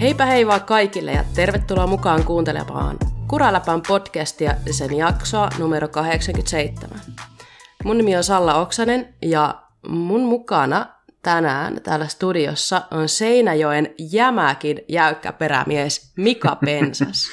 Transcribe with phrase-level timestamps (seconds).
[0.00, 2.96] Heipä hei vaan kaikille ja tervetuloa mukaan kuuntelemaan
[3.28, 7.00] Kuraläpän podcastia ja sen jaksoa numero 87.
[7.84, 10.86] Mun nimi on Salla Oksanen ja mun mukana
[11.22, 17.30] tänään täällä studiossa on Seinäjoen jämäkin jäykkä perämies Mika Pensas.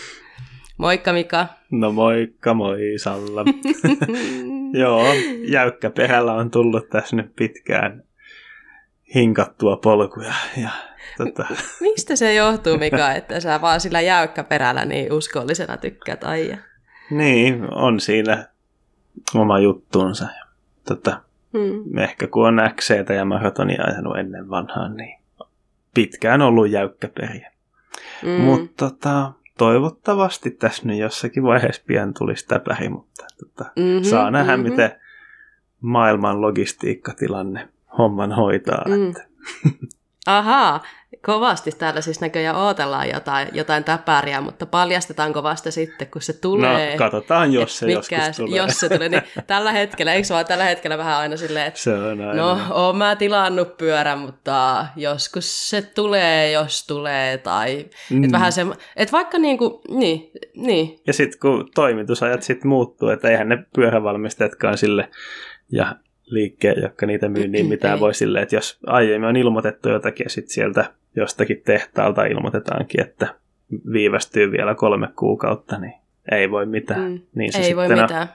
[0.77, 1.47] Moikka Mika.
[1.71, 3.45] No moikka, moi Salla.
[4.81, 5.05] Joo,
[5.49, 8.03] jäykkä perällä on tullut tässä nyt pitkään
[9.15, 10.33] hinkattua polkuja.
[10.61, 10.69] Ja,
[11.17, 11.45] tota...
[11.81, 16.57] Mistä se johtuu, Mika, että sä vaan sillä jäykkä perällä niin uskollisena tykkäät aija?
[17.11, 18.47] Niin, on siinä
[19.35, 20.27] oma juttuunsa.
[20.87, 21.21] Tota,
[21.53, 21.97] hmm.
[21.97, 25.19] Ehkä kun on XC ja maratonia ajanut ennen vanhaan, niin
[25.93, 27.51] pitkään ollut jäykkä periä.
[28.21, 28.31] Hmm.
[28.31, 34.57] Mutta tota, toivottavasti tässä nyt jossakin vaiheessa pian tulisi täpäri, mutta tota, mm-hmm, saa nähdä,
[34.57, 34.69] mm-hmm.
[34.71, 34.91] miten
[35.81, 38.83] maailman logistiikkatilanne homman hoitaa.
[38.87, 39.09] Mm.
[39.09, 39.27] Että.
[40.27, 40.83] Ahaa,
[41.25, 46.91] kovasti täällä siis näköjään odotellaan jotain, jotain täpäriä, mutta paljastetaanko vasta sitten, kun se tulee?
[46.91, 48.57] No, katsotaan, jos se mikä, joskus tulee.
[48.57, 51.93] Jos se tulee, niin tällä hetkellä, eikö vaan tällä hetkellä vähän aina silleen, että se
[51.93, 52.33] on aina.
[52.33, 58.23] no, oon mä tilannut pyörän, mutta joskus se tulee, jos tulee, tai mm.
[58.23, 60.99] että vähän se, että vaikka niin kuin, niin, niin.
[61.07, 65.09] Ja sitten kun toimitusajat sitten muuttuu, että eihän ne pyörävalmistajatkaan sille,
[65.71, 65.95] ja
[66.27, 70.29] liikkeen, jotka niitä myy, niin mitään voi silleen, että jos aiemmin on ilmoitettu jotakin ja
[70.29, 73.35] sitten sieltä jostakin tehtaalta ilmoitetaankin, että
[73.91, 75.93] viivästyy vielä kolme kuukautta, niin
[76.31, 77.11] ei voi mitään.
[77.11, 78.01] Mm, niin se ei voi on.
[78.01, 78.27] mitään.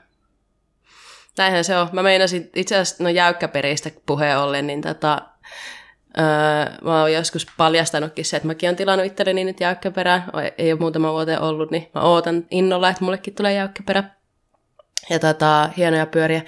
[1.39, 1.89] Näinhän se on.
[1.93, 5.23] Mä meinasin itse asiassa no jäykkäperistä puheen ollen, niin tota,
[6.19, 6.25] öö,
[6.85, 10.29] mä oon joskus paljastanutkin se, että mäkin oon tilannut itselleni nyt jäykkäperää.
[10.59, 14.05] Ei ole muutama vuoteen ollut, niin mä ootan innolla, että mullekin tulee jäykkäperä.
[15.11, 16.43] Ja tota, hienoja pyöriä.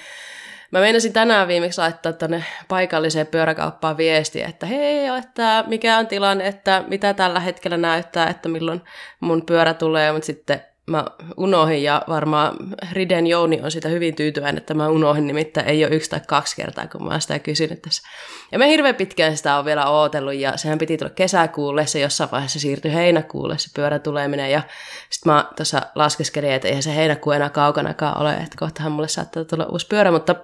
[0.74, 6.46] Mä meinasin tänään viimeksi laittaa tänne paikalliseen pyöräkauppaan viesti, että hei, että mikä on tilanne,
[6.46, 8.80] että mitä tällä hetkellä näyttää, että milloin
[9.20, 11.04] mun pyörä tulee, mutta sitten mä
[11.36, 12.56] unohin ja varmaan
[12.92, 16.56] Riden Jouni on sitä hyvin tyytyväinen, että mä unohin, nimittäin ei ole yksi tai kaksi
[16.56, 18.08] kertaa, kun mä sitä kysynyt tässä.
[18.52, 22.30] Ja me hirveän pitkään sitä on vielä ootellut ja sehän piti tulla kesäkuulle, se jossain
[22.30, 24.62] vaiheessa siirtyi heinäkuulle se pyörä tuleminen ja
[25.10, 29.44] sitten mä tuossa laskeskelin, että eihän se heinäkuu enää kaukanakaan ole, että kohtahan mulle saattaa
[29.44, 30.36] tulla uusi pyörä, mutta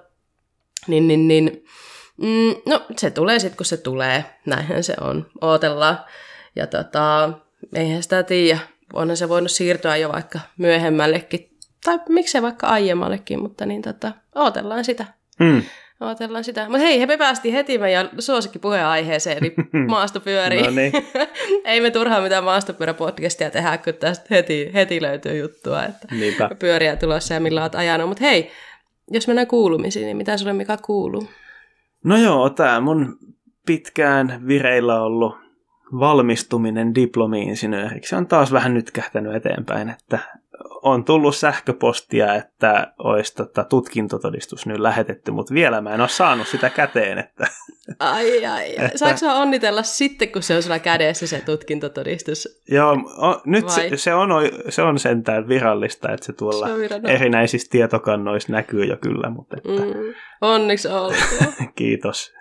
[0.87, 1.65] niin, niin, niin
[2.17, 4.25] mm, no se tulee sitten, kun se tulee.
[4.45, 5.25] Näinhän se on.
[5.41, 5.99] Ootellaan.
[6.55, 7.29] Ja tota,
[7.75, 8.59] eihän sitä tiedä.
[8.93, 11.49] Onhan se voinut siirtyä jo vaikka myöhemmällekin.
[11.83, 15.05] Tai miksei vaikka aiemmallekin, mutta niin tota, ootellaan sitä.
[15.39, 15.63] Mm.
[16.01, 16.63] Ootellaan sitä.
[16.69, 19.53] Mutta hei, me päästiin heti meidän suosikkipuheenaiheeseen, eli
[19.87, 20.65] maastopyöriin.
[20.65, 20.91] no niin.
[21.65, 26.49] Ei me turhaan mitään maastopyöräpodcastia tehdä, kun tästä heti, heti löytyy juttua, että Niinpä.
[26.59, 28.07] pyöriä tulossa ja millä olet ajanut.
[28.09, 28.51] Mutta hei,
[29.11, 31.27] jos mennään kuulumisiin, niin mitä sulle mikä kuuluu?
[32.03, 33.17] No joo, tämä mun
[33.65, 35.35] pitkään vireillä ollut
[35.99, 40.19] valmistuminen diplomi-insinööriksi on taas vähän nyt kähtänyt eteenpäin, että
[40.81, 46.47] on tullut sähköpostia, että olisi tota tutkintotodistus nyt lähetetty, mutta vielä mä en ole saanut
[46.47, 47.19] sitä käteen.
[47.19, 47.47] Että,
[47.99, 48.89] ai, ai, ai.
[48.95, 52.61] Saanko onnitella sitten, kun se on sulla kädessä se tutkintotodistus?
[52.71, 54.29] Joo, o, nyt se, se, on,
[54.69, 59.29] se on sentään virallista, että se tuolla se erinäisissä tietokannoissa näkyy jo kyllä.
[59.29, 59.69] Mutta että...
[59.69, 61.53] mm, onneksi olkoon.
[61.75, 62.33] Kiitos.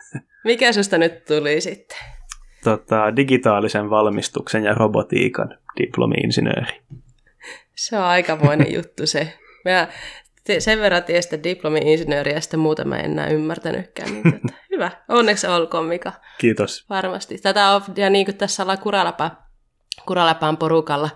[0.45, 1.99] Mikä susta nyt tuli sitten?
[2.65, 6.81] Tota, digitaalisen valmistuksen ja robotiikan diplomi-insinööri.
[7.81, 9.39] Se on aikamoinen juttu se.
[9.65, 9.89] Mä
[10.59, 14.13] sen verran tiestä diplomi-insinööriä ja sitten muuta mä en enää ymmärtänytkään.
[14.13, 14.91] Niin tota, hyvä.
[15.09, 16.13] Onneksi olkoon Mika.
[16.39, 16.85] Kiitos.
[16.91, 17.39] Varmasti.
[17.39, 19.31] Tätä on, ja niin kuin tässä ollaan Kuraläpä,
[20.07, 21.11] Kuraläpän porukalla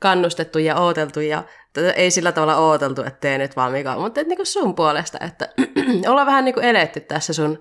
[0.00, 4.20] kannustettu ja ooteltu ja tätä ei sillä tavalla ooteltu, että tee nyt vaan Mika, mutta
[4.20, 5.48] et, niin kuin sun puolesta, että
[6.10, 7.58] ollaan vähän niin kuin eletty tässä sun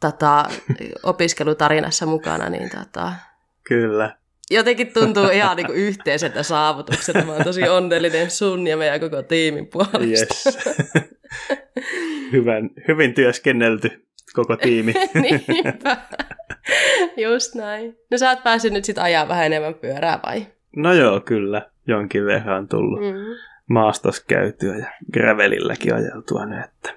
[0.00, 0.44] tota,
[1.02, 2.48] opiskelutarinassa mukana.
[2.48, 3.12] Niin, tota...
[3.64, 4.19] Kyllä
[4.50, 7.24] jotenkin tuntuu ihan niin yhteiseltä saavutukselta.
[7.24, 10.00] Mä oon tosi onnellinen sun ja meidän koko tiimin puolesta.
[10.00, 10.58] Yes.
[12.32, 14.94] Hyvän, hyvin työskennelty koko tiimi.
[15.22, 15.96] Niinpä.
[17.16, 17.96] Just näin.
[18.10, 20.46] No sä oot päässyt nyt sitten ajaa vähän enemmän pyörää vai?
[20.76, 21.70] No joo, kyllä.
[21.86, 23.34] Jonkin verran on tullut mm-hmm.
[23.66, 26.94] maastos käytyä ja gravelilläkin ajeltua nyt, että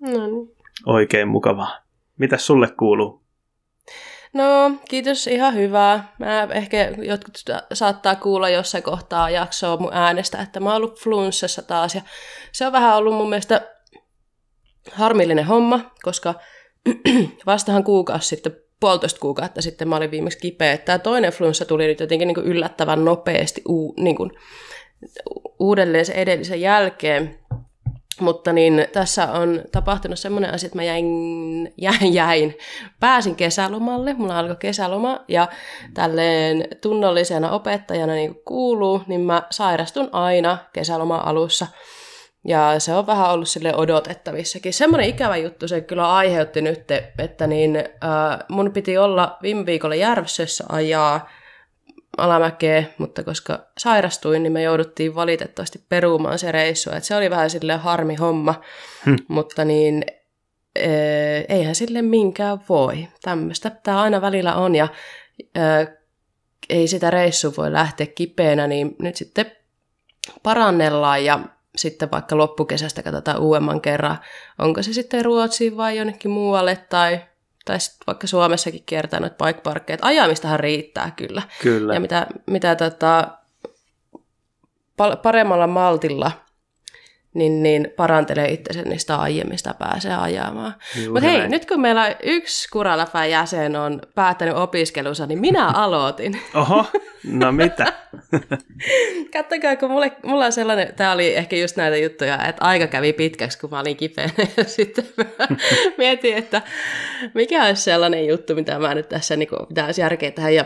[0.00, 0.56] no niin.
[0.86, 1.78] oikein mukavaa.
[2.18, 3.21] Mitäs sulle kuuluu?
[4.32, 6.14] No, kiitos, ihan hyvää.
[6.18, 7.34] Mä ehkä jotkut
[7.72, 11.94] saattaa kuulla jossain kohtaa jaksoa mun äänestä, että mä oon ollut flunssassa taas.
[11.94, 12.02] Ja
[12.52, 13.60] se on vähän ollut mun mielestä
[14.92, 16.34] harmillinen homma, koska
[17.46, 20.78] vastahan kuukausi sitten, puolitoista kuukautta sitten mä olin viimeksi kipeä.
[20.78, 24.30] Tämä toinen flunssa tuli nyt jotenkin niin kuin yllättävän nopeasti uu, niin kuin,
[25.58, 27.38] uudelleen se edellisen jälkeen.
[28.22, 31.06] Mutta niin, tässä on tapahtunut semmoinen asia, että mä jäin,
[31.76, 32.58] jäin, jäin,
[33.00, 35.48] pääsin kesälomalle, mulla alkoi kesäloma ja
[35.94, 41.66] tälleen tunnollisena opettajana niin kuuluu, niin mä sairastun aina kesäloma alussa.
[42.48, 44.72] Ja se on vähän ollut sille odotettavissakin.
[44.72, 49.94] Semmoinen ikävä juttu se kyllä aiheutti nyt, että niin, äh, mun piti olla viime viikolla
[49.94, 51.28] Järvsössä ajaa
[52.16, 56.90] alamäkeä, mutta koska sairastuin, niin me jouduttiin valitettavasti perumaan se reissu.
[56.90, 58.60] Et se oli vähän sille harmi homma,
[59.06, 59.16] hm.
[59.28, 60.04] mutta niin
[60.76, 60.90] e,
[61.48, 63.08] eihän sille minkään voi.
[63.22, 64.88] Tämmöistä tämä aina välillä on ja
[65.54, 65.60] e,
[66.68, 69.52] ei sitä reissu voi lähteä kipeänä, niin nyt sitten
[70.42, 71.40] parannellaan ja
[71.76, 74.18] sitten vaikka loppukesästä katsotaan uudemman kerran,
[74.58, 77.20] onko se sitten Ruotsiin vai jonnekin muualle tai
[77.64, 79.98] tai vaikka Suomessakin kiertää noita bike parkkeja.
[80.02, 81.42] Ajamistahan riittää kyllä.
[81.62, 81.94] kyllä.
[81.94, 83.28] Ja mitä, mitä tota,
[85.22, 86.32] paremmalla maltilla
[87.34, 90.74] niin, niin parantelee itsensä niistä aiemmista pääsee ajamaan.
[91.12, 96.40] Mutta hei, nyt kun meillä yksi Kuraläpän jäsen on päättänyt opiskelunsa, niin minä aloitin.
[96.54, 96.86] Oho,
[97.24, 97.92] no mitä?
[99.32, 103.12] Kattokaa, kun mulle, mulla on sellainen, tämä oli ehkä just näitä juttuja, että aika kävi
[103.12, 105.04] pitkäksi, kun mä olin kipeänä, ja sitten
[105.98, 106.62] mietin, että
[107.34, 110.64] mikä olisi sellainen juttu, mitä mä nyt tässä niin pitäisi järkeä tähän, ja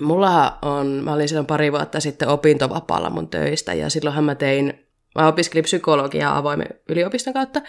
[0.00, 4.83] Mulla on, mä olin silloin pari vuotta sitten opintovapaalla mun töistä ja silloinhan mä tein
[5.14, 7.62] Mä opiskelin psykologiaa avoimen yliopiston kautta.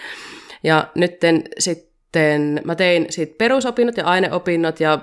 [0.64, 1.14] Ja nyt
[1.60, 5.00] sitten mä tein siitä perusopinnot ja aineopinnot ja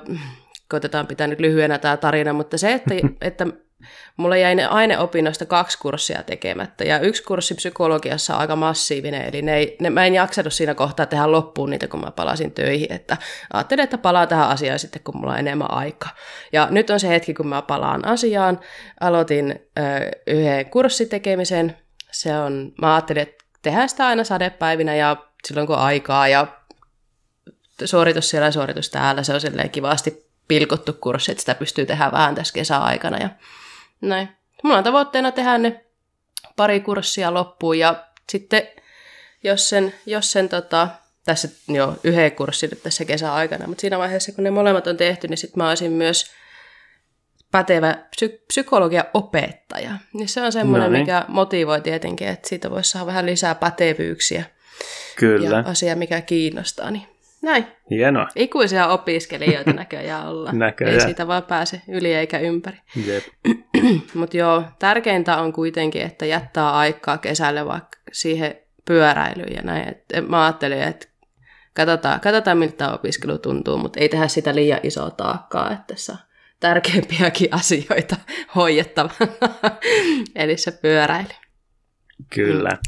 [0.69, 2.94] koitetaan pitää nyt lyhyenä tämä tarina, mutta se, että,
[3.29, 3.47] että
[4.17, 9.43] mulla jäi ne aineopinnoista kaksi kurssia tekemättä ja yksi kurssi psykologiassa on aika massiivinen, eli
[9.43, 12.93] ne ei, ne, mä en jaksanut siinä kohtaa tehdä loppuun niitä, kun mä palasin töihin,
[12.93, 13.17] että
[13.53, 16.11] ajattelin, että palaan tähän asiaan sitten, kun mulla on enemmän aikaa.
[16.53, 18.61] Ja nyt on se hetki, kun mä palaan asiaan,
[19.00, 19.83] aloitin ö,
[20.27, 21.77] yhden kurssitekemisen,
[22.12, 26.47] se on, mä ajattelin, että tehdään sitä aina sadepäivinä ja silloin kun aikaa ja
[27.85, 32.12] suoritus siellä ja suoritus täällä, se on silleen kivasti pilkottu kurssi, että sitä pystyy tehdä
[32.12, 33.29] vähän tässä kesäaikana ja
[34.00, 34.29] näin.
[34.62, 35.85] Mulla on tavoitteena tehdä ne
[36.56, 38.69] pari kurssia loppuun ja sitten
[39.44, 40.88] jos sen, jos sen tota,
[41.25, 45.38] tässä jo yhden kurssin tässä kesäaikana, mutta siinä vaiheessa kun ne molemmat on tehty, niin
[45.38, 46.31] sitten mä olisin myös
[47.53, 49.91] pätevä psy- psykologian opettaja.
[50.13, 51.03] Niin se on semmoinen, no niin.
[51.03, 54.45] mikä motivoi tietenkin, että siitä voisi saada vähän lisää pätevyyksiä.
[55.17, 55.49] Kyllä.
[55.49, 56.91] Ja asia, mikä kiinnostaa.
[56.91, 57.07] Niin
[57.43, 57.67] näin.
[57.91, 58.29] Hienoa.
[58.37, 60.53] Ikuisia opiskelijoita näköjään olla.
[60.67, 60.95] näköjään.
[60.95, 62.77] Ei siitä vaan pääse yli eikä ympäri.
[63.07, 63.25] Jep.
[64.15, 69.89] Mutta joo, tärkeintä on kuitenkin, että jättää aikaa kesälle vaikka siihen pyöräilyyn ja näin.
[69.89, 71.09] Et mä ajattelin, että
[71.75, 76.31] katsotaan, katsotaan miltä tämä opiskelu tuntuu, mutta ei tehdä sitä liian isoa taakkaa, että saa
[76.62, 78.17] tärkeimpiäkin asioita
[78.55, 79.32] hoidettavana,
[80.35, 81.29] eli se pyöräily.
[82.35, 82.70] Kyllä.
[82.70, 82.79] Mm.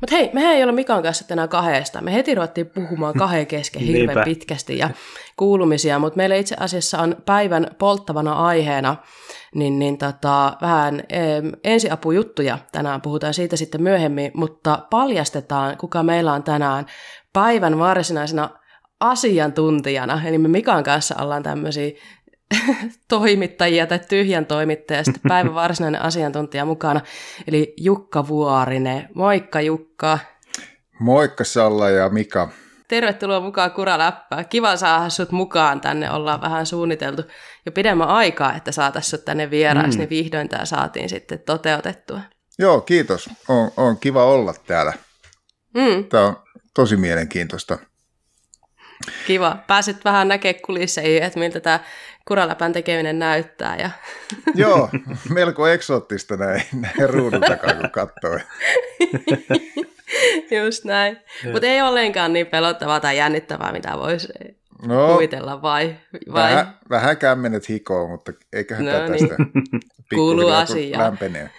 [0.00, 2.00] Mutta hei, mehän ei ole Mikan kanssa tänään kahdesta.
[2.00, 4.90] Me heti ruvettiin puhumaan kahden kesken hirveän pitkästi ja
[5.36, 8.96] kuulumisia, mutta meillä itse asiassa on päivän polttavana aiheena
[9.54, 11.02] niin, niin tota, vähän
[11.64, 12.58] ensiapujuttuja.
[12.72, 16.86] Tänään puhutaan siitä sitten myöhemmin, mutta paljastetaan, kuka meillä on tänään
[17.32, 18.50] päivän varsinaisena
[19.00, 20.22] asiantuntijana.
[20.24, 21.90] Eli me Mikan kanssa ollaan tämmöisiä
[23.08, 27.00] toimittajia tai tyhjän toimittaja, sitten päivän varsinainen asiantuntija mukana,
[27.46, 29.08] eli Jukka Vuorinen.
[29.14, 30.18] Moikka Jukka.
[31.00, 32.48] Moikka Salla ja Mika.
[32.88, 34.48] Tervetuloa mukaan Kuraläppään.
[34.48, 36.10] Kiva saada sut mukaan tänne.
[36.10, 37.22] Ollaan vähän suunniteltu
[37.66, 39.98] jo pidemmän aikaa, että saataisiin sut tänne vieraaksi, mm.
[39.98, 42.20] niin vihdoin tämä saatiin sitten toteutettua.
[42.58, 43.30] Joo, kiitos.
[43.48, 44.92] On, on kiva olla täällä.
[45.74, 46.04] Mm.
[46.04, 46.36] Tämä on
[46.74, 47.78] tosi mielenkiintoista.
[49.26, 49.56] Kiva.
[49.66, 51.80] Pääsit vähän näkemään kulisseihin, että miltä tämä
[52.28, 53.76] kuraläpän tekeminen näyttää.
[53.76, 53.90] Ja...
[54.54, 54.88] Joo,
[55.28, 58.38] melko eksoottista näin, näin ruudun takaa, kun katsoo.
[60.64, 61.18] Just näin.
[61.52, 64.28] Mutta ei ollenkaan niin pelottavaa tai jännittävää, mitä voisi
[64.86, 65.96] no, kuvitella, vai?
[66.32, 66.50] vai?
[66.50, 69.82] Vähän, vähän kämmenet hikoo, mutta eiköhän no, tämä tästä niin.
[70.14, 71.04] Kuuluu asiaan.
[71.04, 71.50] lämpenee.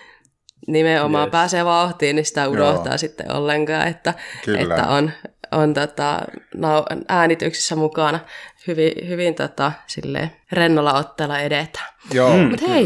[0.67, 1.31] Nimenomaan yes.
[1.31, 2.97] pääsee vauhtiin, niin sitä unohtaa Joo.
[2.97, 4.13] sitten ollenkaan, että,
[4.57, 5.11] että on,
[5.51, 6.19] on tota,
[7.07, 8.19] äänityksissä mukana
[8.67, 11.79] hyvin, hyvin tota, silleen, rennolla otteella edetä.
[12.13, 12.49] Joo, mm.
[12.49, 12.85] Mutta hei,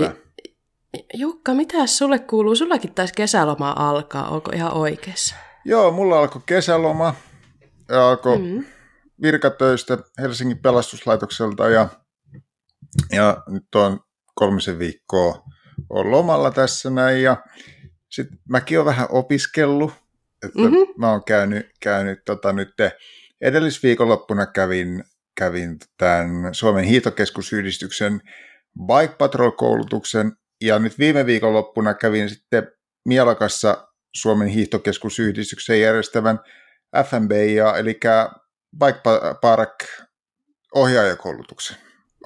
[1.14, 2.56] Jukka, mitä sulle kuuluu?
[2.56, 5.36] Sullakin taisi kesäloma alkaa, onko ihan oikeassa?
[5.66, 7.16] Joo, mulla alkoi kesäloma
[7.90, 8.66] ja alkoi mm.
[9.22, 11.90] virkatöistä Helsingin pelastuslaitokselta ja,
[13.12, 14.00] ja nyt on
[14.36, 15.46] kolmisen viikkoa
[15.90, 17.38] on lomalla tässä näin ja
[18.10, 19.94] sitten mäkin olen vähän opiskellut,
[20.46, 20.94] että mm-hmm.
[20.98, 22.74] mä oon käynyt, käynyt tota, nyt
[23.42, 25.04] edellisviikonloppuna kävin
[25.36, 28.22] kävin tämän Suomen hiihtokeskusyhdistyksen
[28.88, 32.72] Bike Patrol-koulutuksen ja nyt viime viikonloppuna kävin sitten
[33.06, 36.40] Mielakassa Suomen hiihtokeskusyhdistyksen järjestävän
[37.04, 38.00] FMBIA, eli
[38.80, 39.00] Bike
[39.42, 39.86] Park
[40.76, 41.78] ohjaajakoulutuksen.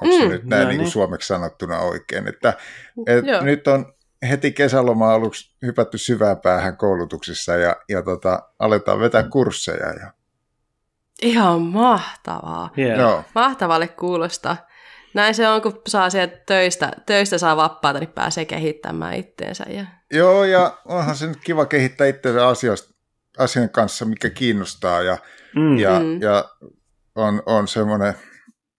[0.01, 0.77] Onko se mm, nyt näin no niin.
[0.77, 2.27] niin suomeksi sanottuna oikein?
[2.27, 2.53] Että,
[3.07, 3.93] et nyt on
[4.29, 9.93] heti kesäloma aluksi hypätty syvään päähän koulutuksissa ja, ja tota, aletaan vetää kursseja.
[9.93, 10.13] Ja...
[11.21, 12.69] Ihan mahtavaa.
[12.77, 12.99] Yeah.
[12.99, 13.23] Joo.
[13.35, 14.57] Mahtavalle kuulostaa.
[15.13, 19.65] Näin se on, kun saa sieltä töistä, töistä saa vapaata, niin pääsee kehittämään itteensä.
[19.69, 19.85] Ja...
[20.11, 22.93] Joo, ja onhan se nyt kiva kehittää itseänsä asioista,
[23.37, 25.01] asian kanssa, mikä kiinnostaa.
[25.01, 25.17] Ja,
[25.55, 25.77] mm.
[25.77, 26.21] ja, mm.
[26.21, 26.45] ja
[27.15, 28.13] on, on semmoinen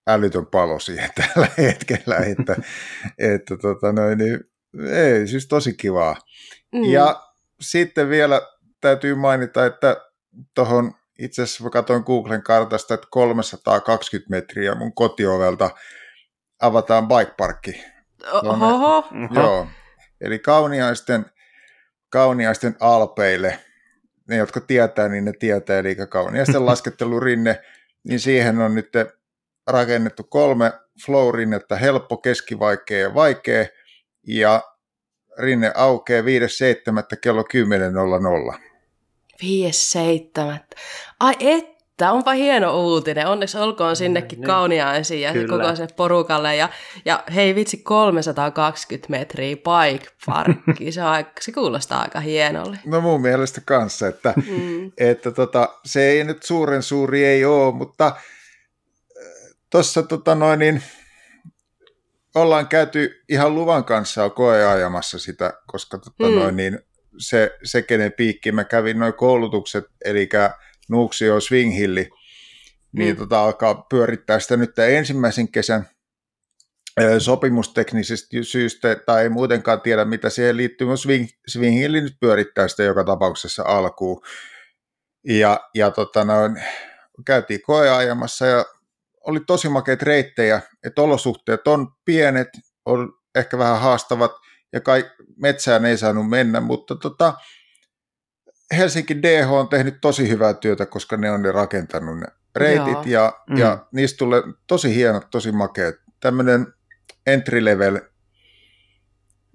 [0.08, 2.56] älytön palo siihen tällä hetkellä, että,
[3.18, 4.49] että tota noin, niin,
[4.92, 6.16] ei, siis tosi kivaa.
[6.72, 6.84] Mm.
[6.84, 7.22] Ja
[7.60, 8.40] sitten vielä
[8.80, 9.96] täytyy mainita, että
[10.54, 15.70] tuohon itse asiassa katsoin Googlen kartasta, että 320 metriä mun kotiovelta
[16.60, 17.84] avataan bikeparkki.
[18.32, 19.08] Oho.
[19.34, 19.66] Joo.
[20.20, 21.26] Eli kauniaisten,
[22.10, 23.58] kauniaisten alpeille,
[24.28, 27.60] ne jotka tietää, niin ne tietää, eli kauniaisten laskettelurinne,
[28.08, 28.88] niin siihen on nyt
[29.66, 30.72] rakennettu kolme
[31.06, 33.66] flow-rinnettä, helppo, keskivaikea ja vaikea,
[34.26, 34.62] ja
[35.38, 36.26] rinne aukeaa 5.7.
[37.20, 38.60] kello 10.00.
[39.42, 40.76] 5.7.
[41.20, 43.26] Ai että, onpa hieno uutinen.
[43.26, 45.64] Onneksi olkoon sinnekin niin, kauniaisiin ja kyllä.
[45.64, 46.56] koko se porukalle.
[46.56, 46.68] Ja,
[47.04, 50.92] ja hei vitsi, 320 metriä bike parkki.
[50.92, 52.78] Se, on, se kuulostaa aika hienolle.
[52.84, 54.92] No mun mielestä kanssa, että, mm.
[54.98, 58.16] että tota, se ei nyt suuren suuri ei ole, mutta
[59.70, 60.82] tuossa tota noin, niin,
[62.34, 66.34] ollaan käyty ihan luvan kanssa koeajamassa sitä, koska tota mm.
[66.34, 66.78] noin, niin,
[67.18, 70.28] se, se kenen piikki, mä kävin noin koulutukset, eli
[70.90, 72.10] Nuuksio Swing Hilli,
[72.92, 73.18] niin mm.
[73.18, 75.88] tota, alkaa pyörittää sitä nyt ensimmäisen kesän
[77.18, 82.68] sopimusteknisistä syistä, tai ei muutenkaan tiedä, mitä siihen liittyy, mutta Swing, Swing Hilli nyt pyörittää
[82.68, 84.22] sitä joka tapauksessa alkuun.
[85.24, 86.62] Ja, ja tota noin,
[87.26, 88.64] käytiin koeajamassa ja
[89.30, 92.48] oli tosi makeita reittejä, että olosuhteet on pienet,
[92.84, 94.32] on ehkä vähän haastavat
[94.72, 97.34] ja kai metsään ei saanut mennä, mutta tota,
[98.76, 103.32] Helsinki DH on tehnyt tosi hyvää työtä, koska ne on ne rakentanut ne reitit ja,
[103.50, 103.56] mm.
[103.56, 105.94] ja niistä tulee tosi hienot, tosi makeat.
[106.20, 106.66] Tämmöinen
[107.26, 108.00] entry level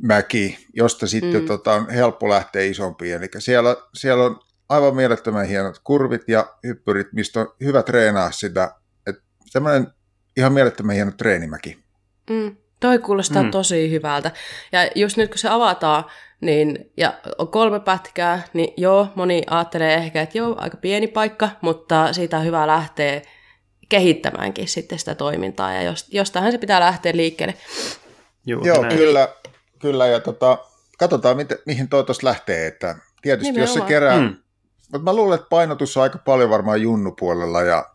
[0.01, 1.47] mäki, josta sitten mm.
[1.47, 3.15] tota, on helppo lähteä isompiin.
[3.15, 4.39] Eli siellä, siellä on
[4.69, 8.71] aivan mielettömän hienot kurvit ja hyppyrit, mistä on hyvä treenaa sitä
[9.45, 9.87] semmoinen
[10.37, 11.77] ihan mielettömän hieno treenimäki.
[12.29, 13.51] Mm, toi kuulostaa mm.
[13.51, 14.31] tosi hyvältä.
[14.71, 16.05] Ja just nyt kun se avataan,
[16.41, 21.49] niin, ja on kolme pätkää, niin joo, moni ajattelee ehkä, että joo, aika pieni paikka,
[21.61, 23.21] mutta siitä on hyvä lähteä
[23.89, 27.53] kehittämäänkin sitten sitä toimintaa, ja jos, jostahan se pitää lähteä liikkeelle.
[28.45, 29.29] Joo, joo kyllä,
[29.79, 30.57] kyllä, ja tota,
[30.97, 33.77] katsotaan, miten, mihin toi tuossa lähtee, että tietysti Nimenomaan.
[33.77, 34.35] jos se kerää, mm.
[34.91, 37.94] mutta mä luulen, että painotus on aika paljon varmaan junnupuolella, ja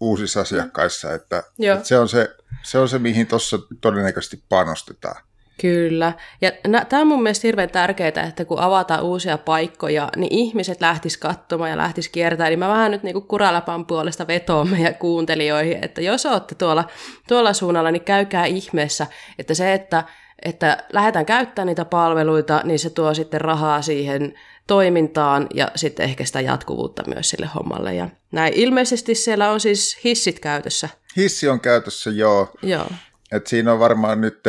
[0.00, 5.22] uusissa asiakkaissa, että, että se, on se, se on se, mihin tuossa todennäköisesti panostetaan.
[5.60, 6.12] Kyllä.
[6.40, 6.52] Ja
[6.88, 11.70] tämä on mun mielestä hirveän tärkeää, että kun avataan uusia paikkoja, niin ihmiset lähtis katsomaan
[11.70, 12.48] ja lähtis kiertämään.
[12.48, 16.84] Eli mä vähän nyt niinku Kuraläpän puolesta vetoon meidän kuuntelijoihin, että jos olette tuolla,
[17.28, 19.06] tuolla suunnalla, niin käykää ihmeessä,
[19.38, 20.04] että se, että,
[20.44, 24.34] että lähdetään käyttämään niitä palveluita, niin se tuo sitten rahaa siihen
[24.66, 27.94] toimintaan ja sitten ehkä sitä jatkuvuutta myös sille hommalle.
[27.94, 30.88] Ja näin ilmeisesti siellä on siis hissit käytössä.
[31.16, 32.50] Hissi on käytössä, joo.
[32.62, 32.90] joo.
[33.32, 34.40] Et siinä on varmaan nyt,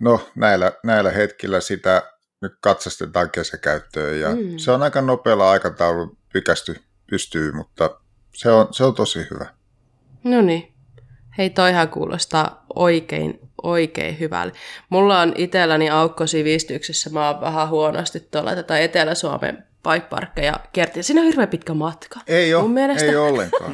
[0.00, 2.02] no näillä, näillä hetkillä sitä
[2.42, 4.58] nyt katsastetaan kesäkäyttöön ja mm.
[4.58, 6.76] se on aika nopealla aikataulu pykästy
[7.10, 8.00] pystyy, mutta
[8.34, 9.46] se on, se on tosi hyvä.
[10.24, 10.75] No niin.
[11.38, 14.52] Hei, toihan kuulostaa oikein, oikein hyvälle.
[14.90, 15.88] Mulla on itselläni
[16.26, 21.04] sivistyksessä, mä oon vähän huonosti tuolla tätä Etelä-Suomen bikeparkkeja kiertiin.
[21.04, 22.20] Siinä on hirveän pitkä matka.
[22.26, 23.08] Ei ole, mun mielestä.
[23.08, 23.72] ei ollenkaan.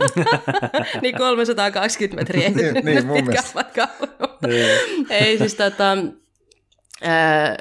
[1.02, 3.88] niin 320 metriä ei niin, niin, mun pitkä matka.
[4.46, 5.06] Niin.
[5.10, 5.92] ei siis tota,
[7.06, 7.56] äh,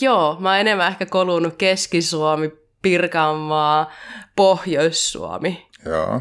[0.00, 3.92] joo, mä oon enemmän ehkä kolunut Keski-Suomi, Pirkanmaa,
[4.36, 5.66] Pohjois-Suomi.
[5.84, 6.20] Joo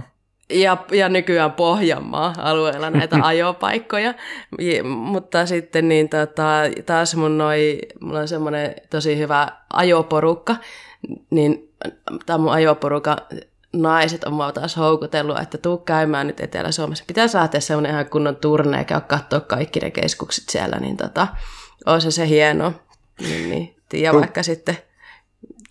[0.51, 4.13] ja, ja nykyään Pohjanmaa alueella näitä ajopaikkoja,
[4.59, 6.51] ja, mutta sitten niin tota,
[6.85, 10.55] taas mun noi, mulla on semmoinen tosi hyvä ajoporukka,
[11.29, 11.69] niin
[12.25, 13.17] tämä mun ajoporukka
[13.73, 17.03] naiset on mua taas houkutellut, että tuu käymään nyt Etelä-Suomessa.
[17.07, 21.27] Pitää saada semmoinen ihan kunnon turne ja käy katsoa kaikki ne keskukset siellä, niin tota,
[21.85, 22.73] on se se hieno.
[23.21, 23.75] Niin, niin.
[23.93, 24.77] Ja vaikka sitten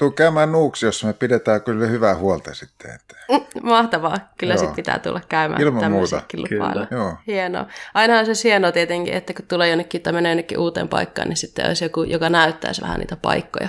[0.00, 2.90] tuu käymään Nuuksiossa, me pidetään kyllä hyvää huolta sitten.
[2.94, 3.16] Että...
[3.30, 4.16] Mm, mahtavaa.
[4.38, 6.22] Kyllä sitten pitää tulla käymään Ilman muuta.
[6.48, 6.86] Kyllä.
[6.90, 7.16] Joo.
[7.26, 7.66] Hienoa.
[7.94, 11.66] Ainahan se hienoa tietenkin, että kun tulee jonnekin tai menee jonnekin uuteen paikkaan, niin sitten
[11.66, 13.68] olisi joku, joka näyttäisi vähän niitä paikkoja.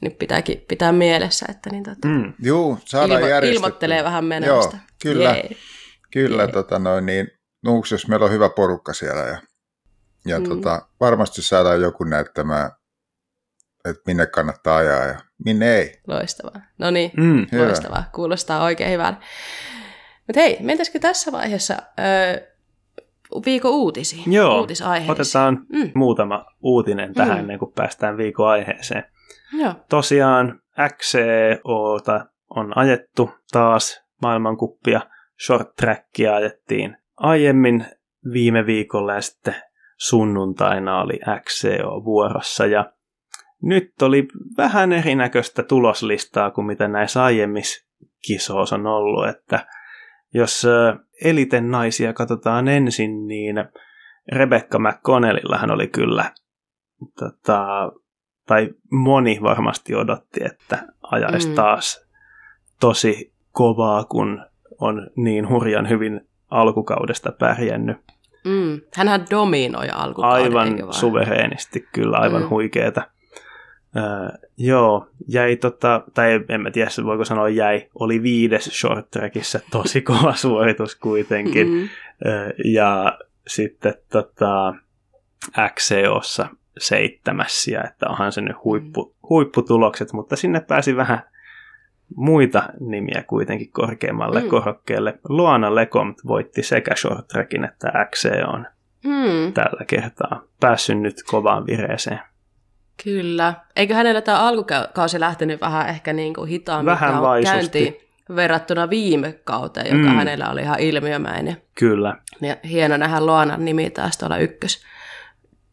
[0.00, 2.32] Nyt pitääkin pitää mielessä, että niin tota, Mm.
[2.42, 4.76] Juu, saadaan ilmo- ilmoittelee vähän menosta.
[4.76, 5.30] Joo, kyllä.
[5.30, 5.50] Jee.
[6.12, 6.52] Kyllä, Jee.
[6.52, 7.28] tota noin, niin,
[7.64, 9.38] nuuks, jos meillä on hyvä porukka siellä ja,
[10.26, 10.48] ja mm.
[10.48, 12.70] tota, varmasti saadaan joku näyttämään,
[13.84, 15.92] että minne kannattaa ajaa ja minne ei.
[16.06, 16.60] Loistavaa.
[16.78, 17.46] No niin, Mm.
[17.52, 17.64] Hyvä.
[17.64, 18.04] loistavaa.
[18.14, 19.20] Kuulostaa oikein hyvältä.
[20.26, 22.46] Mutta hei, mentäisikö tässä vaiheessa öö,
[23.46, 24.32] viikon uutisiin?
[24.32, 24.66] Joo,
[25.08, 25.90] otetaan Mm.
[25.94, 27.40] muutama uutinen tähän Mm.
[27.40, 29.04] ennen kuin päästään viikon aiheeseen.
[29.58, 29.74] Joo.
[29.88, 35.00] Tosiaan XCOta on ajettu taas maailmankuppia,
[35.46, 37.86] short trackia ajettiin aiemmin
[38.32, 39.54] viime viikolla ja sitten
[39.96, 42.92] sunnuntaina oli XCO vuorossa ja
[43.62, 47.88] nyt oli vähän erinäköistä tuloslistaa kuin mitä näissä aiemmissa
[48.26, 49.66] kisoissa on ollut, että
[50.34, 50.66] jos
[51.24, 53.56] eliten naisia katsotaan ensin, niin
[54.32, 56.32] Rebecca McConnellillahan oli kyllä
[57.18, 57.92] tota,
[58.46, 61.54] tai moni varmasti odotti, että ajaisi Mm.
[61.54, 62.08] taas
[62.80, 64.46] tosi kovaa, kun
[64.80, 67.96] on niin hurjan hyvin alkukaudesta pärjännyt.
[68.44, 68.80] Mm.
[68.94, 72.48] Hänhän dominoi alkukauden, Aivan suvereenisti, kyllä aivan mm.
[72.48, 73.02] huikeeta.
[73.96, 74.02] Öö,
[74.56, 80.00] joo, jäi tota, tai en mä tiedä voiko sanoa jäi, oli viides short trackissa, tosi
[80.10, 81.68] kova suoritus kuitenkin.
[81.68, 81.88] Mm.
[82.26, 84.74] Öö, ja sitten tota,
[85.74, 91.22] XCOssa seitsemässiä, että onhan se nyt huippu, huipputulokset, mutta sinne pääsi vähän
[92.16, 94.44] muita nimiä kuitenkin korkeammalle Mm.
[94.44, 94.50] mm.
[94.50, 95.18] korokkeelle.
[95.28, 98.66] Luana Lecomt voitti sekä short trackin että XCOn
[99.04, 99.52] Mm.
[99.52, 100.42] tällä kertaa.
[100.60, 102.20] Päässyt nyt kovaan vireeseen.
[103.04, 103.54] Kyllä.
[103.76, 107.54] Eikö hänellä tämä alkukausi lähtenyt vähän ehkä niin kuin hitaammin Vähän vaisusti.
[107.56, 107.96] käyntiin
[108.36, 110.16] verrattuna viime kauteen, joka Mm.
[110.16, 111.56] hänellä oli ihan ilmiömäinen.
[111.78, 114.84] Kyllä, Ja hieno nähdä Luonan nimi taas tuolla ykkös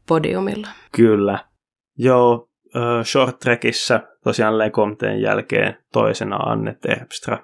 [0.07, 0.67] podiumilla.
[0.91, 1.39] kyllä.
[1.98, 2.50] Joo,
[3.03, 7.38] short trackissa tosiaan Lecomten jälkeen toisena Anne Terpstra.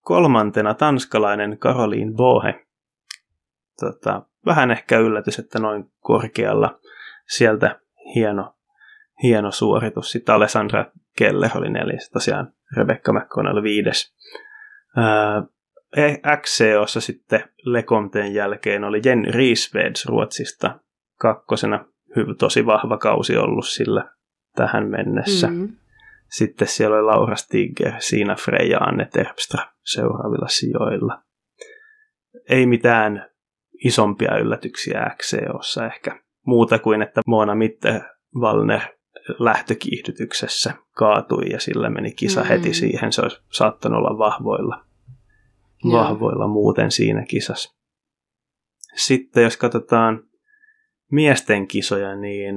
[0.00, 2.66] Kolmantena tanskalainen Caroline Bohe.
[3.80, 6.78] Tota, vähän ehkä yllätys, että noin korkealla
[7.28, 7.80] sieltä
[8.14, 8.55] hieno,
[9.22, 10.10] hieno suoritus.
[10.10, 10.84] Sitten Alessandra
[11.18, 14.14] Keller oli neljäs, tosiaan Rebecca McConnell viides.
[14.96, 15.42] Ää,
[16.36, 20.80] XCOssa sitten Lecomten jälkeen oli Jenny Riesveds Ruotsista
[21.18, 21.84] kakkosena.
[22.16, 24.10] Hyvä, tosi vahva kausi ollut sillä
[24.56, 25.46] tähän mennessä.
[25.46, 25.68] Mm.
[26.30, 31.22] Sitten siellä oli Laura Stigger, Siina Frey ja Anne Terpstra seuraavilla sijoilla.
[32.50, 33.30] Ei mitään
[33.84, 36.20] isompia yllätyksiä XCOssa ehkä.
[36.46, 38.80] Muuta kuin, että Mona Mitterwallner
[39.38, 42.46] lähtökiihdytyksessä kaatui ja sillä meni kisa Mm.
[42.46, 43.12] heti siihen.
[43.12, 44.84] Se olisi saattanut olla vahvoilla,
[45.84, 45.92] Joo.
[45.92, 47.76] vahvoilla muuten siinä kisassa.
[48.94, 50.22] Sitten jos katsotaan
[51.10, 52.56] miesten kisoja, niin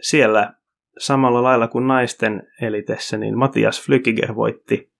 [0.00, 0.54] siellä
[0.98, 4.92] samalla lailla kuin naisten elitessä, niin Matias Flykiger voitti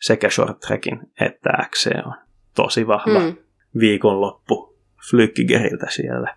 [0.00, 2.12] sekä short trackin että XCO.
[2.54, 3.24] Tosi vahva mm.
[3.26, 3.36] Mm.
[3.80, 4.78] viikonloppu
[5.10, 6.36] Flykigeriltä siellä.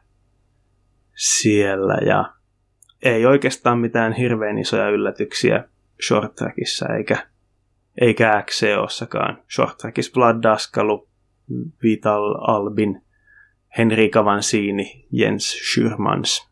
[1.16, 1.98] siellä.
[2.06, 2.34] Ja
[3.02, 5.64] ei oikeastaan mitään hirveän isoja yllätyksiä
[6.08, 7.28] short trackissa eikä,
[8.02, 9.44] eikä XCOssakaan.
[9.56, 11.08] Short trackissa Vlad Daskalu,
[11.84, 13.02] Vital Albin,
[13.78, 16.50] Henri Vansini, Jens Schürmans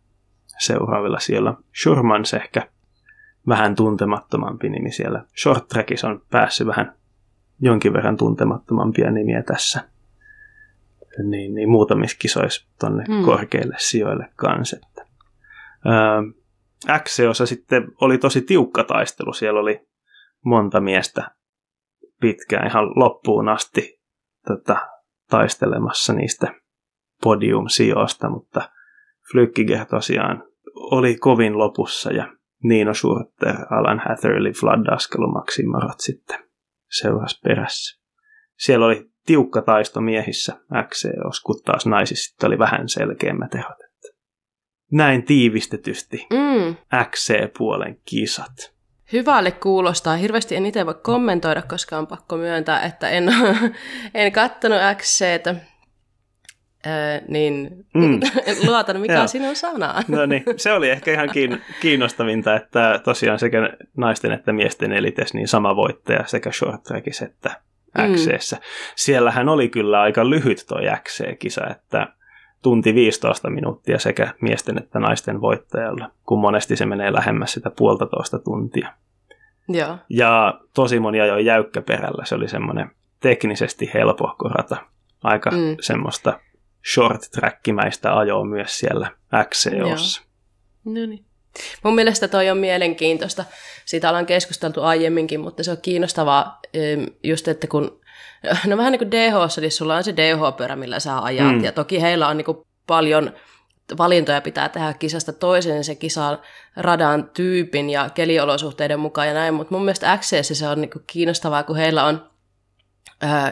[0.59, 1.53] seuraavilla siellä.
[1.53, 2.67] Schürmans ehkä
[3.47, 5.25] vähän tuntemattomampi nimi siellä.
[5.41, 6.93] Short trackissa on päässyt vähän
[7.61, 9.81] jonkin verran tuntemattomampia nimiä tässä.
[11.23, 13.25] Niin, niin muutamissa kisoissa tonne Hmm.
[13.25, 14.77] korkeille sijoille kanssa.
[15.85, 15.93] Öö,
[16.99, 19.33] XCOssa sitten oli tosi tiukka taistelu.
[19.33, 19.87] Siellä oli
[20.45, 21.31] monta miestä
[22.21, 24.01] pitkään ihan loppuun asti
[24.47, 24.87] tota,
[25.29, 26.53] taistelemassa niistä
[27.23, 28.69] podium-sijoista, mutta
[29.31, 30.43] Flykkiger tosiaan
[30.75, 36.39] oli kovin lopussa ja Nino Schurter, Alan Hatherley, Vlad Daskalo, Maxim Marot sitten
[36.89, 38.01] seurasi perässä.
[38.57, 43.86] Siellä oli tiukka taisto miehissä XCOs, kun taas naisissa oli vähän selkeämmät erot.
[44.91, 46.75] Näin tiivistetysti Mm.
[47.11, 48.73] XC-puolen kisat.
[49.13, 50.15] Hyvälle kuulostaa.
[50.15, 53.29] Hirveästi en itse voi kommentoida, koska on pakko myöntää, että en,
[54.13, 55.55] en kattonut XCtä.
[56.85, 58.19] Öö, niin Mm.
[58.67, 60.03] luotan, mikä sinun sana.
[60.07, 65.33] No niin, se oli ehkä ihan kiin- kiinnostavinta, että tosiaan sekä naisten että miesten elites
[65.33, 67.61] niin sama voittaja sekä short trackissa että
[67.97, 68.13] Mm.
[68.15, 68.57] XCssä.
[68.95, 72.07] Siellähän oli kyllä aika lyhyt toi XC-kisa, että
[72.61, 78.39] tunti 15 minuuttia sekä miesten että naisten voittajalla, kun monesti se menee lähemmäs sitä puolitoista
[78.39, 78.93] tuntia.
[79.69, 79.97] Joo.
[80.09, 84.77] Ja tosi moni ajoi jäykkäperällä, se oli semmoinen teknisesti helpohko rata.
[85.23, 85.77] Aika mm.
[85.81, 86.39] semmoista
[86.93, 89.11] short trackimäistä ajoa myös siellä
[89.43, 90.21] XCOssa.
[90.85, 91.25] No niin.
[91.83, 93.45] Mun mielestä toi on mielenkiintoista.
[93.85, 96.59] Siitä ollaan keskusteltu aiemminkin, mutta se on kiinnostavaa
[97.23, 97.99] just, että kun
[98.65, 101.63] No vähän niin kuin DH, niin sulla on se DH-pyörä, millä sä ajat, mm.
[101.63, 103.33] ja toki heillä on niin kuin paljon
[103.97, 106.37] valintoja pitää tehdä kisasta toiseen se kisan
[106.75, 111.63] radan tyypin ja keliolosuhteiden mukaan ja näin, mutta mun mielestä XCS se on niinku kiinnostavaa,
[111.63, 112.29] kun heillä on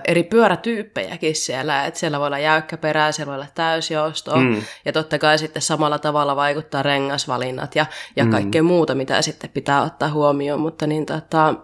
[0.08, 4.62] eri pyörätyyppejäkin siellä, että siellä voi olla jäykkä perä, siellä voi olla täysjousto, mm.
[4.86, 8.32] ja totta kai sitten samalla tavalla vaikuttaa rengasvalinnat ja, ja mm.
[8.32, 11.56] kaikkea muuta, mitä sitten pitää ottaa huomioon, mutta niin tota,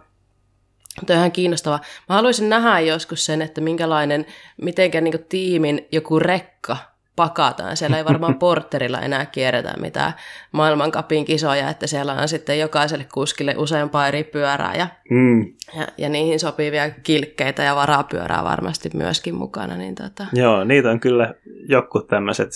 [1.05, 1.81] Tuo on ihan kiinnostavaa.
[2.09, 4.25] Mä haluaisin nähdä joskus sen, että minkälainen,
[4.61, 6.77] mitenkä niin tiimin joku rekka
[7.15, 7.77] pakataan.
[7.77, 10.13] Siellä ei varmaan porterilla enää kierretä mitään
[10.51, 15.45] maailmankapin kisoja, että siellä on sitten jokaiselle kuskille useampaa eri pyörää ja, mm.
[15.77, 19.77] ja, ja niihin sopivia kilkkeitä ja varapyörää varmasti myöskin mukana.
[19.77, 20.25] Niin tota.
[20.33, 21.33] Joo, niitä on kyllä
[21.69, 22.49] joku tämmöiset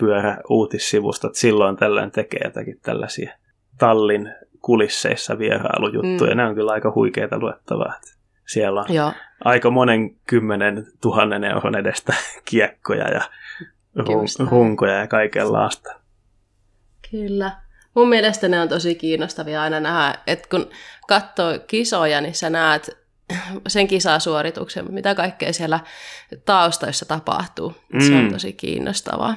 [0.00, 3.32] pyöräuutissivustot silloin tällöin tekee jotakin tällaisia
[3.78, 6.30] tallin kulisseissa vierailujuttuja.
[6.30, 6.36] Mm.
[6.36, 7.92] Ne on kyllä aika huikeita luettavaa.
[8.46, 9.12] Siellä on Joo.
[9.44, 12.14] aika monen kymmenen tuhannen euron edestä
[12.50, 13.20] kiekkoja ja
[13.98, 15.94] run- runkoja ja kaikenlaista.
[17.10, 17.52] Kyllä.
[17.94, 20.70] Mun mielestä ne on tosi kiinnostavia aina nähdä, että kun
[21.08, 22.98] katsoo kisoja, niin sä näet
[23.68, 25.80] sen kisasuorituksen, mitä kaikkea siellä
[26.44, 27.74] taustoissa tapahtuu.
[27.92, 28.00] Mm.
[28.00, 28.32] Se on mm.
[28.32, 29.36] tosi kiinnostavaa.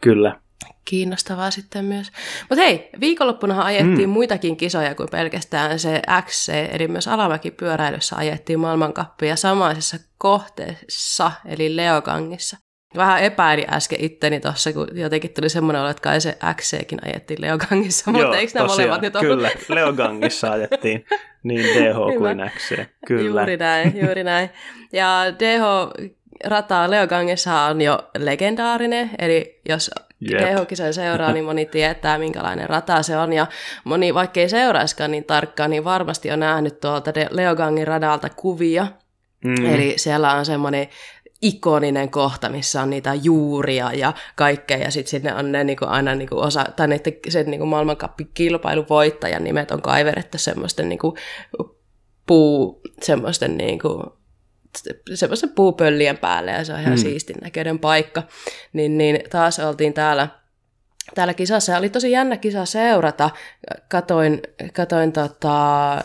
[0.00, 0.40] Kyllä
[0.84, 2.12] kiinnostavaa sitten myös.
[2.48, 4.12] Mutta hei, viikonloppunahan ajettiin mm.
[4.12, 12.56] muitakin kisoja kuin pelkästään se XC, eli myös alamäkipyöräilyssä ajettiin maailmankappia samaisessa kohteessa, eli Leokangissa.
[12.96, 17.40] Vähän epäili äsken itteni tuossa, kun jotenkin tuli semmoinen olo, että kai se XCkin ajettiin
[17.40, 19.36] Leogangissa, mutta eikö nämä molemmat nyt ollut?
[19.36, 21.04] Kyllä, Leogangissa ajettiin
[21.42, 23.40] niin DH kuin XC, kyllä.
[23.40, 24.50] Juuri näin, juuri näin.
[24.92, 29.90] Ja DH-rata Leogangissa on jo legendaarinen, eli jos
[30.28, 33.32] DH-kisoja seuraa, niin moni tietää, minkälainen rata se on.
[33.32, 33.46] Ja
[33.84, 38.86] moni, vaikka ei seuraiskaan niin tarkkaan, niin varmasti on nähnyt tuolta Leogangin radalta kuvia.
[39.44, 39.74] Mm.
[39.74, 40.88] Eli siellä on semmoinen
[41.42, 46.14] ikoninen kohta, missä on niitä juuria ja kaikkea, ja sitten sinne on ne niinku aina
[46.14, 51.16] niinku osa, tai ne, sen niinku maailmankappikilpailun voittajan nimet on kaiverettu semmoisten niinku
[52.26, 54.19] puu, semmoisten niinku
[55.14, 56.98] semmoisen puupöllien päälle ja se on ihan mm.
[56.98, 58.22] siistin näköinen paikka.
[58.72, 60.28] Niin, niin taas oltiin täällä,
[61.14, 63.30] täällä kisassa ja oli tosi jännä kisa seurata.
[63.88, 65.98] Katoin, katoin tota,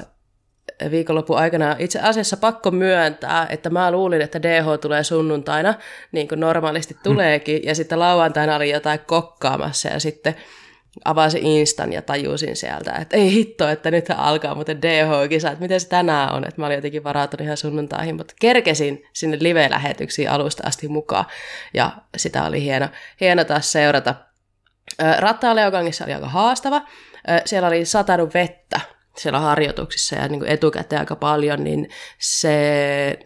[0.91, 5.73] viikonlopun aikana itse asiassa pakko myöntää, että mä luulin, että DH tulee sunnuntaina,
[6.11, 6.99] niin kuin normaalisti mm.
[7.03, 10.35] tuleekin, ja sitten lauantaina oli jotain kokkaamassa, ja sitten
[11.05, 15.79] avasin Instan ja tajusin sieltä, että ei hitto, että nyt alkaa muuten DH-kisa, että miten
[15.79, 20.67] se tänään on, että mä olin jotenkin varautunut ihan sunnuntaihin, mutta kerkesin sinne live-lähetyksiin alusta
[20.67, 21.25] asti mukaan,
[21.73, 22.87] ja sitä oli hieno,
[23.21, 24.15] hieno taas seurata.
[25.17, 26.81] Rattaa Leokangissa oli aika haastava,
[27.45, 28.81] siellä oli satanut vettä
[29.17, 33.19] siellä harjoituksissa ja niin kuin etukäteen aika paljon, niin se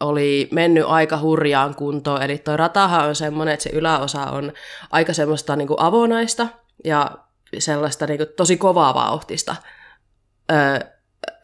[0.00, 2.22] oli mennyt aika hurjaan kuntoon.
[2.22, 4.52] Eli tuo ratahan on semmoinen, että se yläosa on
[4.90, 6.48] aika semmoista niin kuin avonaista
[6.84, 7.10] ja
[7.58, 9.56] sellaista niin kuin tosi kovaa vauhtista.
[10.52, 10.78] Öö,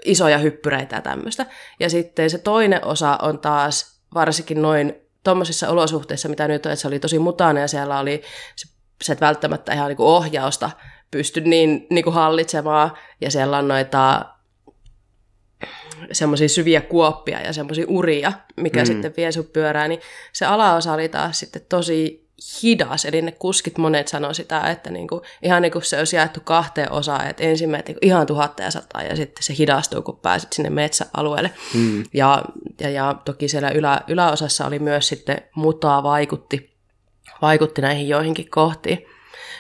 [0.05, 1.47] isoja hyppyreitä ja tämmöistä.
[1.81, 6.81] Ja sitten se toinen osa on taas varsinkin noin tuommoisissa olosuhteissa, mitä nyt on, että
[6.81, 8.23] se oli tosi mutainen ja siellä oli
[9.03, 10.71] se, välttämättä ihan niin kuin ohjausta
[11.11, 14.25] pysty niin, niin kuin hallitsemaan ja siellä on noita
[16.13, 18.87] semmoisia syviä kuoppia ja semmoisia uria, mikä mm.
[18.87, 20.01] sitten vie sun pyörää, niin
[20.33, 22.23] se alaosa oli taas sitten tosi
[22.63, 26.41] hidas, eli ne kuskit monet sanoi sitä, että niinku, ihan niin kuin se olisi jaettu
[26.45, 30.53] kahteen osaan, että ensimmäinen niinku ihan tuhatta ja sataa ja sitten se hidastuu, kun pääsit
[30.53, 31.51] sinne metsäalueelle.
[31.75, 32.05] Mm.
[32.15, 32.43] Ja,
[32.81, 36.77] ja, ja toki siellä ylä, yläosassa oli myös sitten mutaa vaikutti,
[37.43, 39.07] vaikutti näihin joihinkin kohtiin.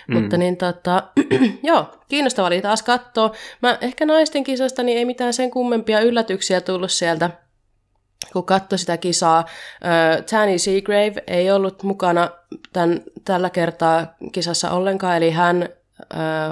[0.08, 0.20] Mm.
[0.20, 1.02] Mutta niin tota,
[1.62, 3.32] joo, kiinnostavaa oli taas katsoa.
[3.62, 7.30] Mä ehkä naisten kisasta niin ei mitään sen kummempia yllätyksiä tullut sieltä,
[8.32, 9.44] kun katsoi sitä kisaa.
[10.30, 12.30] Tanny Seagrave ei ollut mukana
[12.72, 15.68] tämän, tällä kertaa kisassa ollenkaan, eli hän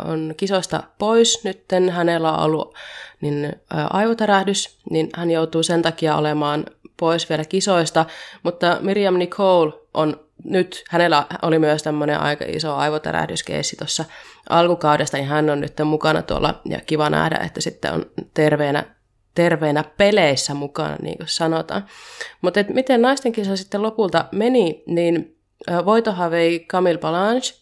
[0.05, 1.91] on kisoista pois nytten.
[1.91, 2.75] Hänellä on ollut
[3.21, 3.53] niin,
[3.91, 6.65] aivotärähdys, niin hän joutuu sen takia olemaan
[6.97, 8.07] pois vielä kisoista,
[8.43, 14.05] mutta Miriam Nicole on nyt, hänellä oli myös tämmöinen aika iso aivotärähdyskeissi tuossa
[14.49, 18.85] alkukaudesta, niin hän on nyt mukana tuolla, ja kiva nähdä, että sitten on terveenä,
[19.35, 21.85] terveenä peleissä mukana, niin kuin sanotaan.
[22.43, 25.37] Mutta miten naisten kisa sitten lopulta meni, niin
[25.85, 27.61] voitohan vei Camille Balange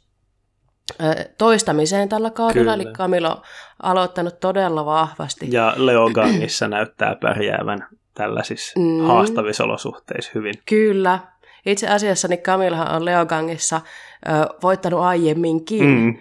[1.38, 2.74] toistamiseen tällä kaudella, Kyllä.
[2.74, 3.42] eli Camille on
[3.82, 5.46] aloittanut todella vahvasti.
[5.50, 9.00] Ja Leogangissa näyttää pärjäävän tällaisissa mm.
[9.00, 10.54] haastavissa olosuhteissa hyvin.
[10.66, 11.18] Kyllä,
[11.66, 13.80] itse asiassa niin Camilha on Leogangissa
[14.28, 14.30] ö,
[14.62, 15.84] voittanut aiemminkin.
[15.84, 16.16] Mm.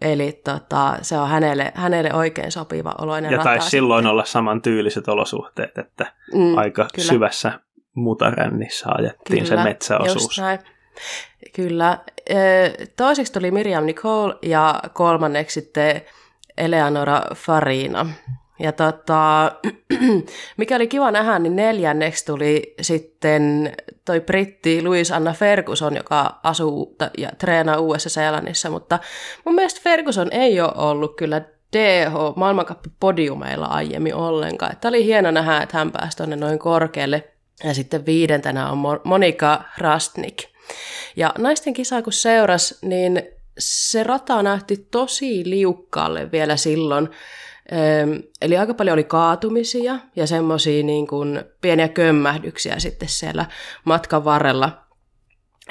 [0.00, 5.08] Eli tota, se on hänelle, hänelle oikein sopiva oloinen Ja taisi silloin olla saman tyyliset
[5.08, 7.08] olosuhteet, että mm, aika kyllä.
[7.08, 7.52] syvässä
[7.94, 10.40] mutarännissä ajettiin kyllä, se metsäosuus.
[11.52, 11.98] Kyllä.
[12.96, 16.02] Toiseksi tuli Miriam Nicole ja kolmanneksi sitten
[16.58, 18.06] Eleonora Farina.
[18.58, 19.52] Ja tota,
[20.56, 23.72] mikä oli kiva nähdä, niin neljänneksi tuli sitten
[24.04, 28.98] toi britti Louis Anna Ferguson, joka asuu ja treenaa Uudessa-Seelannissa, mutta
[29.44, 31.42] mun mielestä Ferguson ei ole ollut kyllä
[31.76, 34.76] DH maailmankappi-podiumeilla aiemmin ollenkaan.
[34.80, 37.30] Tämä oli hieno nähdä, että hän pääsi tuonne noin korkealle.
[37.64, 40.42] Ja sitten viidentenä on Monika Rastnik.
[41.16, 43.22] Ja naisten kisa kun seurasi, niin
[43.58, 47.08] se rata nähti tosi liukkaalle vielä silloin.
[48.42, 53.46] Eli aika paljon oli kaatumisia ja semmoisia niin kuin pieniä kömmähdyksiä sitten siellä
[53.84, 54.84] matkan varrella.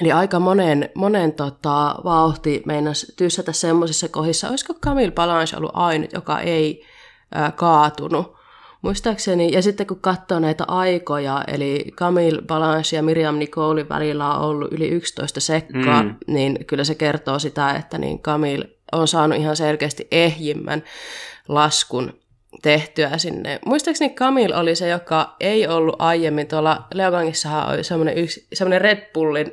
[0.02, 4.50] Eli aika monen, monen tota, vauhti meinas tyssätä semmoisissa kohdissa.
[4.50, 6.86] Olisiko Camille Balanche ollut ainut, joka ei
[7.32, 8.34] ää, kaatunut?
[8.82, 14.42] Muistaakseni, ja sitten kun katsoo näitä aikoja, eli Camille Balanche ja Miriam Nicolin välillä on
[14.42, 16.16] ollut yli 11 sekkaa, mm.
[16.28, 20.84] niin kyllä se kertoo sitä, että niin Camille on saanut ihan selkeästi ehjimmän
[21.48, 22.20] laskun
[22.62, 23.60] tehtyä sinne.
[23.66, 29.12] Muistaakseni Camille oli se, joka ei ollut aiemmin tuolla Leogangissahan oli semmoinen, yksi, semmoinen Red
[29.14, 29.52] Bullin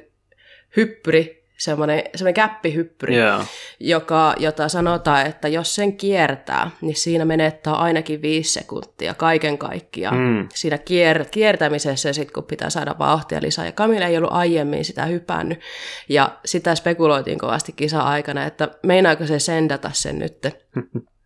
[0.76, 3.48] hyppyri, semmoinen, semmoinen käppihyppyri, yeah.
[3.81, 10.18] joka, jota sanotaan, että jos sen kiertää, niin siinä menettää ainakin viisi sekuntia kaiken kaikkiaan.
[10.18, 10.48] Mm.
[10.55, 13.66] Siinä kier, kiertämisessä sit, kun pitää saada vauhtia lisää.
[13.66, 15.61] Ja Camille ei ollut aiemmin sitä hypännyt.
[16.09, 20.38] Ja sitä spekuloitiin kovasti kisa-aikana, että meinaako se sendata sen nyt.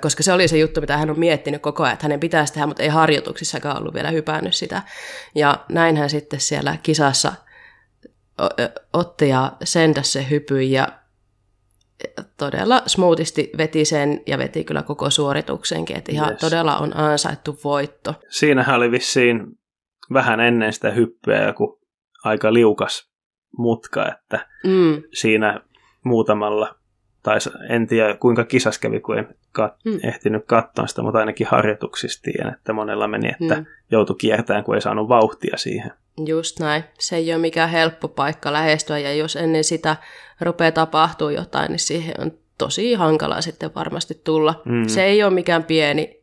[0.00, 2.66] koska se oli se juttu, mitä hän on miettinyt koko ajan, että hänen pitäisi tehdä,
[2.66, 4.82] mutta ei harjoituksissakaan ollut vielä hypännyt sitä.
[5.34, 7.32] Ja näin hän sitten siellä kisassa
[8.92, 10.88] otti ja sentäsi se hypy ja
[12.36, 16.40] todella smoothisti veti sen ja veti kyllä koko suorituksenkin, että ihan yes.
[16.40, 18.14] todella on ansaittu voitto.
[18.28, 19.46] Siinähän oli vissiin
[20.12, 21.80] vähän ennen sitä hyppyä joku
[22.24, 23.10] aika liukas
[23.58, 25.02] mutka, että mm.
[25.14, 25.60] siinä
[26.04, 26.74] muutamalla,
[27.22, 29.28] tai en tiedä kuinka kisas kävi, kun en
[29.58, 30.00] kat- mm.
[30.02, 33.66] ehtinyt katsoa sitä, mutta ainakin harjoituksista tiedän, että monella meni, että mm.
[33.90, 35.92] joutui kiertämään, kun ei saanut vauhtia siihen.
[36.26, 36.84] Just näin.
[36.98, 39.96] Se ei ole mikään helppo paikka lähestyä, ja jos ennen sitä
[40.40, 44.62] rupeaa tapahtuu jotain, niin siihen on tosi hankala sitten varmasti tulla.
[44.64, 44.88] Mm.
[44.88, 46.20] Se ei ole mikään pieni,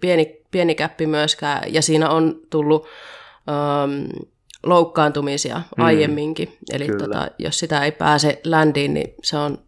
[0.00, 4.22] pieni, pieni käppi myöskään, ja siinä on tullut um,
[4.62, 5.84] loukkaantumisia mm.
[5.84, 6.56] aiemminkin.
[6.72, 9.58] Eli tota, jos sitä ei pääse ländiin, niin se on,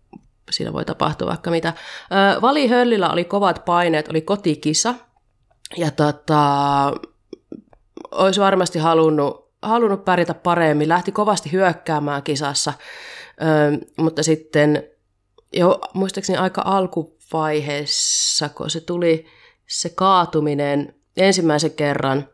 [0.51, 1.69] siinä voi tapahtua vaikka mitä.
[1.69, 4.95] Ö, Vali Höllillä oli kovat paineet, oli kotikisa,
[5.77, 6.93] ja tota,
[8.11, 12.73] olisi varmasti halunnut halunnut pärjätä paremmin, lähti kovasti hyökkäämään kisassa,
[13.43, 14.85] ö, mutta sitten
[15.53, 19.27] jo muistaakseni aika alkuvaiheessa, kun se tuli
[19.69, 22.29] se kaatuminen ensimmäisen kerran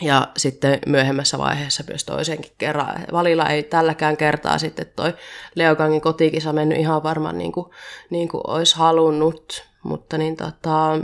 [0.00, 3.04] ja sitten myöhemmässä vaiheessa myös toisenkin kerran.
[3.12, 5.14] Valilla ei tälläkään kertaa sitten toi
[5.54, 7.70] Leokangin kotikisa mennyt ihan varmaan niin kuin,
[8.10, 10.98] niin kuin olisi halunnut, mutta niin tota,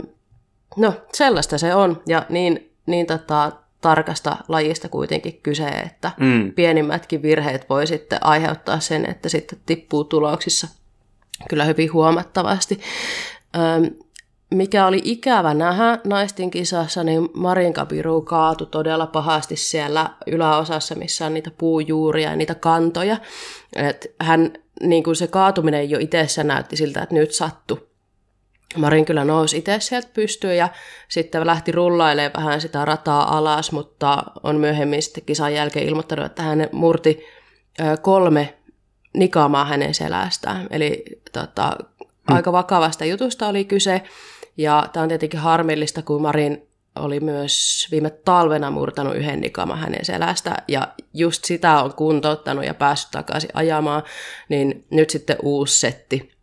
[0.77, 6.53] no sellaista se on ja niin, niin tota, tarkasta lajista kuitenkin kyse, että mm.
[6.53, 10.67] pienimmätkin virheet voi sitten aiheuttaa sen, että sitten tippuu tuloksissa
[11.49, 12.79] kyllä hyvin huomattavasti.
[13.55, 13.95] Öm,
[14.51, 21.25] mikä oli ikävä nähdä naisten kisassa, niin Marin Kapiru kaatui todella pahasti siellä yläosassa, missä
[21.25, 23.17] on niitä puujuuria ja niitä kantoja.
[23.75, 27.87] Et hän, niin kuin se kaatuminen jo itsessä näytti siltä, että nyt sattui
[28.75, 30.69] Marin kyllä nousi itse sieltä pystyyn ja
[31.07, 36.43] sitten lähti rullailemaan vähän sitä rataa alas, mutta on myöhemmin sitten kisan jälkeen ilmoittanut, että
[36.43, 37.25] hän murti
[38.01, 38.57] kolme
[39.13, 40.67] nikamaa hänen selästään.
[40.69, 42.35] Eli tota, hmm.
[42.35, 44.01] aika vakavasta jutusta oli kyse.
[44.57, 50.05] Ja tämä on tietenkin harmillista, kun Marin oli myös viime talvena murtanut yhden nikaman hänen
[50.05, 54.03] selästä, ja just sitä on kuntouttanut ja päässyt takaisin ajamaan,
[54.49, 56.37] niin nyt sitten uusi setti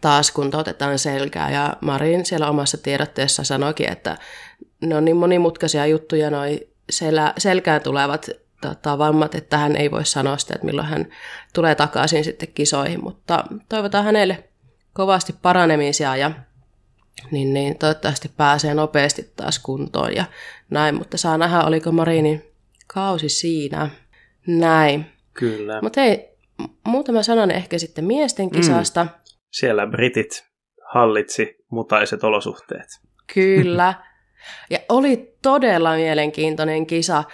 [0.00, 1.50] taas kuntoutetaan selkää.
[1.50, 4.16] Ja Marin siellä omassa tiedotteessa sanoikin, että
[4.80, 8.30] ne on niin monimutkaisia juttuja, noi selä, selkään tulevat
[8.60, 11.06] tota, vammat, että hän ei voi sanoa sitä, että milloin hän
[11.54, 14.44] tulee takaisin sitten kisoihin, mutta toivotaan hänelle
[14.92, 16.30] kovasti paranemisia ja
[17.30, 20.24] niin, niin toivottavasti pääsee nopeasti taas kuntoon ja
[20.70, 22.44] näin, mutta saa nähdä, oliko Marinin
[22.86, 23.90] kausi siinä.
[24.46, 25.06] Näin.
[25.34, 25.82] Kyllä.
[25.82, 26.28] Mutta hei,
[26.86, 29.04] muutama sanan ehkä sitten miesten kisasta.
[29.04, 29.10] Mm
[29.50, 30.44] siellä britit
[30.92, 32.88] hallitsi mutaiset olosuhteet.
[33.34, 33.94] Kyllä.
[34.70, 37.24] Ja oli todella mielenkiintoinen kisa.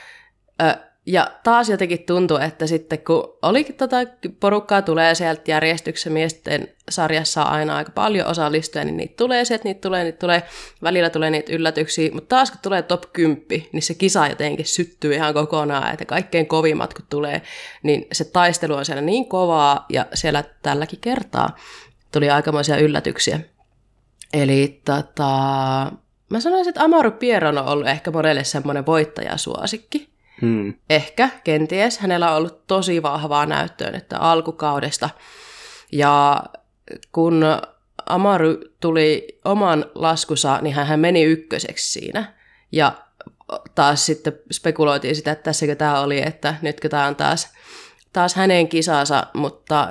[0.63, 3.97] Ö, ja taas jotenkin tuntui, että sitten kun oli tota
[4.41, 9.81] porukkaa tulee sieltä järjestyksen miesten sarjassa aina aika paljon osallistujia, niin niitä tulee sieltä, niitä
[9.81, 10.43] tulee, niitä tulee,
[10.83, 15.15] välillä tulee niitä yllätyksiä, mutta taas kun tulee top 10, niin se kisa jotenkin syttyy
[15.15, 17.43] ihan kokonaan, että kaikkein kovimmat kun tulee,
[17.83, 21.57] niin se taistelu on siellä niin kovaa, ja siellä tälläkin kertaa
[22.13, 23.41] tuli aikamoisia yllätyksiä.
[24.33, 25.29] Eli tota,
[26.31, 30.14] mä sanoisin, että Amaru Pieron on ollut ehkä monelle semmoinen voittajasuosikki.
[30.41, 30.75] Hmm.
[30.91, 31.99] Ehkä, kenties.
[31.99, 35.11] Hänellä on ollut tosi vahvaa näyttöä että alkukaudesta.
[35.93, 36.45] Ja
[37.13, 37.45] kun
[38.07, 42.35] Amaru tuli oman laskusa, niin hän meni ykköseksi siinä.
[42.73, 42.93] Ja
[43.75, 47.53] taas sitten spekuloitiin sitä, että tässäkö tämä oli, että nytkö tämä on taas,
[48.13, 49.91] taas hänen kisansa, mutta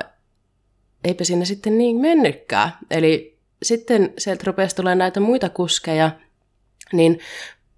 [1.03, 2.71] eipä sinne sitten niin mennytkään.
[2.91, 6.12] Eli sitten sieltä rupesi tulemaan näitä muita kuskeja,
[6.93, 7.19] niin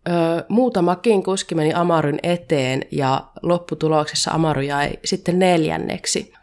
[0.07, 0.11] ö,
[0.49, 6.33] muutamakin kuski meni Amaryn eteen ja lopputuloksessa Amaru jäi sitten neljänneksi.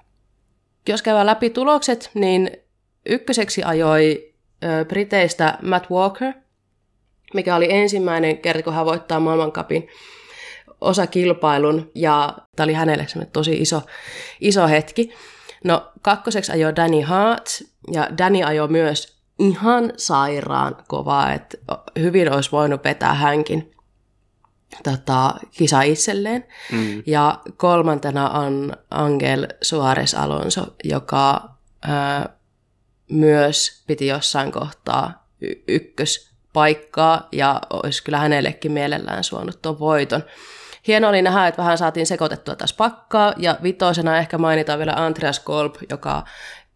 [0.88, 2.50] Jos käydään läpi tulokset, niin
[3.06, 4.32] ykköseksi ajoi
[4.64, 6.32] ö, Briteistä Matt Walker,
[7.34, 9.88] mikä oli ensimmäinen kerta, kun hän voittaa maailmankapin
[10.80, 13.82] osakilpailun, ja tämä oli hänelle tosi iso,
[14.40, 15.10] iso hetki.
[15.64, 17.46] No kakkoseksi ajoi Danny Hart,
[17.92, 21.58] ja Danny ajoi myös ihan sairaan kovaa, että
[21.98, 23.72] hyvin olisi voinut vetää hänkin
[24.82, 26.44] tota, kisa itselleen.
[26.72, 27.02] Mm.
[27.06, 31.48] Ja kolmantena on Angel Suarez Alonso, joka
[31.82, 32.28] ää,
[33.10, 40.24] myös piti jossain kohtaa y- ykköspaikkaa ja olisi kyllä hänellekin mielellään suonut tuon voiton.
[40.86, 45.40] Hieno oli nähdä, että vähän saatiin sekoitettua tässä pakkaa, ja vitosena ehkä mainitaan vielä Andreas
[45.40, 46.24] Kolb, joka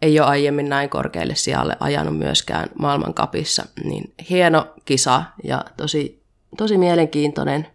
[0.03, 3.67] ei ole aiemmin näin korkealle sijalle ajanut myöskään maailmankapissa.
[3.85, 6.23] Niin hieno kisa ja tosi,
[6.57, 7.67] tosi mielenkiintoinen,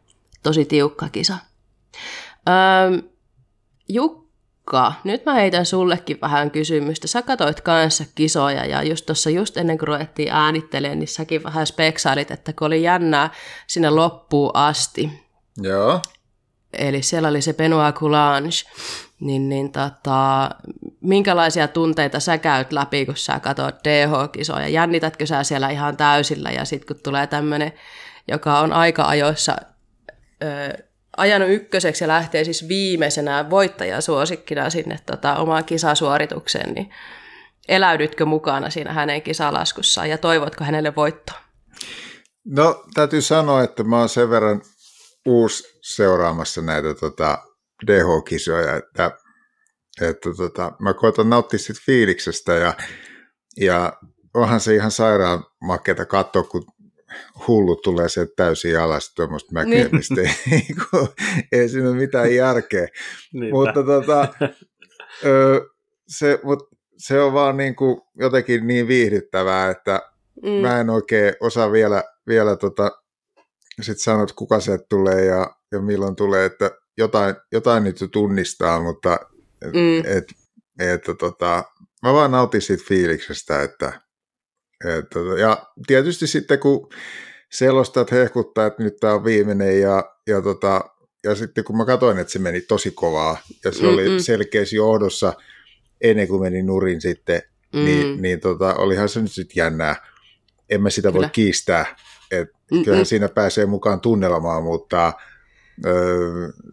[0.43, 1.37] tosi tiukka kisa.
[2.49, 3.01] Öö,
[3.93, 7.07] Jukka, nyt mä heitän sullekin vähän kysymystä.
[7.07, 11.67] Sä katoit kanssa kisoja ja just tuossa just ennen kuin ruvettiin äänittelemään, niin säkin vähän
[11.67, 13.29] speksailit, että kun oli jännää
[13.67, 15.11] sinne loppuun asti.
[15.57, 16.01] Joo.
[16.73, 18.49] Eli siellä oli se Benoit Coulange,
[19.19, 20.49] niin, niin tota,
[21.01, 24.67] minkälaisia tunteita sä käyt läpi, kun sä katsot DH-kisoja?
[24.67, 27.73] Jännitätkö sä siellä ihan täysillä ja sitten kun tulee tämmöinen,
[28.27, 29.55] joka on aika ajoissa
[30.43, 30.83] ö,
[31.17, 36.89] ajanut ykköseksi ja lähtee siis viimeisenä voittajasuosikkina sinne tota, omaan kisasuoritukseen, niin
[37.67, 41.37] eläydytkö mukana siinä hänen kisalaskussaan ja toivotko hänelle voittoa?
[42.45, 44.61] No täytyy sanoa, että mä oon sen verran
[45.25, 47.37] uusi seuraamassa näitä tota,
[47.87, 49.11] DH-kisoja, että,
[50.01, 52.73] että tota, mä koitan nauttia siitä fiiliksestä ja,
[53.57, 53.93] ja
[54.33, 56.65] onhan se ihan sairaan makeata katsoa, kun
[57.47, 59.95] hullu tulee se täysin alas tuommoista mäkeä, niin.
[59.95, 60.67] mistä ei,
[61.51, 62.87] ei siinä ole mitään järkeä.
[63.33, 63.51] Niinpä.
[63.51, 64.27] Mutta tota,
[66.17, 70.01] se, mut se on vaan niin kuin jotenkin niin viihdyttävää, että
[70.43, 70.49] mm.
[70.49, 72.91] mä en oikein osaa vielä, vielä tota,
[73.81, 78.81] sit sanoa, että kuka se tulee ja, ja milloin tulee, että jotain, jotain nyt tunnistaa,
[78.81, 79.19] mutta
[79.65, 80.17] mm.
[80.17, 80.23] et,
[80.79, 81.63] et, tota,
[82.03, 84.01] mä vaan nautin siitä fiiliksestä, että
[84.85, 86.89] et, tota, ja tietysti sitten kun
[87.51, 90.81] selostat hehkuttaa, että nyt tämä on viimeinen ja, ja, tota,
[91.23, 93.93] ja sitten kun mä katsoin, että se meni tosi kovaa ja se Mm-mm.
[93.93, 95.33] oli selkeässä johdossa
[96.01, 97.41] ennen kuin meni nurin sitten,
[97.73, 97.85] mm.
[97.85, 99.95] niin, niin tota, olihan se nyt sitten jännää.
[100.69, 101.21] En mä sitä Kyllä.
[101.21, 101.95] voi kiistää,
[102.31, 105.13] että kyllähän siinä pääsee mukaan tunnelmaan, mutta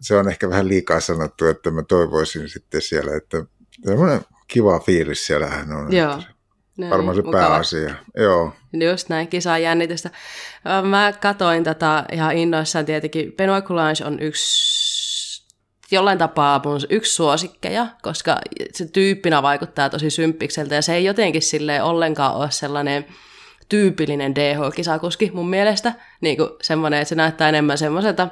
[0.01, 3.43] se on ehkä vähän liikaa sanottu, että mä toivoisin sitten siellä, että
[3.85, 5.93] semmoinen kiva fiilis siellähän on.
[5.93, 6.21] Joo.
[6.77, 7.47] Näin, varmaan se mukava.
[7.47, 7.95] pääasia.
[8.17, 8.53] Joo.
[8.73, 10.09] Just näin, kisaa jännitystä.
[10.83, 13.33] Mä katoin tätä ihan innoissaan tietenkin.
[13.33, 14.79] Benoit Coulange on yksi
[15.91, 18.37] jollain tapaa mun yksi suosikkeja, koska
[18.73, 23.05] se tyyppinä vaikuttaa tosi symppikseltä ja se ei jotenkin sille ollenkaan ole sellainen
[23.69, 25.93] tyypillinen DH-kisakuski mun mielestä.
[26.21, 28.27] Niin kuin semmoinen, että se näyttää enemmän semmoiselta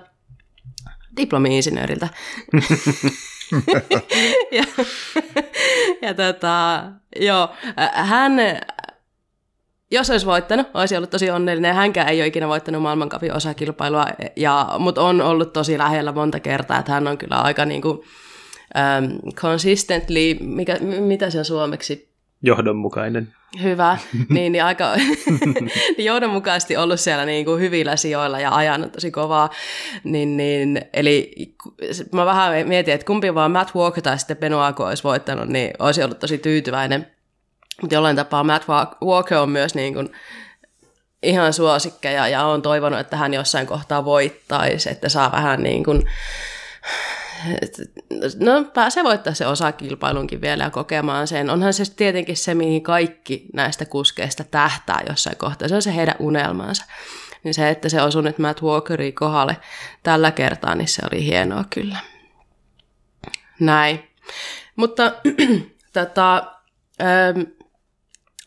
[1.17, 2.07] diplomi-insinööriltä.
[4.51, 4.63] ja,
[6.01, 6.83] ja tota,
[7.19, 7.49] joo,
[7.93, 8.33] hän,
[9.91, 11.75] jos olisi voittanut, olisi ollut tosi onnellinen.
[11.75, 16.79] Hänkään ei ole ikinä voittanut maailmankapin osakilpailua, ja, mutta on ollut tosi lähellä monta kertaa,
[16.79, 22.06] että hän on kyllä aika niin kuin, um, consistently, mikä, mitä se on suomeksi?
[22.41, 23.33] Johdonmukainen.
[23.63, 23.97] Hyvä,
[24.29, 24.95] niin, niin aika
[25.97, 29.49] niin johdonmukaisesti ollut siellä niin kuin hyvillä sijoilla ja ajanut tosi kovaa.
[30.03, 31.31] Niin, niin, eli
[32.11, 36.03] mä vähän mietin, että kumpi vaan Matt Walker tai sitten Benoit olisi voittanut, niin olisi
[36.03, 37.07] ollut tosi tyytyväinen.
[37.81, 38.65] Mutta jollain tapaa Matt
[39.03, 40.09] Walker on myös niin kuin
[41.23, 46.03] ihan suosikkeja ja on toivonut, että hän jossain kohtaa voittaisi, että saa vähän niin kuin
[48.39, 51.49] no pääsee voittaa se osakilpailunkin vielä ja kokemaan sen.
[51.49, 55.67] Onhan se tietenkin se, mihin kaikki näistä kuskeista tähtää jossain kohtaa.
[55.67, 56.85] Se on se heidän unelmansa.
[57.43, 59.57] Niin se, että se osui nyt Matt Walkeriin kohdalle
[60.03, 61.97] tällä kertaa, niin se oli hienoa kyllä.
[63.59, 64.09] Näin.
[64.75, 65.13] Mutta
[65.93, 66.51] tota,
[67.01, 67.41] ähm,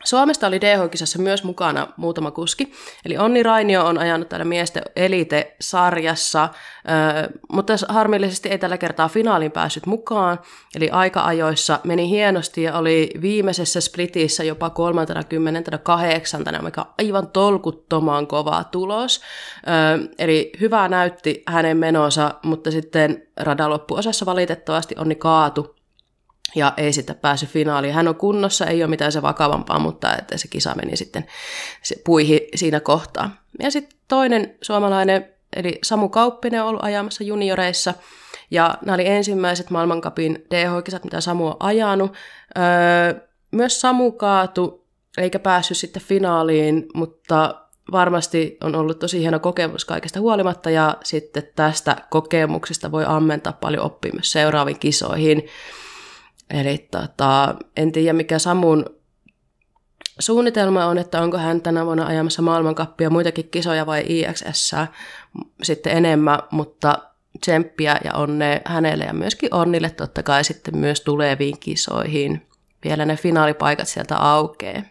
[0.05, 2.73] Suomesta oli DH-kisassa myös mukana muutama kuski.
[3.05, 6.49] Eli Onni Rainio on ajanut täällä miesten Elite-sarjassa,
[7.53, 10.39] mutta harmillisesti ei tällä kertaa finaaliin päässyt mukaan.
[10.75, 18.65] Eli aika-ajoissa meni hienosti ja oli viimeisessä splitissä jopa 38, mikä on aivan tolkuttoman kova
[18.65, 19.21] tulos.
[20.19, 25.80] Eli hyvää näytti hänen menonsa, mutta sitten radan loppuosassa valitettavasti Onni kaatu
[26.55, 27.95] ja ei sitten päässyt finaaliin.
[27.95, 31.27] Hän on kunnossa, ei ole mitään se vakavampaa, mutta että se kisa meni sitten
[31.83, 33.43] se puihi siinä kohtaa.
[33.63, 37.95] Ja sitten toinen suomalainen, eli Samu Kauppinen on ollut ajamassa junioreissa,
[38.51, 42.13] ja nämä oli ensimmäiset maailmankapin DH-kisat, mitä Samu on ajanut.
[42.59, 43.21] Öö,
[43.51, 44.87] myös Samu kaatu,
[45.19, 47.55] eikä päässyt sitten finaaliin, mutta
[47.93, 53.85] varmasti on ollut tosi hieno kokemus kaikesta huolimatta, ja sitten tästä kokemuksesta voi ammentaa paljon
[53.85, 55.47] oppia myös seuraaviin kisoihin.
[56.51, 58.85] Eli tota, en tiedä mikä Samun
[60.19, 64.75] suunnitelma on, että onko hän tänä vuonna ajamassa maailmankappia, muitakin kisoja vai IXS
[65.63, 66.99] sitten enemmän, mutta
[67.41, 72.47] tsemppiä ja onne hänelle ja myöskin Onnille totta kai sitten myös tuleviin kisoihin.
[72.85, 74.83] Vielä ne finaalipaikat sieltä aukeaa.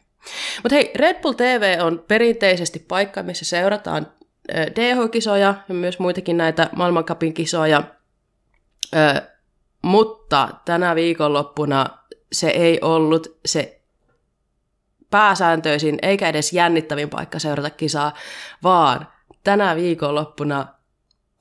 [0.63, 4.07] Mutta hei, Red Bull TV on perinteisesti paikka, missä seurataan
[4.49, 7.83] DH-kisoja ja myös muitakin näitä maailmankapin kisoja
[9.81, 11.85] mutta tänä viikonloppuna
[12.31, 13.81] se ei ollut se
[15.09, 18.13] pääsääntöisin eikä edes jännittävin paikka seurata kisaa,
[18.63, 19.07] vaan
[19.43, 20.67] tänä viikonloppuna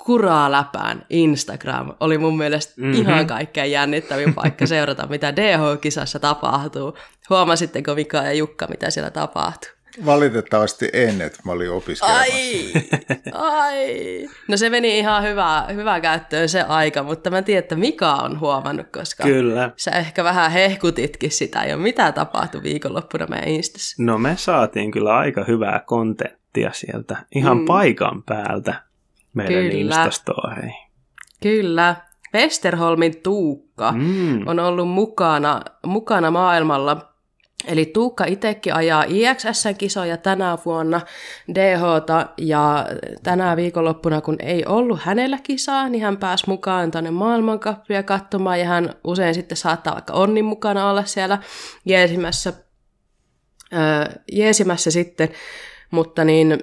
[0.05, 3.01] kuraa läpään Instagram oli mun mielestä mm-hmm.
[3.01, 6.99] ihan kaikkein jännittävin paikka seurata, mitä DH-kisassa tapahtuu.
[7.31, 9.78] Huomasitteko Mika ja Jukka, mitä siellä tapahtuu?
[10.07, 12.33] Valitettavasti en, että mä olin opiskelemassa.
[12.33, 12.73] Ai,
[13.33, 14.29] ai.
[14.49, 18.41] No se meni ihan hyvää, hyvää käyttöön se aika, mutta mä tiedän, että Mika on
[18.41, 19.71] huomannut, koska Kyllä.
[19.77, 21.77] sä ehkä vähän hehkutitkin sitä jo.
[21.77, 24.03] Mitä tapahtui viikonloppuna meidän Instassa?
[24.03, 27.65] No me saatiin kyllä aika hyvää kontenttia sieltä ihan mm.
[27.65, 28.83] paikan päältä
[29.35, 29.79] meidän kyllä.
[29.79, 30.75] Instastoriin.
[31.43, 31.97] Kyllä.
[32.35, 34.49] Westerholmin Tuukka mm.
[34.49, 37.13] on ollut mukana, mukana maailmalla
[37.69, 41.01] Eli Tuukka itsekin ajaa IXS-kisoja tänä vuonna
[41.55, 41.81] dh
[42.39, 42.87] ja
[43.23, 48.67] tänä viikonloppuna, kun ei ollut hänellä kisaa, niin hän pääsi mukaan tänne maailmankappia katsomaan, ja
[48.67, 51.39] hän usein sitten saattaa vaikka onnin mukana olla siellä
[51.85, 52.53] jeesimässä,
[53.73, 55.29] öö, jeesimässä sitten,
[55.91, 56.59] mutta niin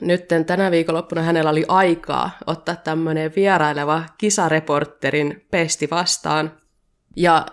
[0.00, 6.52] nyt tänä viikonloppuna hänellä oli aikaa ottaa tämmöinen vieraileva kisareporterin pesti vastaan,
[7.16, 7.46] ja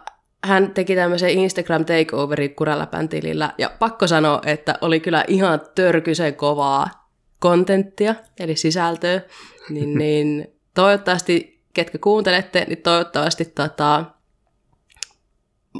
[0.43, 6.35] hän teki tämmöisen Instagram takeoverin Kuraläpän tilillä, ja pakko sanoa, että oli kyllä ihan törkysen
[6.35, 9.21] kovaa kontenttia, eli sisältöä,
[9.69, 14.05] niin, niin toivottavasti, ketkä kuuntelette, niin toivottavasti tota,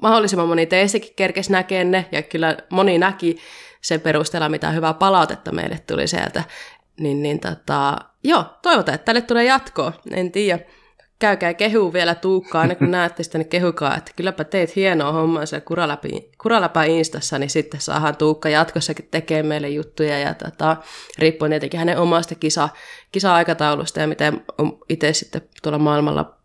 [0.02, 3.38] mahdollisimman moni teistäkin kerkesi näkeen ne, ja kyllä moni näki
[3.82, 6.44] sen perusteella, mitä hyvää palautetta meille tuli sieltä,
[7.00, 10.60] niin, niin tota, joo, toivotaan, että tälle tulee jatkoa, en tiedä
[11.24, 15.46] käykää kehu vielä Tuukkaa, aina kun näette sitä, niin kehukaa, että kylläpä teet hienoa hommaa
[15.46, 16.08] siellä Kuraläpä,
[16.42, 20.78] Kuraläpä Instassa, niin sitten saadaan Tuukka jatkossakin tekemään meille juttuja ja tota,
[21.18, 22.70] riippuen tietenkin hänen omasta kisa,
[23.12, 24.42] kisa-aikataulusta ja miten
[24.90, 26.36] itse sitten tuolla maailmalla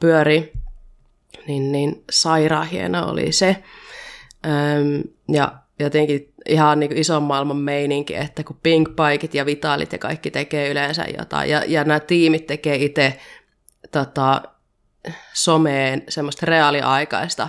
[0.00, 0.52] pyörii,
[1.46, 3.56] niin, niin sairaan hieno oli se.
[4.46, 9.98] Öm, ja jotenkin ihan niin ison maailman meininki, että kun Pink Pikeit ja Vitalit ja
[9.98, 13.18] kaikki tekee yleensä jotain, ja, ja nämä tiimit tekee itse
[13.92, 14.42] tota,
[15.32, 17.48] someen semmoista reaaliaikaista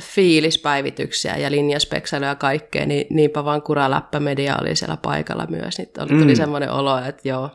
[0.00, 5.78] fiilispäivityksiä ja linjaspeksailuja ja kaikkea, niin niinpä vaan Kuraläppämedia oli siellä paikalla myös.
[5.78, 6.36] Niin oli, tuli mm.
[6.36, 7.50] semmoinen olo, että joo,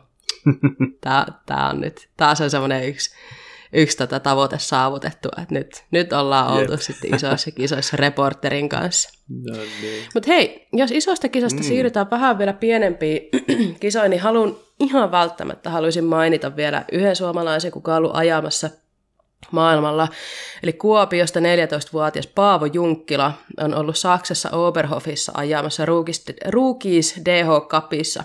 [1.00, 3.10] tämä, tämä on nyt taas on semmoinen yksi,
[3.72, 6.80] yksi tota tavoite saavutettu, että nyt, nyt ollaan oltu Jep.
[6.80, 9.10] sitten isoissa kisoissa reporterin kanssa.
[9.28, 10.04] No niin.
[10.14, 11.64] Mutta hei, jos isosta kisasta mm.
[11.64, 13.20] siirrytään vähän vielä pienempiin
[13.80, 18.70] kisoihin, niin haluan ihan välttämättä haluaisin mainita vielä yhden suomalaisen, kuka on ollut ajamassa
[19.50, 20.08] maailmalla.
[20.62, 25.86] Eli Kuopiosta 14-vuotias Paavo Junkkila on ollut Saksassa Oberhofissa ajamassa
[26.50, 28.24] Rookies DH Cupissa.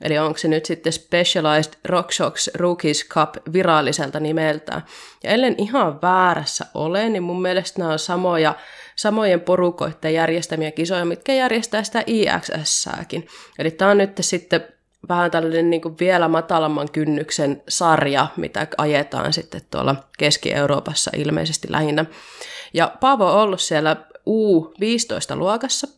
[0.00, 4.82] Eli onko se nyt sitten Specialized RockShox Rookies Cup viralliselta nimeltään.
[5.24, 8.54] Ja ellen ihan väärässä ole, niin mun mielestä nämä on samoja,
[8.96, 13.26] samojen porukoiden järjestämiä kisoja, mitkä järjestää sitä IXS-sääkin.
[13.58, 14.68] Eli tämä on nyt sitten
[15.08, 22.04] vähän tällainen niin kuin vielä matalamman kynnyksen sarja, mitä ajetaan sitten tuolla Keski-Euroopassa ilmeisesti lähinnä.
[22.74, 25.88] Ja Paavo on ollut siellä U15-luokassa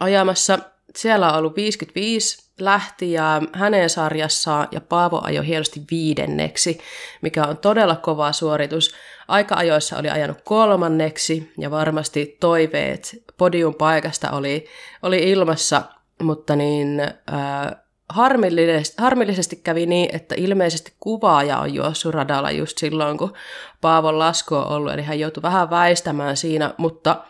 [0.00, 0.58] ajamassa.
[0.96, 3.14] Siellä on ollut 55 lähti
[3.52, 6.78] hänen sarjassaan ja Paavo ajoi hienosti viidenneksi,
[7.22, 8.94] mikä on todella kova suoritus.
[9.28, 14.66] Aika-ajoissa oli ajanut kolmanneksi ja varmasti toiveet podium paikasta oli,
[15.02, 15.82] oli ilmassa,
[16.22, 17.76] mutta niin äh,
[18.08, 23.32] harmillisesti, harmillisesti kävi niin, että ilmeisesti kuvaaja on juossut radalla just silloin, kun
[23.80, 27.24] Paavon lasku on ollut, eli hän joutui vähän väistämään siinä, mutta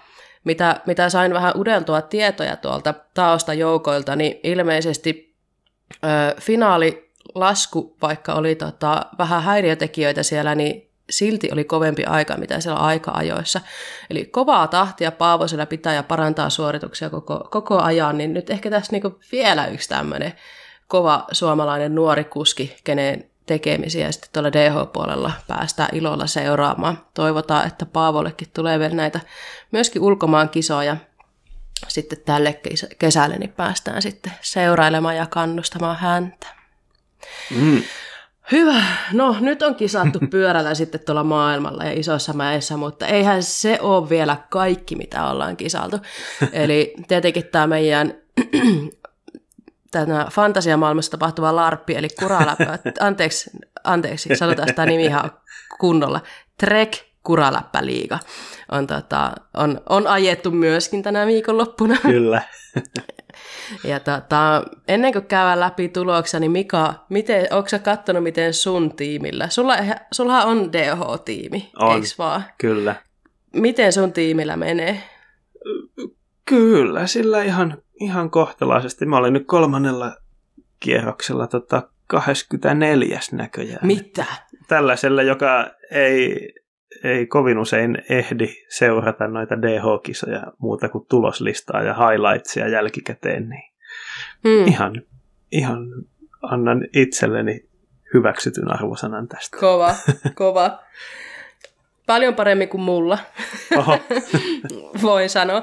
[0.45, 5.34] mitä, mitä sain vähän udeltua tietoja tuolta taustajoukoilta, niin ilmeisesti
[6.05, 6.07] ö,
[6.40, 13.61] finaalilasku, vaikka oli tota, vähän häiriötekijöitä siellä, niin silti oli kovempi aika, mitä siellä aika-ajoissa.
[14.11, 18.70] Eli kovaa tahtia Paavo siellä pitää ja parantaa suorituksia koko, koko ajan, niin nyt ehkä
[18.70, 20.32] tässä niinku vielä yksi tämmöinen
[20.88, 26.99] kova suomalainen nuori kuski, kenen tekemisiä sitten tuolla DH-puolella päästään ilolla seuraamaan.
[27.14, 29.20] Toivotaan, että Paavollekin tulee vielä näitä
[29.74, 30.96] myöskin ulkomaan kisoja
[31.88, 32.60] sitten tälle
[32.98, 36.46] kesälle, niin päästään sitten seurailemaan ja kannustamaan häntä.
[37.50, 37.82] Mm.
[38.52, 38.82] Hyvä.
[39.12, 44.08] No nyt on kisattu pyörällä sitten tuolla maailmalla ja isossa mäessä, mutta eihän se ole
[44.08, 45.96] vielä kaikki, mitä ollaan kisaltu.
[46.52, 48.14] Eli tietenkin tämä meidän
[49.90, 53.50] tämä fantasiamaailmassa tapahtuva larppi, eli kuraläppä, anteeksi,
[53.84, 55.30] anteeksi, sanotaan sitä nimi ihan
[55.80, 56.20] kunnolla,
[56.58, 58.18] Trek Kuraläppäliiga
[58.72, 61.96] on, tota, on, on ajettu myöskin tänä viikonloppuna.
[62.02, 62.42] Kyllä.
[63.90, 68.96] ja tota, ennen kuin käydään läpi tuloksia, niin Mika, miten, onko sä katsonut, miten sun
[68.96, 69.76] tiimillä, sulla,
[70.12, 72.44] sulla on DH-tiimi, on, eikö vaan?
[72.58, 72.94] kyllä.
[73.52, 75.02] Miten sun tiimillä menee?
[76.44, 79.06] Kyllä, sillä ihan ihan kohtalaisesti.
[79.06, 80.16] Mä olin nyt kolmannella
[80.80, 83.86] kierroksella tota 24 näköjään.
[83.86, 84.24] Mitä?
[84.68, 86.52] Tällaisella, joka ei,
[87.05, 93.72] ei kovin usein ehdi seurata noita DH-kisoja muuta kuin tuloslistaa ja highlightsia jälkikäteen, niin
[94.44, 94.66] hmm.
[94.66, 95.02] ihan,
[95.52, 95.78] ihan
[96.42, 97.68] annan itselleni
[98.14, 99.57] hyväksytyn arvosanan tästä.
[99.61, 99.94] Kova,
[100.34, 100.70] kova.
[102.07, 103.18] Paljon paremmin kuin mulla,
[105.02, 105.62] voin sanoa.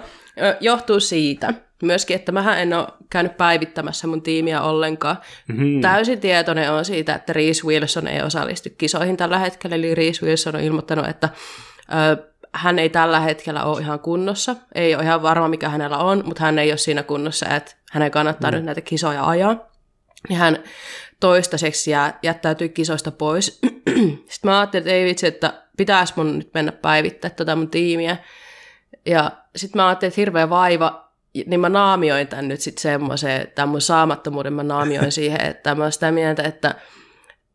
[0.60, 5.18] Johtuu siitä, Myöskin, että mähän en ole käynyt päivittämässä mun tiimiä ollenkaan.
[5.48, 5.82] Mm-hmm.
[5.82, 10.56] Täysin tietoinen on siitä, että Reese Wilson ei osallistu kisoihin tällä hetkellä, eli Reese Wilson
[10.56, 11.30] on ilmoittanut, että
[12.14, 14.56] ö, hän ei tällä hetkellä ole ihan kunnossa.
[14.76, 18.12] Ei ole ihan varma, mikä hänellä on, mutta hän ei ole siinä kunnossa, että hänen
[18.12, 18.56] kannattaa mm.
[18.56, 19.56] nyt näitä kisoja ajaa.
[20.30, 20.60] Ja hän
[21.22, 23.60] toistaiseksi jää, jättäytyy kisoista pois.
[24.30, 28.18] Sitten mä ajattelin, että ei vitsi, että pitäisi mun nyt mennä päivittää tätä mun tiimiä.
[29.06, 31.12] Ja sitten mä ajattelin, että hirveä vaiva
[31.46, 35.84] niin mä naamioin tämän nyt sitten semmoiseen, tämän mun saamattomuuden mä naamioin siihen, että mä
[35.84, 36.76] oon sitä mieltä, että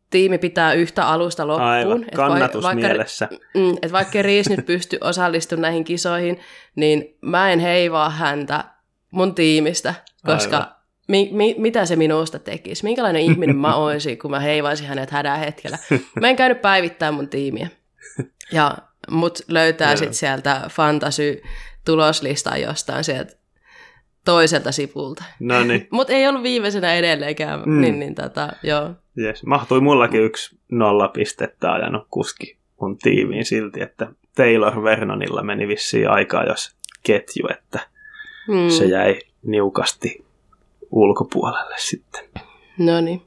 [0.09, 1.69] tiimi pitää yhtä alusta loppuun.
[1.69, 3.27] Aivan, kannatus vaikka, mielessä.
[3.53, 6.39] Mm, että vaikka Riis nyt pystyy osallistumaan näihin kisoihin,
[6.75, 8.63] niin mä en heivaa häntä
[9.11, 9.93] mun tiimistä,
[10.25, 10.76] koska
[11.07, 12.83] mi, mi, mitä se minusta tekisi?
[12.83, 15.77] Minkälainen ihminen mä olisin, kun mä heivaisin hänet hädän hetkellä?
[16.21, 17.67] Mä en käynyt päivittämään mun tiimiä.
[18.51, 18.77] Ja
[19.11, 21.41] mut löytää sitten sieltä fantasy
[21.85, 23.35] tuloslistaa jostain sieltä
[24.25, 25.23] toiselta sivulta.
[25.39, 25.87] No niin.
[25.91, 27.81] Mutta ei ollut viimeisenä edelleenkään, mm.
[27.81, 28.91] niin, niin tota, joo.
[29.17, 29.43] Yes.
[29.43, 36.09] Mahtui mullakin yksi nolla pistettä ajanut kuski mun tiimiin silti, että Taylor Vernonilla meni vissiin
[36.09, 37.79] aikaa, jos ketju, että
[38.47, 38.69] mm.
[38.69, 40.25] se jäi niukasti
[40.91, 42.29] ulkopuolelle sitten.
[42.77, 43.21] No niin.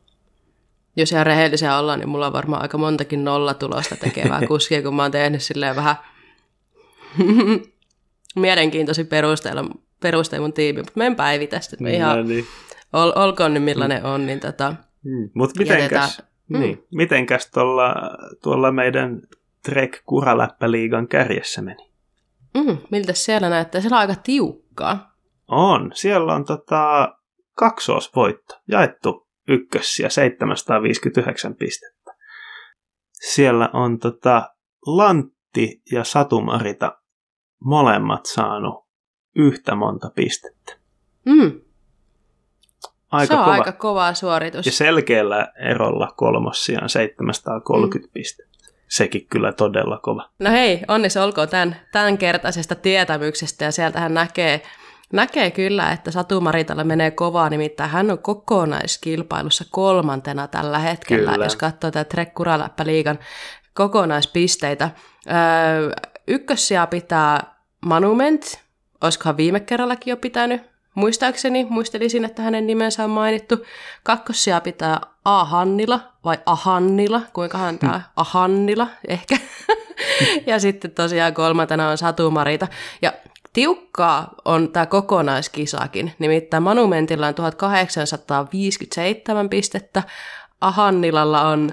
[0.97, 5.03] Jos ihan rehellisiä ollaan, niin mulla on varmaan aika montakin nollatulosta tekevää kuskia, kun mä
[5.03, 5.97] oon tehnyt silleen vähän
[8.37, 9.65] mielenkiintoisin perusteella
[10.01, 11.77] perustein mun tiimi, mutta mä en päivitä sitä.
[11.81, 12.45] Niin, ihan, niin.
[12.93, 14.09] ol, olkoon nyt millainen mm.
[14.09, 15.31] on, niin tota, mm.
[15.35, 16.61] Mutta mitenkäs, mm.
[16.61, 17.95] niin, mitenkäs tuolla,
[18.43, 19.23] tuolla meidän
[19.65, 21.91] Trek Kuraläppäliigan kärjessä meni?
[22.55, 23.81] Mm, miltä siellä näyttää?
[23.81, 25.17] Siellä on aika tiukkaa.
[25.49, 25.91] On.
[25.95, 27.15] Siellä on tota,
[27.61, 28.55] kaksoisvoitto.
[28.69, 32.15] Jaettu ykkössiä 759 pistettä.
[33.13, 34.55] Siellä on tota,
[34.87, 36.99] Lantti ja Satumarita
[37.65, 38.87] molemmat saanut
[39.37, 40.77] yhtä monta pistettä.
[41.25, 41.61] Mm.
[43.11, 43.55] Aika se on kova.
[43.55, 44.67] aika kova suoritus.
[44.67, 48.13] Ja selkeällä erolla kolmossiaan 730 mm.
[48.13, 48.59] pistettä.
[48.89, 50.31] Sekin kyllä todella kova.
[50.39, 54.63] No hei, onneksi olkoon tämän, tämän kertaisesta tietämyksestä ja sieltähän näkee,
[55.13, 61.45] näkee kyllä, että Satu Maritalla menee kovaa, nimittäin hän on kokonaiskilpailussa kolmantena tällä hetkellä, kyllä.
[61.45, 62.33] jos katsoo tätä Trek
[62.85, 63.19] liigan
[63.75, 64.91] kokonaispisteitä.
[65.27, 65.91] Öö,
[66.29, 67.55] ykkössiä pitää
[67.87, 68.61] Monument,
[69.01, 70.63] olisikohan viime kerrallakin jo pitänyt.
[70.95, 73.65] muistaakseni, muistelisin, että hänen nimensä on mainittu.
[74.03, 78.03] Kakkosia pitää Ahannila vai Ahannila, kuinkahan tämä hmm.
[78.17, 79.37] Ahannila ehkä.
[80.47, 82.69] ja sitten tosiaan kolmantena on Satumarita.
[83.03, 83.13] Ja
[83.53, 90.03] Tiukkaa on tämä kokonaiskisakin, nimittäin Monumentilla on 1857 pistettä,
[90.61, 91.71] Ahannilalla on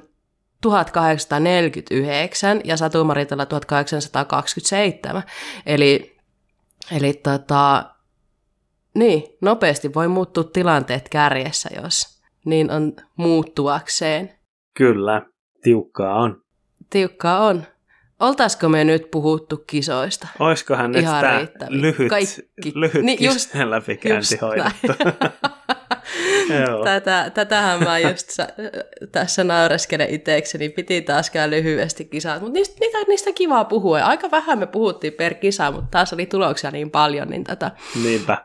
[0.62, 5.24] 1849 ja Satumaritalla 1827.
[5.66, 6.18] Eli,
[6.92, 7.86] eli tota,
[8.94, 14.34] niin, nopeasti voi muuttua tilanteet kärjessä, jos niin on muuttuakseen.
[14.74, 15.22] Kyllä,
[15.64, 16.42] tiukkaa on.
[16.90, 17.64] Tiukkaa on.
[18.20, 20.28] Oltaisiko me nyt puhuttu kisoista?
[20.40, 22.72] Oiskohan nyt tämä lyhyt, Kaikki.
[22.76, 24.88] lyhyt niin, just, läpikäynti hoidettu?
[26.84, 28.38] Tätä, tätähän mä just
[29.12, 30.70] tässä naureskelen itsekseni.
[30.70, 32.40] Piti taas käydä lyhyesti kisaa.
[32.40, 34.00] Mutta niistä, niistä, niistä kivaa puhua.
[34.00, 37.30] Aika vähän me puhuttiin per kisa, mutta taas oli tuloksia niin paljon.
[37.30, 37.72] Niin tätä...
[38.04, 38.38] Niinpä.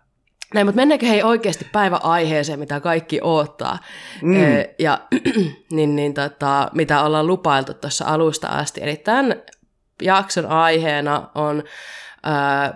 [0.55, 3.79] Näin, mutta mennäänkö hei oikeasti päiväaiheeseen, mitä kaikki odottaa.
[4.23, 4.43] Mm.
[4.43, 5.01] E, ja
[5.73, 8.81] niin, niin, tota, mitä ollaan lupailtu tuossa alusta asti.
[8.83, 9.43] Eli tämän
[10.05, 11.62] jakson aiheena on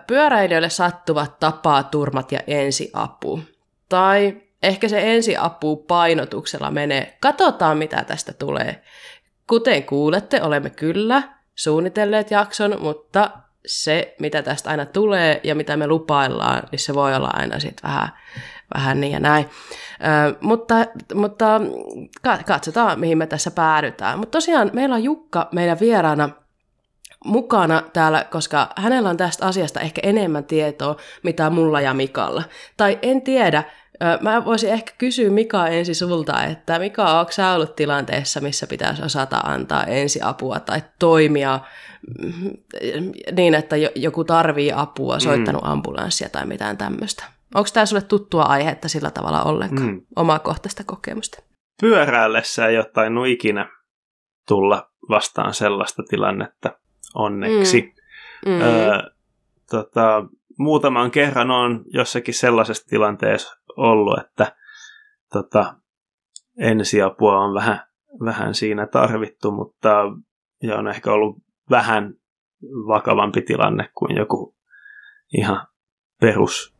[0.07, 3.41] pyöräilijöille sattuvat tapaturmat ja ensiapu.
[3.89, 7.16] Tai ehkä se ensiapu painotuksella menee.
[7.20, 8.83] Katsotaan, mitä tästä tulee.
[9.47, 11.22] Kuten kuulette, olemme kyllä
[11.55, 13.31] suunnitelleet jakson, mutta
[13.66, 17.91] se, mitä tästä aina tulee ja mitä me lupaillaan, niin se voi olla aina sitten
[17.91, 18.09] vähän,
[18.74, 19.51] vähän niin ja näin.
[20.01, 20.74] Ö, mutta,
[21.14, 21.61] mutta
[22.47, 24.18] katsotaan, mihin me tässä päädytään.
[24.18, 26.31] Mutta tosiaan meillä on Jukka meidän vieraana
[27.27, 32.43] mukana täällä, koska hänellä on tästä asiasta ehkä enemmän tietoa, mitä mulla ja Mikalla.
[32.77, 33.64] Tai en tiedä,
[34.20, 39.03] Mä voisin ehkä kysyä Mika ensi sulta, että Mika, onko sä ollut tilanteessa, missä pitäisi
[39.03, 41.61] osata antaa ensiapua tai toimia
[42.22, 42.51] mm,
[43.37, 45.70] niin, että joku tarvii apua, soittanut mm.
[45.70, 47.24] ambulanssia tai mitään tämmöistä?
[47.55, 50.01] Onko tämä sulle tuttua aihetta sillä tavalla ollenkaan, mm.
[50.16, 51.43] omakohtaista kokemusta?
[51.81, 53.68] Pyöräillessä ei ole tainnut ikinä
[54.49, 56.79] tulla vastaan sellaista tilannetta,
[57.15, 57.95] onneksi.
[58.47, 58.53] Mm.
[58.53, 58.61] Mm.
[58.61, 59.03] Öö,
[59.71, 60.27] tota,
[60.59, 64.57] muutaman kerran on jossakin sellaisessa tilanteessa ollut, että
[65.33, 65.75] tota,
[66.59, 67.81] ensiapua on vähän,
[68.25, 70.05] vähän siinä tarvittu, mutta
[70.63, 71.37] ja on ehkä ollut
[71.71, 72.15] vähän
[72.63, 74.57] vakavampi tilanne kuin joku
[75.39, 75.67] ihan
[76.21, 76.77] perus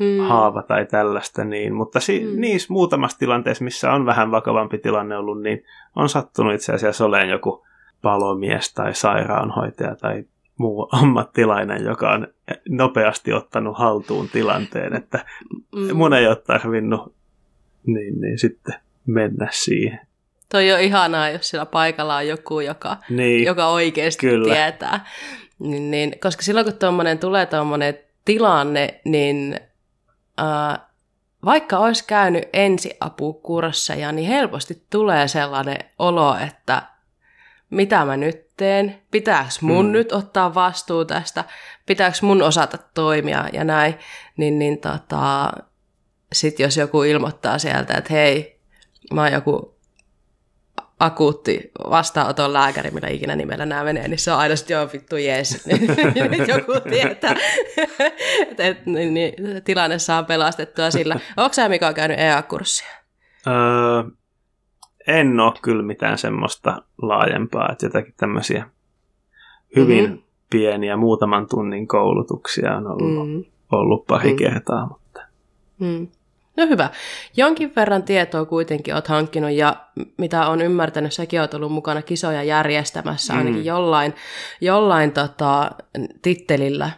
[0.00, 0.28] mm.
[0.28, 2.40] haava tai tällaista, niin, mutta si- mm.
[2.40, 5.62] niissä muutamassa tilanteessa, missä on vähän vakavampi tilanne ollut, niin
[5.96, 7.66] on sattunut itse asiassa olemaan joku
[8.02, 10.24] palomies tai sairaanhoitaja tai
[10.58, 12.28] muu ammattilainen, joka on
[12.68, 15.24] nopeasti ottanut haltuun tilanteen, että
[15.74, 15.96] mm.
[15.96, 17.14] mun ei ole tarvinnut
[17.86, 18.74] niin, niin sitten
[19.06, 20.00] mennä siihen.
[20.48, 24.54] Toi on ihanaa, jos siellä paikalla on joku, joka, niin, joka oikeasti kyllä.
[24.54, 25.06] tietää.
[25.58, 29.60] Niin, niin, koska silloin kun tuommoinen tulee tuommoinen tilanne, niin
[30.40, 30.80] äh,
[31.44, 36.82] vaikka olisi käynyt ensiapukursseja, niin helposti tulee sellainen olo, että
[37.70, 39.92] mitä mä nyt teen, pitääkö mun mm.
[39.92, 41.44] nyt ottaa vastuu tästä,
[41.86, 43.94] pitääkö mun osata toimia ja näin,
[44.36, 45.52] niin, niin tota,
[46.32, 48.60] sitten jos joku ilmoittaa sieltä, että hei,
[49.12, 49.78] mä oon joku
[51.00, 55.16] akuutti vastaanoton lääkäri, millä ikinä nimellä nämä menee, niin se on aina sitten joo vittu
[55.16, 55.66] jees.
[56.30, 57.34] Niin joku tietää,
[58.50, 61.16] että et, niin, niin, tilanne saa pelastettua sillä.
[61.36, 62.88] Onko sä Mika käynyt EA-kurssia?
[63.46, 63.52] Öö,
[65.08, 68.66] en ole kyllä mitään semmoista laajempaa, että jotakin tämmöisiä
[69.76, 70.22] hyvin mm-hmm.
[70.50, 73.44] pieniä muutaman tunnin koulutuksia on ollut, mm.
[73.72, 74.36] ollut pari mm.
[74.36, 74.86] kertaa.
[74.86, 75.20] Mutta.
[75.78, 76.08] Mm.
[76.56, 76.90] No hyvä.
[77.36, 79.76] Jonkin verran tietoa kuitenkin olet hankkinut ja
[80.16, 83.38] mitä on ymmärtänyt, sekin olet ollut mukana kisoja järjestämässä mm.
[83.38, 84.14] ainakin jollain,
[84.60, 85.70] jollain tota,
[86.22, 86.90] tittelillä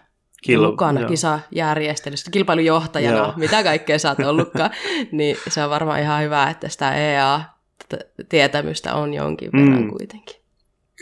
[0.48, 1.08] Kil- mukana joo.
[1.08, 3.32] kisajärjestelystä, kilpailujohtajana, joo.
[3.36, 4.70] mitä kaikkea sä oot ollutkaan,
[5.12, 6.94] niin se on varmaan ihan hyvä, että sitä
[7.96, 9.90] EA-tietämystä on jonkin verran mm.
[9.90, 10.36] kuitenkin.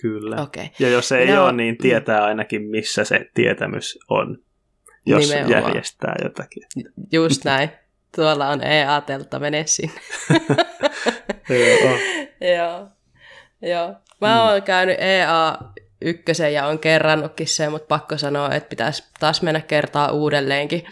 [0.02, 0.42] Kyllä.
[0.42, 0.66] Okay.
[0.78, 1.78] Ja jos ei no, ole, niin mm.
[1.82, 4.38] tietää ainakin, missä se tietämys on,
[5.06, 5.62] jos Nimenomaan.
[5.62, 6.62] järjestää jotakin.
[7.12, 7.70] Just näin.
[8.16, 10.00] Tuolla on EA-teltta, mene sinne.
[11.48, 11.98] Joo.
[12.56, 12.88] Joo.
[13.62, 13.94] Joo.
[14.20, 14.40] Mä mm.
[14.40, 15.58] oon käynyt EA
[16.02, 20.84] ykkösen ja on kerrannutkin sen, mutta pakko sanoa, että pitäisi taas mennä kertaa uudelleenkin.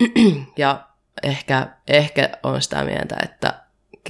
[0.56, 0.86] ja
[1.22, 3.54] ehkä, ehkä on sitä mieltä, että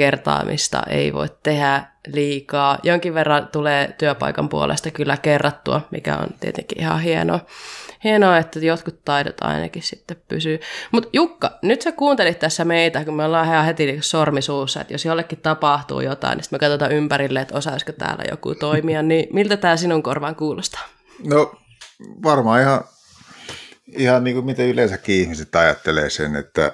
[0.01, 2.78] kertaamista ei voi tehdä liikaa.
[2.82, 7.40] Jonkin verran tulee työpaikan puolesta kyllä kerrattua, mikä on tietenkin ihan hienoa.
[8.05, 10.61] Hienoa, että jotkut taidot ainakin sitten pysyy.
[10.92, 15.05] Mutta Jukka, nyt sä kuuntelit tässä meitä, kun me ollaan ihan heti sormisuussa, että jos
[15.05, 19.57] jollekin tapahtuu jotain, niin sitten me katsotaan ympärille, että osaisiko täällä joku toimia, niin miltä
[19.57, 20.88] tämä sinun korvaan kuulostaa?
[21.24, 21.55] No
[22.22, 22.84] varmaan ihan,
[23.98, 26.72] ihan niin kuin miten yleensäkin ihmiset ajattelee sen, että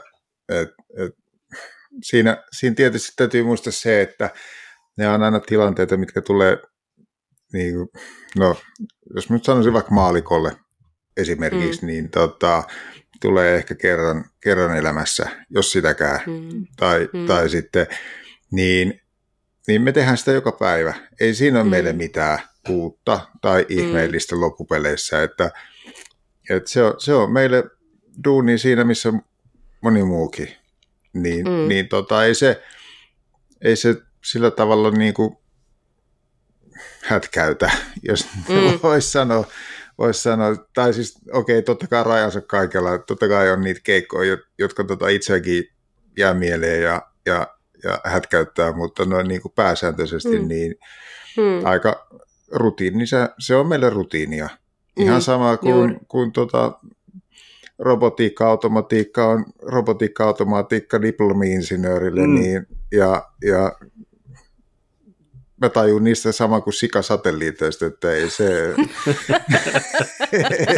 [0.48, 0.68] et,
[0.98, 1.25] et,
[2.02, 4.30] siinä, siinä tietysti täytyy muistaa se, että
[4.96, 6.58] ne on aina tilanteita, mitkä tulee,
[7.52, 7.74] niin,
[8.38, 8.56] no,
[9.14, 10.56] jos nyt sanoisin vaikka maalikolle
[11.16, 11.86] esimerkiksi, mm.
[11.86, 12.62] niin tota,
[13.20, 16.66] tulee ehkä kerran, kerran elämässä, jos sitäkään, mm.
[16.76, 17.26] Tai, mm.
[17.26, 17.86] tai sitten,
[18.50, 19.00] niin,
[19.66, 20.94] niin me tehdään sitä joka päivä.
[21.20, 21.70] Ei siinä ole mm.
[21.70, 22.38] meille mitään
[22.68, 23.78] uutta tai mm.
[23.78, 24.40] ihmeellistä mm.
[24.40, 25.50] loppupeleissä, että,
[26.50, 27.64] että se, on, se on meille
[28.24, 29.12] duuni siinä, missä
[29.80, 30.48] moni muukin.
[31.22, 31.68] Niin, mm.
[31.68, 32.62] niin tota, ei, se,
[33.64, 35.36] ei se sillä tavalla niin kuin
[37.04, 37.70] hätkäytä,
[38.08, 38.78] jos mm.
[38.82, 39.44] voisi sanoa,
[39.98, 40.56] vois sanoa.
[40.74, 42.98] Tai siis, okei, okay, totta kai rajansa kaikella.
[42.98, 45.64] Totta kai on niitä keikkoja, jotka tota itseäkin
[46.16, 47.46] jää mieleen ja, ja,
[47.84, 50.48] ja hätkäyttää, mutta noin niin kuin pääsääntöisesti mm.
[50.48, 50.74] niin
[51.36, 51.66] mm.
[51.66, 52.08] aika
[52.52, 53.06] rutiini.
[53.06, 54.48] Se, se on meille rutiinia.
[54.96, 55.20] Ihan mm.
[55.20, 56.72] sama kuin, kuin tota,
[57.78, 62.34] robotiikka, automatiikka on robotiikka, automatiikka diplomi-insinöörille, mm.
[62.34, 63.72] niin, ja, ja
[65.60, 68.74] mä tajun niistä sama kuin sikasatelliiteista, että ei se,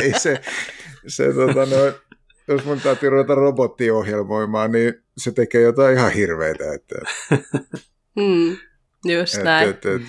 [0.02, 0.40] ei se,
[1.06, 1.92] se tota, no,
[2.48, 6.64] jos mun täytyy ruveta robottiohjelmoimaan, niin se tekee jotain ihan hirveitä.
[6.74, 6.94] Että,
[8.16, 8.56] mm.
[9.04, 9.68] Just et, näin.
[9.68, 10.02] Et, et,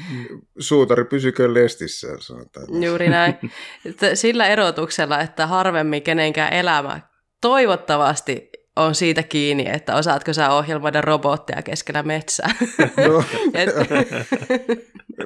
[0.59, 2.83] suutari pysykö lestissä, sanotaan.
[2.83, 3.33] Juuri näin.
[4.13, 6.99] Sillä erotuksella, että harvemmin kenenkään elämä
[7.41, 12.49] toivottavasti on siitä kiinni, että osaatko sä ohjelmoida robotteja keskellä metsää.
[13.07, 13.23] No.
[13.53, 13.69] Et...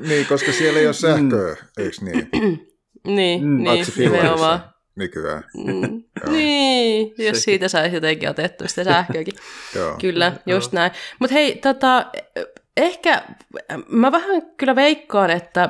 [0.07, 1.83] niin, koska siellä ei ole sähköä, mm.
[1.83, 2.29] eikö niin?
[3.15, 3.63] niin, mm.
[3.63, 4.73] niin nimenomaan.
[4.95, 5.43] Nykyään.
[5.57, 6.03] Mm.
[6.31, 7.35] niin, jos Sekin.
[7.35, 9.33] siitä saisi jotenkin otettua sitä sähköäkin.
[10.01, 10.91] Kyllä, just näin.
[11.19, 12.05] Mutta hei, tota,
[12.77, 13.23] ehkä
[13.87, 15.69] mä vähän kyllä veikkaan, että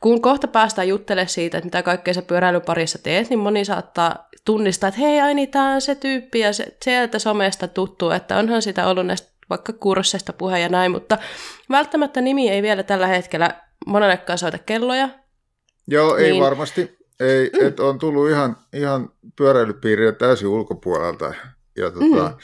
[0.00, 4.88] kun kohta päästään juttelemaan siitä, että mitä kaikkea sä pyöräilyparissa teet, niin moni saattaa tunnistaa,
[4.88, 8.62] että hei, ai niin, tämä on se tyyppi ja se, sieltä somesta tuttu, että onhan
[8.62, 11.18] sitä ollut näistä vaikka kursseista puhe ja näin, mutta
[11.70, 15.08] välttämättä nimi ei vielä tällä hetkellä monellekaan soita kelloja.
[15.88, 16.34] Joo, niin...
[16.34, 16.98] ei varmasti.
[17.20, 17.66] Ei, mm.
[17.66, 21.34] et on tullut ihan, ihan pyöräilypiiriä täysin ulkopuolelta.
[21.76, 22.36] Ja tota, mm.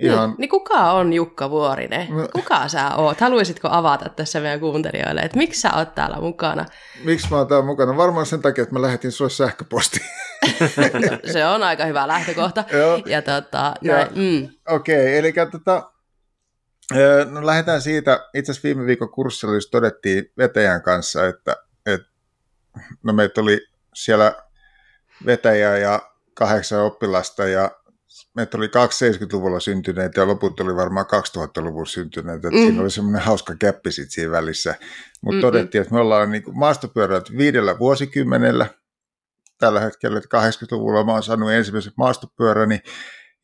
[0.00, 0.28] Ihan...
[0.28, 2.06] Niin, niin kuka on Jukka Vuorinen?
[2.10, 2.28] No.
[2.32, 3.20] Kuka sä oot?
[3.20, 6.66] Haluaisitko avata tässä meidän kuuntelijoille, että miksi sä oot täällä mukana?
[7.04, 7.96] Miksi mä oon täällä mukana?
[7.96, 10.06] Varmaan sen takia, että mä lähetin sulle sähköpostiin.
[10.52, 12.64] no, se on aika hyvä lähtökohta.
[13.06, 14.48] ja tota, ja, mm.
[14.68, 15.92] Okei, okay, eli tota,
[17.30, 22.08] no lähdetään siitä, itse asiassa viime viikon kurssilla todettiin vetäjän kanssa, että, että
[23.02, 23.60] no meitä oli
[23.94, 24.34] siellä
[25.26, 26.00] vetäjä ja
[26.34, 27.70] kahdeksan oppilasta ja
[28.36, 32.50] meitä oli kaksi 70-luvulla syntyneitä ja loput oli varmaan 2000-luvulla syntyneitä.
[32.50, 32.56] Mm.
[32.56, 34.74] Siinä oli semmoinen hauska käppi sit siinä välissä.
[35.22, 38.66] Mutta todettiin, että me ollaan niin maastopyörät viidellä vuosikymmenellä
[39.58, 42.80] tällä hetkellä, että 80-luvulla mä oon saanut ensimmäiset maastopyöräni,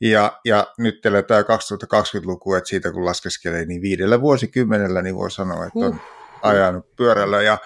[0.00, 5.66] ja, ja nyt eletään 2020-lukua, että siitä kun laskeskelee, niin viidellä vuosikymmenellä niin voi sanoa,
[5.66, 6.00] että on uh.
[6.42, 7.42] ajanut pyörällä.
[7.42, 7.58] Ja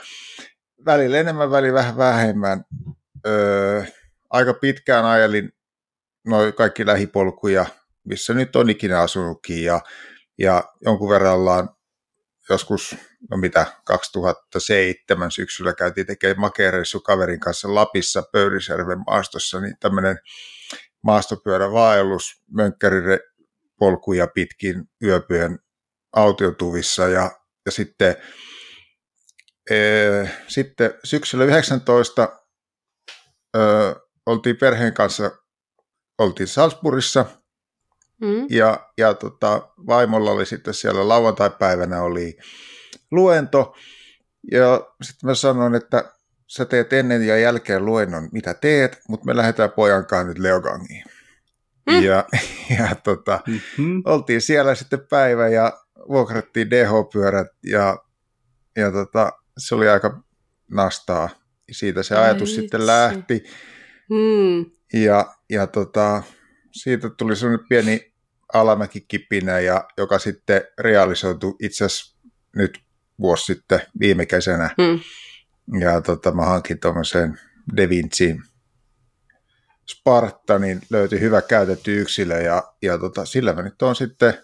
[0.85, 2.65] välillä enemmän, välillä vähän vähemmän.
[3.27, 3.83] Öö,
[4.31, 5.53] aika pitkään ajelin
[6.27, 7.67] noin kaikki lähipolkuja,
[8.05, 9.81] missä nyt on ikinä asunutkin ja,
[10.39, 11.69] ja jonkun verran ollaan
[12.51, 12.97] joskus,
[13.31, 20.19] no mitä, 2007 syksyllä käytiin tekemään makeereissu kaverin kanssa Lapissa Pöyrisjärven maastossa, niin tämmöinen
[21.03, 22.43] maastopyörävaellus
[23.79, 25.59] polkuja pitkin yöpyön
[26.13, 27.31] autiotuvissa ja,
[27.67, 28.17] ja sitten,
[29.71, 32.29] ee, sitten syksyllä 19
[33.57, 33.61] ö,
[34.27, 35.31] oltiin perheen kanssa
[36.21, 37.27] oltiin Salzburgissa
[38.21, 38.47] mm.
[38.51, 42.39] ja, ja tota, vaimolla oli sitten siellä lauantai-päivänä oli
[43.11, 43.75] luento
[44.53, 46.13] ja sitten mä sanoin, että
[46.47, 51.05] sä teet ennen ja jälkeen luennon, mitä teet, mutta me lähdetään pojankaan nyt Leogangiin.
[51.91, 52.03] Mm.
[52.03, 52.25] Ja,
[52.79, 54.03] ja tota, mm-hmm.
[54.05, 55.73] oltiin siellä sitten päivä ja
[56.09, 57.99] vuokrattiin DH-pyörät ja,
[58.77, 60.23] ja tota, se oli aika
[60.71, 61.29] nastaa.
[61.71, 63.45] Siitä se ajatus Ai sitten lähti.
[64.11, 64.71] Mm.
[64.93, 66.23] Ja, ja tota,
[66.73, 68.13] siitä tuli sellainen pieni
[68.53, 72.17] alamäkikipinä, ja, joka sitten realisoitui itse asiassa
[72.57, 72.79] nyt
[73.21, 74.75] vuosi sitten viime kesänä.
[74.79, 75.01] Mm.
[75.81, 77.39] Ja tota, mä hankin tuommoisen
[77.77, 78.37] De Vinci
[79.91, 84.35] Spartanin, löytyi hyvä käytetty yksilö, ja, ja tota, sillä mä nyt on sitten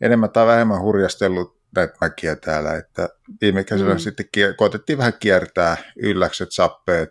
[0.00, 3.08] enemmän tai vähemmän hurjastellut näitä mäkiä täällä, että
[3.40, 3.98] viime kesänä mm.
[3.98, 7.08] sitten koetettiin vähän kiertää ylläkset, sappeet.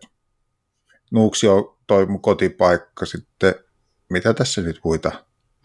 [1.12, 3.56] Nuuksio toi mun kotipaikka sitten,
[4.10, 5.12] mitä tässä nyt muita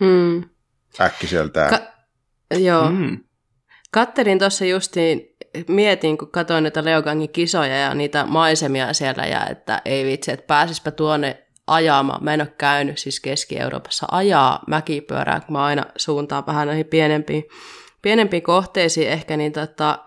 [0.01, 0.45] mm.
[1.01, 1.71] äkkiseltään.
[1.71, 1.93] Ka-
[2.59, 2.91] joo.
[2.91, 3.18] Mm.
[3.91, 5.37] Kattelin tuossa justiin,
[5.68, 10.47] mietin, kun katsoin näitä Leogangin kisoja ja niitä maisemia siellä, ja että ei vitsi, että
[10.47, 12.25] pääsispä tuonne ajamaan.
[12.25, 17.45] Mä en ole käynyt siis Keski-Euroopassa ajaa mäkipyörää, kun mä aina suuntaan vähän näihin pienempiin,
[18.03, 20.05] pienempiin kohteisiin ehkä, niin tota,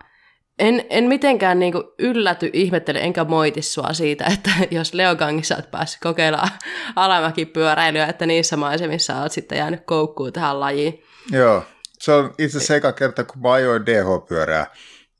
[0.58, 6.00] en, en mitenkään niin ylläty, ihmettele, enkä moiti sua siitä, että jos Leogangissa olet päässyt
[6.02, 6.50] kokeilemaan
[6.96, 11.02] alamäkipyöräilyä, että niissä maisemissa olet sitten jäänyt koukkuun tähän lajiin.
[11.32, 11.64] Joo,
[11.98, 14.66] se on itse asiassa eka kerta, kun mä ajoin DH-pyörää.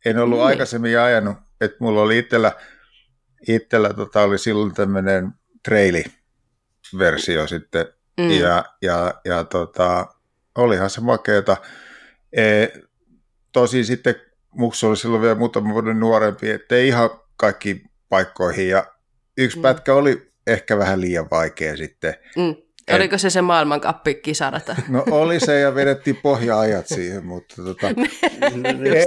[0.05, 0.47] En ollut niin.
[0.47, 2.53] aikaisemmin ajanut, että mulla oli itsellä,
[3.49, 5.33] itsellä tota, oli silloin tämmöinen
[5.69, 7.87] traili-versio sitten,
[8.21, 8.31] mm.
[8.31, 10.07] ja, ja, ja tota,
[10.59, 11.57] olihan se makeeta.
[12.33, 12.67] E,
[13.53, 14.15] tosi sitten
[14.55, 18.87] muksu oli silloin vielä muutama vuoden nuorempi, ettei ihan kaikki paikkoihin, ja
[19.39, 19.63] yksi mm.
[19.63, 22.15] pätkä oli ehkä vähän liian vaikea sitten.
[22.37, 22.55] Mm.
[22.93, 24.77] Oliko se se maailmankappi kisarata?
[24.89, 27.87] No oli se ja vedettiin pohja-ajat siihen, mutta tota,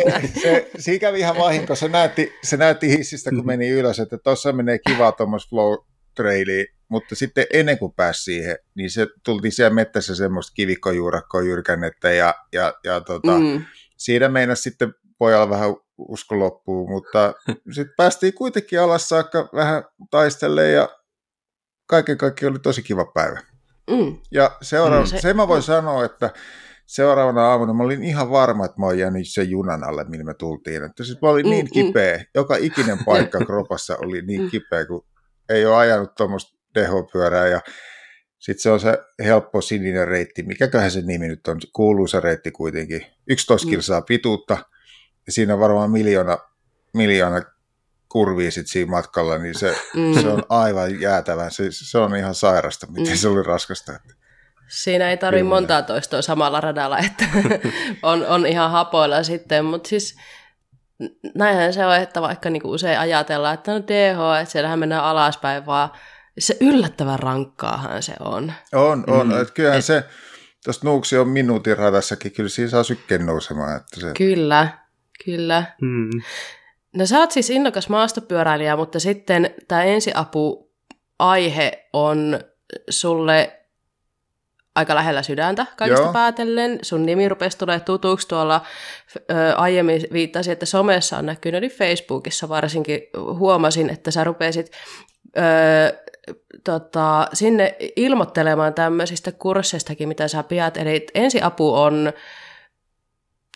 [0.04, 1.76] se, se, siinä kävi ihan vahinko.
[1.76, 5.74] Se näytti, se näytti hissistä, kun meni ylös, että tuossa menee kivaa tuommoista flow
[6.16, 12.12] trailiin, mutta sitten ennen kuin pääsi siihen, niin se tultiin siellä mettässä semmoista kivikkojuurakkoa jyrkännettä
[12.12, 13.66] ja, ja, ja tota, mm.
[13.98, 17.34] siinä meinasi sitten pojalla vähän usko loppuu, mutta
[17.76, 20.89] sitten päästiin kuitenkin alas saakka vähän taistelle ja
[21.88, 23.41] kaiken kaikkiaan oli tosi kiva päivä.
[23.89, 24.18] Mm.
[24.32, 25.65] Ja seuraava, mm, se, se mä voin mm.
[25.65, 26.30] sanoa, että
[26.86, 30.34] seuraavana aamuna mä olin ihan varma, että mä oon jäänyt sen junan alle, millä me
[30.34, 30.84] tultiin.
[30.84, 31.72] Että siis mä olin mm, niin mm.
[31.72, 32.24] kipeä, mm.
[32.36, 34.49] joka ikinen paikka kropassa oli niin mm.
[34.49, 35.05] kipeä, kun
[35.49, 37.61] ei ole ajanut tuommoista dehopyörää ja
[38.39, 43.05] sitten se on se helppo sininen reitti, mikäköhän se nimi nyt on, kuuluisa reitti kuitenkin,
[43.28, 43.70] 11 mm.
[43.70, 44.57] kilsaa pituutta,
[45.30, 46.38] siinä on varmaan miljoona,
[46.94, 47.42] miljoona
[48.10, 50.22] kurvia sit siinä matkalla, niin se, mm.
[50.22, 51.50] se on aivan jäätävä.
[51.50, 53.18] Se, se on ihan sairasta, miten mm.
[53.18, 54.00] se oli raskasta.
[54.68, 57.26] Siinä ei tarvitse montaa toistoa samalla radalla, että
[58.04, 60.18] on, on ihan hapoilla sitten, mutta siis
[61.36, 65.66] näinhän se on, että vaikka niinku usein ajatellaan, että no DH, että siellähän mennään alaspäin,
[65.66, 65.90] vaan
[66.40, 68.54] se yllättävän rankkaahan se on.
[68.74, 69.28] On, on.
[69.28, 69.34] Mm.
[69.54, 69.86] Kyllähän Et...
[69.86, 70.04] se,
[70.64, 73.78] tuosta Nuuksi on minuutin radassakin, kyllä siinä saa sykkeen nousemaan.
[73.78, 74.12] Että se...
[74.18, 74.68] Kyllä,
[75.26, 75.63] kyllä.
[75.82, 76.09] Mm.
[76.95, 82.39] No sä oot siis innokas maastopyöräilijä, mutta sitten tämä ensiapu-aihe on
[82.89, 83.53] sulle
[84.76, 86.13] aika lähellä sydäntä kaikista Joo.
[86.13, 86.80] päätellen.
[86.82, 88.61] Sun nimi rupesi tulee tutuksi tuolla,
[89.18, 94.72] ö, aiemmin viittasin, että somessa on näkynyt, eli Facebookissa varsinkin huomasin, että sä rupesit
[95.38, 95.41] ö,
[96.63, 100.78] tota, sinne ilmoittelemaan tämmöisistä kursseistakin, mitä sä pidät.
[100.78, 102.13] Eli ensiapu on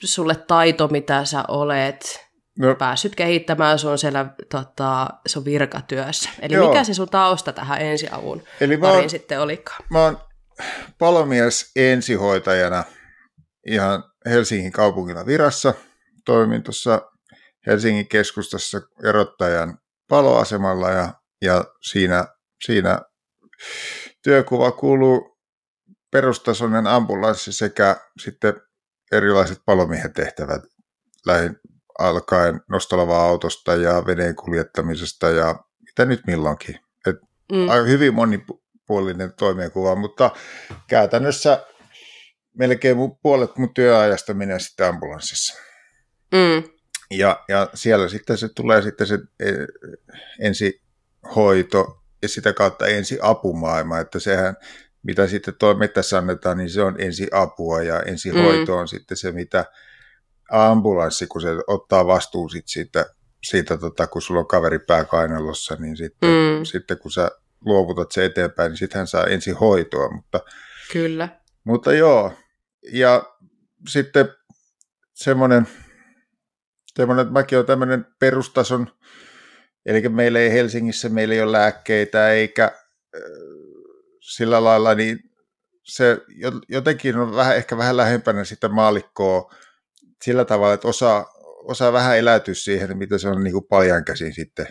[0.04, 2.76] sulle taito, mitä sä olet no.
[2.76, 6.30] päässyt kehittämään sun siellä tota, sun virkatyössä.
[6.42, 6.68] Eli Joo.
[6.68, 9.86] mikä se sun tausta tähän ensiavun Eli pariin oon, sitten olikaan?
[9.90, 10.18] Mä oon
[11.00, 12.84] palomies ensihoitajana
[13.68, 15.74] ihan Helsingin kaupungilla virassa.
[16.26, 17.02] Toimin tuossa
[17.68, 19.78] Helsingin keskustassa erottajan
[20.10, 22.26] paloasemalla ja, ja siinä,
[22.66, 23.02] siinä
[24.24, 25.38] työkuva kuuluu
[26.12, 28.54] perustasoinen ambulanssi sekä sitten
[29.12, 30.62] erilaiset palomiehen tehtävät
[31.26, 31.60] lähin
[32.00, 36.80] alkaen nostalavaa autosta ja veneen kuljettamisesta ja mitä nyt milloinkin.
[37.08, 37.16] Et
[37.52, 37.88] mm.
[37.88, 40.32] Hyvin monipuolinen toimenkuva, mutta
[40.88, 41.66] käytännössä
[42.58, 45.54] melkein puolet mun työajasta menee sitten ambulanssissa.
[46.32, 46.64] Mm.
[47.12, 49.52] Ja, ja siellä sitten se tulee sitten se e,
[50.40, 54.56] ensihoito ja sitä kautta ensi apumaailma, että sehän
[55.04, 58.80] mitä sitten tuo mettässä annetaan, niin se on ensi apua ja ensihoito mm.
[58.80, 59.66] on sitten se, mitä
[60.52, 63.06] ambulanssi, kun se ottaa vastuun sit siitä,
[63.44, 66.64] siitä tota, kun sulla on kaveri pääkainalossa, niin sitten, mm.
[66.64, 67.32] sitten kun sä
[67.66, 70.12] luovutat se eteenpäin, niin sitten hän saa ensin hoitoa.
[70.16, 70.40] Mutta,
[70.92, 71.30] Kyllä.
[71.64, 72.34] Mutta joo,
[72.94, 73.24] ja
[73.88, 74.30] sitten
[75.14, 75.68] semmoinen,
[76.96, 78.88] semmoinen että mäkin olen tämmöinen perustason,
[79.86, 82.72] eli meillä ei Helsingissä, meillä ei ole lääkkeitä eikä
[84.22, 85.20] sillä lailla, niin
[85.84, 86.18] se
[86.70, 89.54] jotenkin on vähän, ehkä vähän lähempänä sitä maalikkoa
[90.24, 91.26] sillä tavalla, että osaa,
[91.64, 94.68] osaa vähän eläytyä siihen, mitä se on niin kuin paljan käsin sitten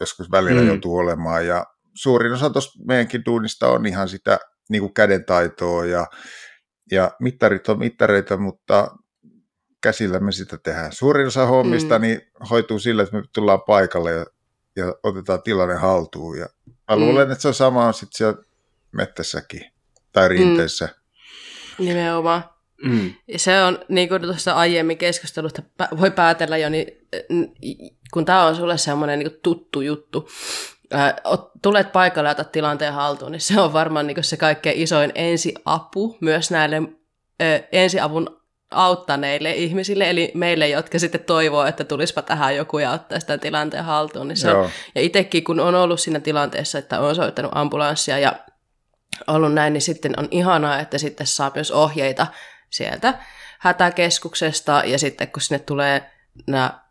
[0.00, 0.68] joskus välillä mm.
[0.68, 1.46] joutuu olemaan.
[1.46, 6.06] Ja suurin osa tuosta meidänkin duunista on ihan sitä niin kuin kädentaitoa ja,
[6.90, 8.96] ja mittarit on mittareita, mutta
[9.82, 10.92] käsillä me sitä tehdään.
[10.92, 12.02] Suurin osa hommista mm.
[12.02, 12.20] niin
[12.50, 14.26] hoituu sillä, että me tullaan paikalle ja,
[14.76, 16.38] ja otetaan tilanne haltuun.
[16.38, 17.02] Ja mä mm.
[17.02, 18.42] luulen, että se on sama sitten siellä
[18.92, 19.72] mettässäkin
[20.12, 20.88] tai rinteessä.
[21.78, 21.84] Mm.
[21.84, 22.44] Nimenomaan.
[22.84, 23.14] Mm.
[23.36, 25.62] Se on, niin kuin tuossa aiemmin keskustelusta
[26.00, 26.86] voi päätellä jo, niin
[28.12, 30.28] kun tämä on sulle semmoinen niin tuttu juttu,
[30.90, 31.16] ää,
[31.62, 36.16] tulet paikalle ja otat tilanteen haltuun, niin se on varmaan niin se kaikkein isoin ensiapu
[36.20, 36.82] myös näille
[37.40, 43.20] ää, ensiavun auttaneille ihmisille, eli meille, jotka sitten toivoo, että tulispa tähän joku ja ottaa
[43.20, 44.28] sitä tilanteen haltuun.
[44.28, 48.36] Niin se on, ja itsekin, kun on ollut siinä tilanteessa, että on soittanut ambulanssia ja
[49.26, 52.26] ollut näin, niin sitten on ihanaa, että sitten saa myös ohjeita
[52.70, 53.14] sieltä
[53.58, 56.10] hätäkeskuksesta, ja sitten kun sinne tulee
[56.46, 56.82] nämä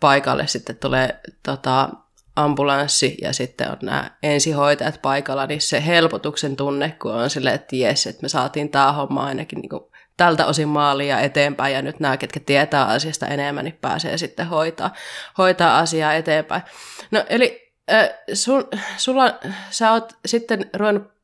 [0.00, 1.88] paikalle sitten tulee tota,
[2.36, 7.76] ambulanssi ja sitten on nämä ensihoitajat paikalla, niin se helpotuksen tunne, kun on silleen, että
[7.76, 9.82] jes, että me saatiin tämä homma ainakin niin kuin
[10.16, 14.46] tältä osin maaliin ja eteenpäin, ja nyt nämä, ketkä tietää asiasta enemmän, niin pääsee sitten
[14.46, 14.94] hoitaa,
[15.38, 16.62] hoitaa asiaa eteenpäin.
[17.10, 19.38] No eli äh, sun, sulla,
[19.70, 21.15] sä oot sitten ruvennut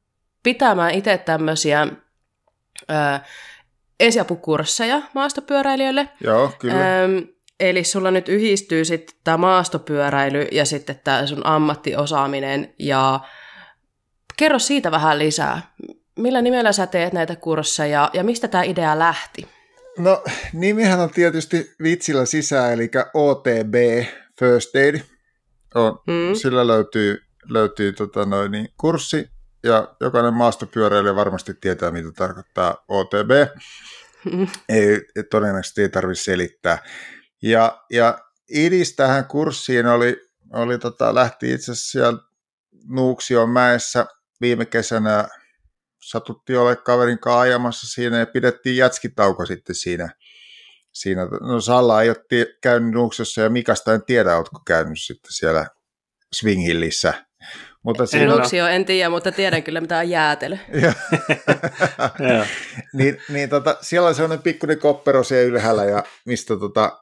[0.43, 1.86] pitämään itse tämmöisiä
[4.01, 6.09] ensiapukursseja maastopyöräilijöille.
[6.20, 7.03] Joo, kyllä.
[7.03, 7.18] Ähm,
[7.62, 13.20] Eli sulla nyt yhdistyy sitten tämä maastopyöräily ja sitten tämä sun ammattiosaaminen ja
[14.36, 15.74] kerro siitä vähän lisää.
[16.18, 19.49] Millä nimellä sä teet näitä kursseja ja mistä tämä idea lähti?
[19.99, 23.74] No nimihän on tietysti vitsillä sisään, eli OTB,
[24.38, 25.01] First Aid.
[25.74, 26.34] On, mm.
[26.34, 29.28] Sillä löytyy, löytyy tota noin, niin, kurssi
[29.62, 33.30] ja jokainen maastopyöräilijä varmasti tietää, mitä tarkoittaa OTB.
[34.32, 34.46] Mm.
[34.68, 35.00] Ei,
[35.30, 36.78] todennäköisesti ei tarvitse selittää.
[37.42, 38.18] Ja, ja
[38.50, 40.16] idis tähän kurssiin oli,
[40.52, 42.18] oli tota, lähti itse asiassa siellä
[42.88, 44.06] Nuuksion mäessä
[44.40, 45.28] viime kesänä
[46.02, 50.14] satuttiin olla kaverin kanssa ajamassa siinä ja pidettiin jätskitauko sitten siinä.
[50.92, 51.26] siinä.
[51.40, 55.66] No Salla ei ole käynyt Nuuksiossa ja Mikasta en tiedä, oletko käynyt sitten siellä
[56.34, 57.14] Swinghillissä.
[57.84, 60.56] Mutta siinä Nuuksio en tiedä, mutta tiedän kyllä mitä on jäätelö.
[62.92, 66.98] niin, niin tota, siellä on sellainen pikkuinen koppero siellä ylhäällä, ja mistä tota,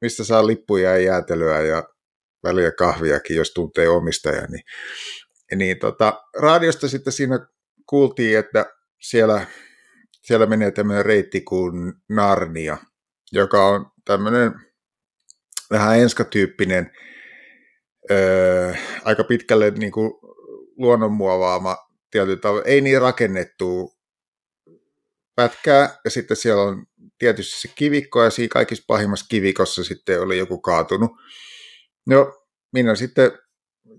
[0.00, 1.84] mistä saa lippuja ja jäätelyä ja
[2.44, 4.48] väliä kahviakin, jos tuntee omistajan.
[4.50, 4.64] Niin,
[5.58, 7.46] niin tota, radiosta sitten siinä
[7.86, 8.66] kuultiin, että
[9.00, 9.46] siellä,
[10.22, 12.76] siellä menee tämmöinen reitti kuin Narnia,
[13.32, 14.52] joka on tämmöinen
[15.70, 16.90] vähän enskatyyppinen,
[18.10, 18.74] öö,
[19.04, 20.12] aika pitkälle niin kuin
[20.76, 21.76] luonnonmuovaama
[22.10, 23.94] tietyllä tavalla, ei niin rakennettu
[25.36, 26.86] pätkää, ja sitten siellä on
[27.18, 31.10] tietysti se kivikko, ja siinä kaikissa pahimmassa kivikossa sitten oli joku kaatunut.
[32.06, 33.30] No, minä sitten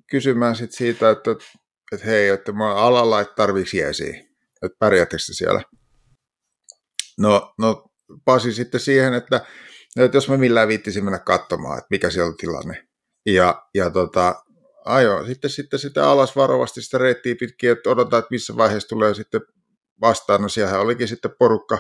[0.10, 1.32] kysymään sit siitä, että,
[1.92, 3.82] että hei, että mä oon alalla, että tarvitsisi
[4.62, 5.62] että pärjäättekö siellä?
[7.18, 7.86] No, no
[8.26, 9.46] pasi sitten siihen, että,
[10.00, 12.88] että jos mä millään viittisin mennä katsomaan, että mikä siellä on tilanne.
[13.26, 14.36] Ja, ja tota,
[14.86, 19.14] ajo sitten, sitten sitä alas varovasti sitä reittiä pitkin, että odotetaan, että missä vaiheessa tulee
[19.14, 19.42] sitten
[20.02, 20.42] vastaan.
[20.42, 21.78] No siellä olikin sitten porukka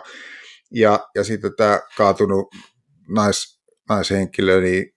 [0.71, 2.47] ja, ja sitten tämä kaatunut
[3.09, 4.95] nais, naishenkilö niin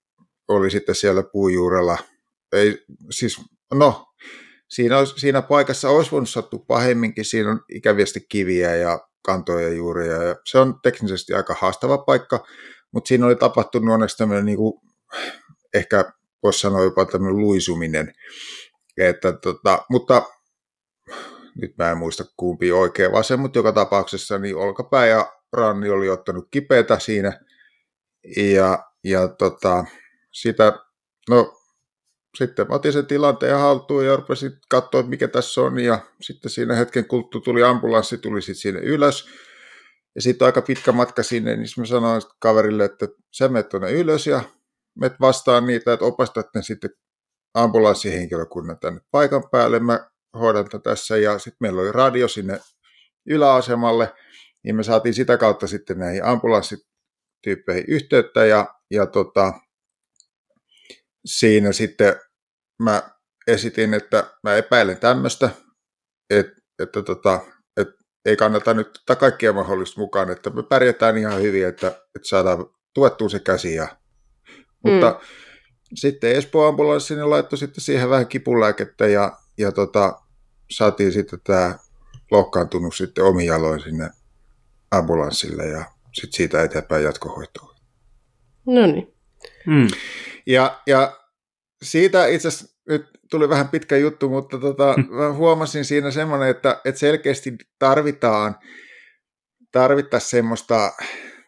[0.48, 1.98] oli sitten siellä puujuurella.
[2.52, 3.40] Ei, siis,
[3.74, 4.06] no,
[4.68, 7.24] siinä, siinä paikassa olisi voinut sattua pahemminkin.
[7.24, 10.22] Siinä on ikäviästi kiviä ja kantoja juuria.
[10.22, 12.44] Ja se on teknisesti aika haastava paikka,
[12.92, 14.80] mutta siinä oli tapahtunut onneksi tämmöinen niin kuin,
[15.74, 16.12] ehkä
[16.42, 18.12] voisi sanoa jopa tämmöinen luisuminen.
[18.96, 20.22] Että, tota, mutta
[21.60, 26.08] nyt mä en muista kumpi oikein vasen, mutta joka tapauksessa niin olkapää ja Ranni oli
[26.08, 27.40] ottanut kipeätä siinä.
[28.36, 29.84] Ja, ja tota,
[30.32, 30.72] sitä,
[31.30, 31.58] no
[32.36, 35.78] sitten mä otin sen tilanteen haltuun ja rupesin katsoa, mikä tässä on.
[35.78, 39.28] Ja sitten siinä hetken kulttu tuli ambulanssi, tuli sitten sinne ylös.
[40.14, 44.26] Ja sitten aika pitkä matka sinne, niin mä sanoin kaverille, että sä menet tuonne ylös
[44.26, 44.42] ja
[45.00, 46.90] met vastaan niitä, että opastat ne sitten
[47.54, 49.78] ambulanssihenkilökunnan tänne paikan päälle.
[49.78, 52.60] Mä hoidan tässä ja sitten meillä oli radio sinne
[53.26, 54.12] yläasemalle–
[54.64, 59.52] niin me saatiin sitä kautta sitten näihin ambulanssityyppeihin yhteyttä ja, ja tota,
[61.26, 62.20] siinä sitten
[62.82, 63.02] mä
[63.46, 65.50] esitin, että mä epäilen tämmöistä,
[66.30, 67.40] että, että, tota,
[67.76, 67.94] että
[68.24, 72.66] ei kannata nyt ottaa kaikkia mahdollista mukaan, että me pärjätään ihan hyvin, että, että saadaan
[72.94, 73.74] tuettua se käsi.
[73.74, 73.96] Ja,
[74.84, 75.26] mutta mm.
[75.94, 80.20] sitten Espoo ambulanssi niin laittoi sitten siihen vähän kipulääkettä ja, ja tota,
[80.70, 81.78] saatiin sitten tämä
[82.30, 84.10] loukkaantunut sitten omin jaloin sinne
[84.90, 87.74] ambulanssille ja sitten siitä eteenpäin jatkohoitoon.
[88.66, 89.14] No niin.
[89.66, 89.88] Hmm.
[90.46, 91.18] Ja, ja
[91.82, 95.14] siitä itse asiassa nyt tuli vähän pitkä juttu, mutta tota, hmm.
[95.14, 98.56] mä huomasin siinä semmoinen, että, että selkeästi tarvitaan
[99.72, 100.92] tarvittaisiin semmoista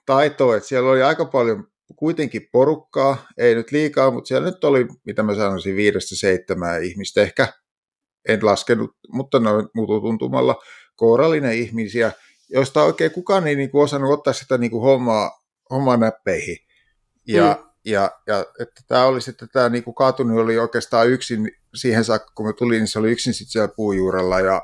[0.07, 4.87] taitoa, että siellä oli aika paljon kuitenkin porukkaa, ei nyt liikaa, mutta siellä nyt oli,
[5.05, 7.49] mitä mä sanoisin, viidestä seitsemää ihmistä ehkä,
[8.29, 10.63] en laskenut, mutta noin mututuntumalla,
[10.97, 12.13] kourallinen ihmisiä,
[12.49, 16.57] josta oikein kukaan ei niin kuin osannut ottaa sitä niin kuin hommaa, hommaa näppeihin.
[17.27, 17.71] Ja, mm.
[17.85, 22.33] ja, ja että tämä oli sitten, tämä niin kuin kaatunut oli oikeastaan yksin siihen saakka,
[22.35, 24.63] kun me tuli, niin se oli yksin sitten siellä puujuurella ja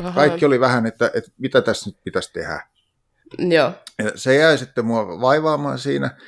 [0.00, 0.12] Aha.
[0.12, 2.68] kaikki oli vähän, että, että mitä tässä nyt pitäisi tehdä.
[3.38, 3.72] Joo.
[3.98, 6.18] Ja se jäi sitten mua vaivaamaan siinä.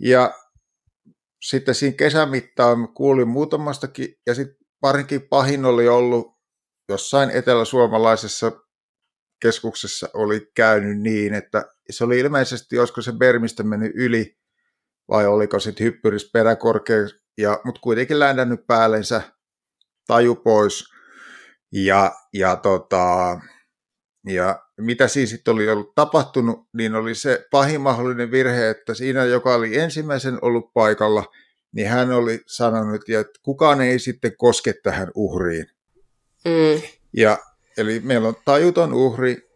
[0.00, 0.34] Ja
[1.42, 6.38] sitten siinä kesän mittaan kuulin muutamastakin, ja sitten parinkin pahin oli ollut
[6.88, 8.52] jossain eteläsuomalaisessa
[9.42, 14.38] keskuksessa oli käynyt niin, että se oli ilmeisesti, olisiko se Bermistä mennyt yli,
[15.08, 16.98] vai oliko sitten hyppyris peräkorkea,
[17.38, 19.22] ja, mutta kuitenkin ländännyt päällensä
[20.06, 20.84] taju pois.
[21.72, 23.40] Ja, ja, tota,
[24.26, 29.24] ja mitä siinä sitten oli ollut tapahtunut, niin oli se pahin mahdollinen virhe, että siinä,
[29.24, 31.24] joka oli ensimmäisen ollut paikalla,
[31.72, 35.66] niin hän oli sanonut, että kukaan ei sitten koske tähän uhriin.
[36.44, 36.82] Mm.
[37.16, 37.38] Ja,
[37.76, 39.48] eli meillä on tajuton uhri,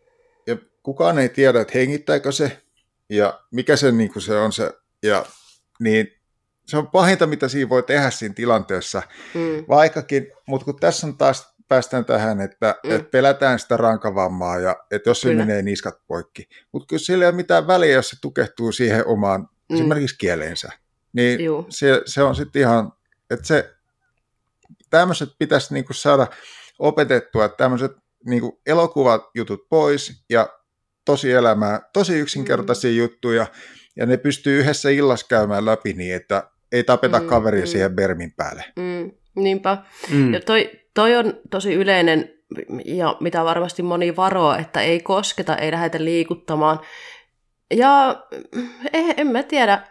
[0.46, 2.62] ja kukaan ei tiedä, että hengittääkö se,
[3.08, 4.72] ja mikä se, niin se on se,
[5.02, 5.26] ja
[5.80, 6.12] niin
[6.66, 9.02] se on pahinta, mitä siinä voi tehdä siinä tilanteessa,
[9.34, 9.64] mm.
[9.68, 12.90] vaikkakin, mutta kun tässä on taas päästään tähän, että, mm.
[12.90, 15.44] että pelätään sitä rankavammaa ja että jos se kyllä.
[15.44, 16.48] menee niskat poikki.
[16.72, 19.74] Mutta kyllä sillä ei ole mitään väliä, jos se tukehtuu siihen omaan mm.
[19.74, 20.68] esimerkiksi kieleensä.
[21.12, 22.92] Niin se, se on sitten ihan,
[23.30, 23.74] että se,
[24.90, 26.26] tämmöiset pitäisi niinku saada
[26.78, 27.92] opetettua, että tämmöiset
[28.26, 28.60] niinku
[29.34, 30.48] jutut pois ja
[31.04, 32.96] tosi elämää, tosi yksinkertaisia mm.
[32.96, 33.46] juttuja,
[33.96, 37.66] ja ne pystyy yhdessä illassa käymään läpi niin, että ei tapeta mm, kaveria mm.
[37.66, 38.64] siihen bermin päälle.
[38.76, 39.78] Mm, niinpä.
[40.10, 40.34] Mm.
[40.34, 42.30] Ja toi, toi on tosi yleinen,
[42.84, 46.80] ja mitä varmasti moni varoo, että ei kosketa, ei lähdetä liikuttamaan.
[47.74, 48.24] Ja
[48.92, 49.82] eh, en mä tiedä,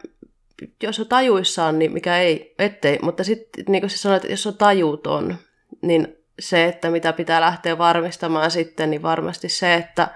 [0.83, 2.99] jos on tajuissaan, niin mikä ei, ettei.
[3.01, 5.37] Mutta sitten niin kuin sä sanoit, että jos on tajuton,
[5.81, 10.07] niin se, että mitä pitää lähteä varmistamaan sitten, niin varmasti se, että,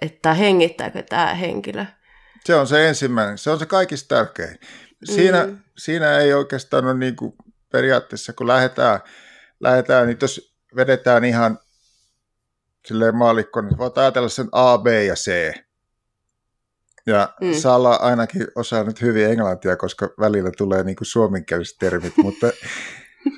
[0.00, 1.84] että hengittääkö tämä henkilö.
[2.44, 4.58] Se on se ensimmäinen, se on se kaikista tärkein.
[5.04, 5.58] Siinä, mm.
[5.78, 7.34] siinä ei oikeastaan ole niin kuin
[7.76, 9.00] periaatteessa, kun lähdetään,
[9.60, 11.58] lähdetään, niin jos vedetään ihan
[12.86, 15.54] silleen maalikko, niin voit ajatella sen A, B ja C.
[17.06, 17.52] Ja mm.
[17.52, 22.46] Sala ainakin osaa nyt hyvin englantia, koska välillä tulee niin kuin suomenkieliset termit, mutta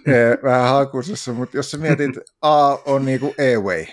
[0.06, 1.32] e, vähän hakusessa.
[1.32, 2.10] Mutta jos sä mietit,
[2.42, 3.84] A on niin kuin airway.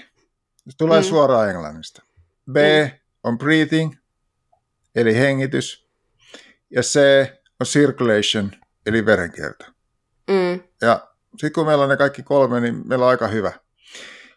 [0.70, 1.06] Se tulee mm.
[1.06, 2.02] suoraan englannista.
[2.52, 2.91] B mm.
[3.24, 3.93] on breathing,
[4.96, 5.88] eli hengitys.
[6.70, 7.00] Ja C
[7.60, 8.52] on circulation,
[8.86, 9.75] eli verenkierto.
[10.30, 10.64] Mm.
[10.82, 13.52] Ja sitten kun meillä on ne kaikki kolme, niin meillä on aika hyvä.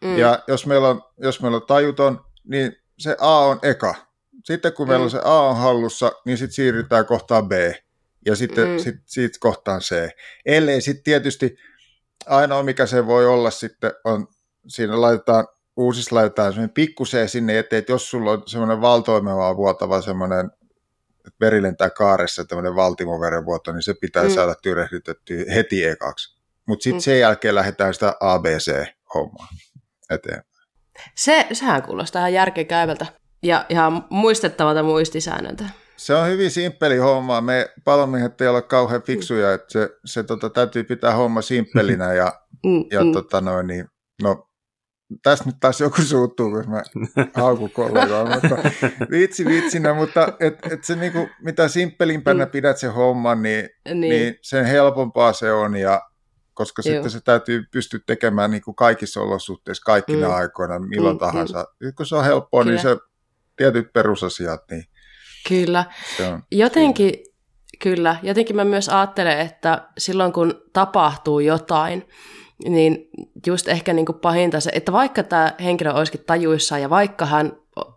[0.04, 0.18] Mm.
[0.18, 3.94] Ja jos meillä, on, jos meillä on tajuton, niin se A on eka.
[4.44, 4.90] Sitten kun mm.
[4.90, 7.52] meillä on se A on hallussa, niin sitten siirrytään kohtaan B.
[8.26, 8.78] Ja sitten mm.
[8.78, 10.08] sit, siitä kohtaan C.
[10.46, 11.56] Ellei sitten tietysti
[12.26, 14.26] ainoa mikä se voi olla sitten on,
[14.68, 19.56] siinä laitetaan, uusissa laitetaan semmoinen pikku C sinne eteen, että jos sulla on semmoinen valtoimeva
[19.56, 20.50] vuotava semmoinen
[21.40, 24.30] veri lentää kaaressa tämmöinen valtimoverenvuoto, niin se pitää mm.
[24.30, 26.38] saada tyrehdytettyä heti ekaksi.
[26.66, 27.02] Mutta sitten mm.
[27.02, 29.48] sen jälkeen lähdetään sitä ABC-hommaa
[30.10, 30.68] eteenpäin.
[31.14, 33.06] Se, sehän kuulostaa ihan järkekäyvältä
[33.42, 35.64] ja ihan muistettavalta muistisäännöltä.
[35.96, 37.40] Se on hyvin simppeli homma.
[37.40, 42.40] Me palomiehet ei ole kauhean fiksuja, että se, se tota, täytyy pitää homma simppelinä ja,
[42.66, 43.12] mm, ja mm.
[43.12, 43.86] Tota, noin, niin,
[44.22, 44.47] no,
[45.22, 46.82] tässä nyt taas joku suuttuu, kun mä
[47.42, 48.56] haukun kollegaa, mutta
[49.10, 52.50] vitsi vitsinä, mutta et, et se niinku, mitä simppelimpänä mm.
[52.50, 54.00] pidät se homman, niin, niin.
[54.00, 56.02] niin sen helpompaa se on, ja
[56.54, 56.94] koska Joo.
[56.94, 60.34] sitten se täytyy pystyä tekemään niin kuin kaikissa olosuhteissa, kaikkina mm.
[60.34, 61.66] aikoina, milloin mm, tahansa.
[61.78, 61.92] Kyllä.
[61.92, 62.90] Kun se on helppoa, niin kyllä.
[62.90, 63.06] niin se
[63.56, 64.84] tietyt perusasiat, niin
[65.48, 65.84] Kyllä.
[66.50, 67.32] Jotenkin, siinä.
[67.82, 72.08] kyllä, jotenkin mä myös ajattelen, että silloin kun tapahtuu jotain,
[72.64, 73.08] niin
[73.46, 77.52] just ehkä niin kuin pahinta se, että vaikka tämä henkilö olisikin tajuissaan ja vaikka hän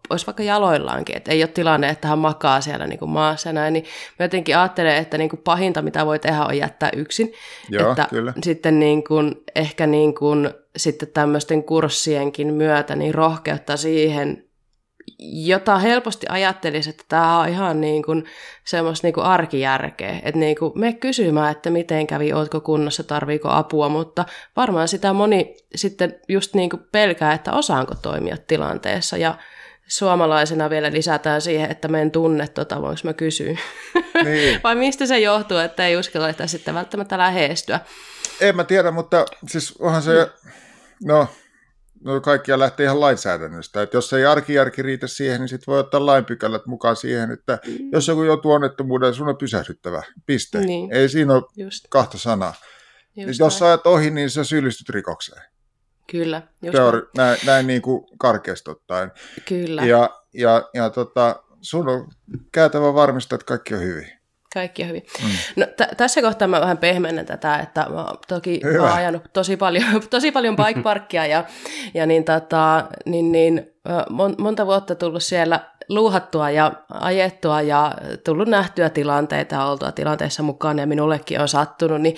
[0.09, 3.53] olisi vaikka jaloillaankin, että ei ole tilanne, että hän makaa siellä niin kuin maassa ja
[3.53, 3.85] näin, niin
[4.19, 7.33] mä jotenkin ajattelen, että niin kuin pahinta, mitä voi tehdä, on jättää yksin.
[7.69, 8.33] Joo, että kyllä.
[8.43, 14.43] sitten niin kuin, ehkä niin kuin, sitten tämmöisten kurssienkin myötä niin rohkeutta siihen
[15.19, 18.25] jota helposti ajattelisi, että tämä on ihan niin kuin
[18.63, 20.19] semmoista niin kuin arkijärkeä.
[20.23, 24.25] Että niin kuin me kysymään, että miten kävi, ootko kunnossa, tarviiko apua, mutta
[24.55, 29.17] varmaan sitä moni sitten just niin kuin pelkää, että osaanko toimia tilanteessa.
[29.17, 29.35] Ja
[29.87, 33.57] suomalaisena vielä lisätään siihen, että me en tunne tota, voinko mä kysyä.
[34.23, 34.59] Niin.
[34.63, 37.79] Vai mistä se johtuu, että ei uskalla sitten välttämättä lähestyä?
[38.41, 40.27] En mä tiedä, mutta siis onhan se,
[41.03, 41.27] no
[42.03, 43.81] no kaikkia lähtee ihan lainsäädännöstä.
[43.81, 47.89] Että jos ei arkijärki riitä siihen, niin sitten voi ottaa lainpykälät mukaan siihen, että mm.
[47.91, 50.03] jos joku joutuu onnettomuuden, sun on pysähdyttävä.
[50.25, 50.59] Piste.
[50.59, 50.93] Niin.
[50.93, 51.85] Ei siinä ole Just.
[51.89, 52.53] kahta sanaa.
[53.15, 55.41] Just jos sä ajat ohi, niin sä syyllistyt rikokseen.
[56.11, 56.41] Kyllä.
[56.61, 59.11] Just Teori- näin, näin niin kuin karkeasti ottaen.
[59.47, 59.85] Kyllä.
[59.85, 62.07] Ja, ja, ja tota, sun on
[62.51, 64.20] käytävä varmistaa, että kaikki on hyvin.
[64.53, 65.03] Kaikki on hyvin.
[65.23, 65.29] Mm.
[65.55, 68.77] No, t- tässä kohtaa mä vähän pehmennän tätä, että mä toki Hyvä.
[68.77, 71.43] mä oon ajanut tosi paljon, tosi paljon bike parkkia ja,
[71.93, 73.71] ja niin, tota, niin, niin,
[74.09, 75.59] mon, monta vuotta tullut siellä
[75.89, 77.91] luuhattua ja ajettua ja
[78.23, 82.15] tullut nähtyä tilanteita ja oltua tilanteessa mukaan ja minullekin on sattunut, niin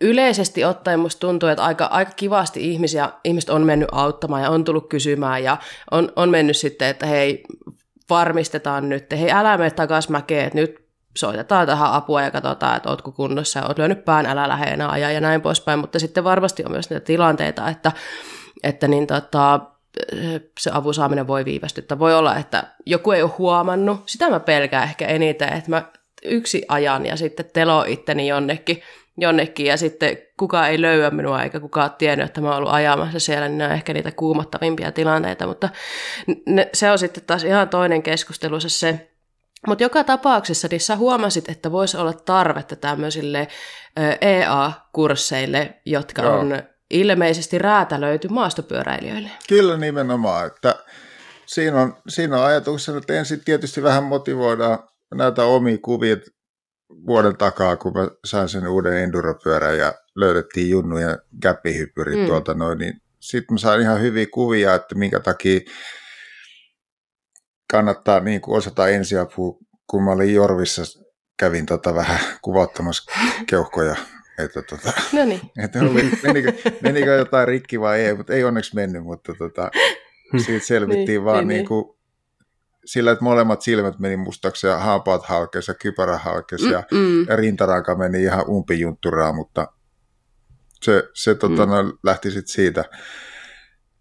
[0.00, 4.64] yleisesti ottaen musta tuntuu, että aika, aika kivasti ihmisiä, ihmiset on mennyt auttamaan ja on
[4.64, 5.56] tullut kysymään ja
[5.90, 7.44] on, on mennyt sitten, että hei,
[8.10, 12.88] varmistetaan nyt, hei älä mene takaisin mäkeen, että nyt soitetaan tähän apua ja katsotaan, että
[12.88, 16.64] ootko kunnossa oot lyönyt pään, älä lähde enää ajaa ja näin poispäin, mutta sitten varmasti
[16.64, 17.92] on myös niitä tilanteita, että,
[18.62, 19.60] että niin tota,
[20.58, 21.98] se avun saaminen voi viivästyttää.
[21.98, 24.02] Voi olla, että joku ei ole huomannut.
[24.06, 25.82] Sitä mä pelkään ehkä eniten, että mä
[26.24, 28.82] yksi ajan ja sitten telo itteni jonnekin,
[29.16, 33.20] jonnekin ja sitten kukaan ei löyä minua eikä kukaan tiennyt, että mä oon ollut ajamassa
[33.20, 35.68] siellä, niin ne on ehkä niitä kuumottavimpia tilanteita, mutta
[36.46, 39.07] ne, se on sitten taas ihan toinen keskustelu se, se
[39.66, 43.48] mutta joka tapauksessa niin sä huomasit, että voisi olla tarvetta tämmöisille
[44.20, 46.38] EA-kursseille, jotka Joo.
[46.38, 49.30] on ilmeisesti räätälöity maastopyöräilijöille.
[49.48, 50.74] Kyllä nimenomaan, että
[51.46, 54.78] siinä on, siinä on ajatuksena, että ensin tietysti vähän motivoidaan
[55.14, 56.16] näitä omia kuvia
[57.06, 62.26] vuoden takaa, kun mä sain sen uuden enduropyörän ja löydettiin Junnu ja käppihyppyri mm.
[62.26, 65.60] tuolta noin, niin sitten mä sain ihan hyviä kuvia, että minkä takia
[67.70, 70.82] kannattaa niin kuin osata ensiapua, kun mä olin Jorvissa,
[71.38, 73.12] kävin tota vähän kuvauttamassa
[73.46, 73.96] keuhkoja
[74.38, 75.40] että tota, no niin.
[75.64, 79.70] että oli, menikö, menikö, jotain rikki vai ei, mutta ei onneksi mennyt, mutta tota,
[80.44, 81.96] siitä selvittiin niin, vaan niin, niin kuin, niin.
[82.84, 86.82] sillä, että molemmat silmät meni mustaksi ja haapaat halkesi ja kypärä halkesi ja,
[87.28, 89.72] ja rintaranka meni ihan umpijuntturaan, mutta
[90.82, 91.72] se, se tota, mm.
[91.72, 92.84] no, lähti sitten siitä.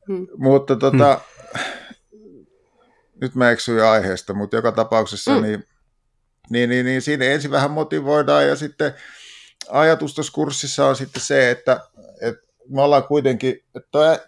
[0.08, 0.28] Mm.
[0.38, 1.20] Mutta tota,
[1.54, 1.62] mm.
[3.22, 5.42] Nyt mä eksyin aiheesta, mutta joka tapauksessa mm.
[5.42, 5.64] niin,
[6.50, 8.94] niin, niin, niin siinä ensin vähän motivoidaan ja sitten
[9.70, 11.80] ajatus tuossa kurssissa on sitten se, että,
[12.22, 14.20] että me ollaan kuitenkin, että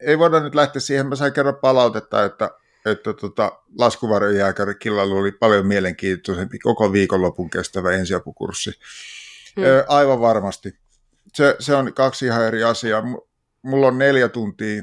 [0.00, 2.50] ei voida nyt lähteä siihen, mä sain kerran palautetta, että,
[2.86, 8.70] että tota, laskuvarjojääkäri Killalla oli paljon mielenkiintoisempi koko viikonlopun kestävä ensiapukurssi.
[9.56, 9.64] Hmm.
[9.88, 10.78] Aivan varmasti.
[11.34, 13.02] Se, se on kaksi ihan eri asiaa.
[13.62, 14.82] Mulla on neljä tuntia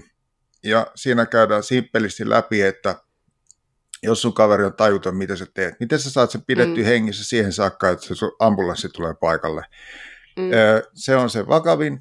[0.63, 2.95] ja siinä käydään simppelisti läpi, että
[4.03, 5.79] jos sun kaveri on tajuton, mitä sä teet.
[5.79, 6.85] Miten sä saat sen pidetty mm.
[6.85, 9.65] hengissä siihen saakka, että se ambulanssi tulee paikalle.
[10.37, 10.51] Mm.
[10.93, 11.99] Se on se vakavin.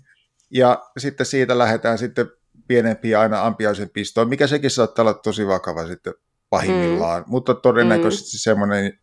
[0.50, 2.30] Ja sitten siitä lähdetään sitten
[2.68, 6.14] pienempiä aina ampiaisen pistoon, mikä sekin saattaa olla tosi vakava sitten
[6.50, 7.22] pahimmillaan.
[7.22, 7.30] Mm.
[7.30, 8.40] Mutta todennäköisesti mm.
[8.40, 8.98] semmoinen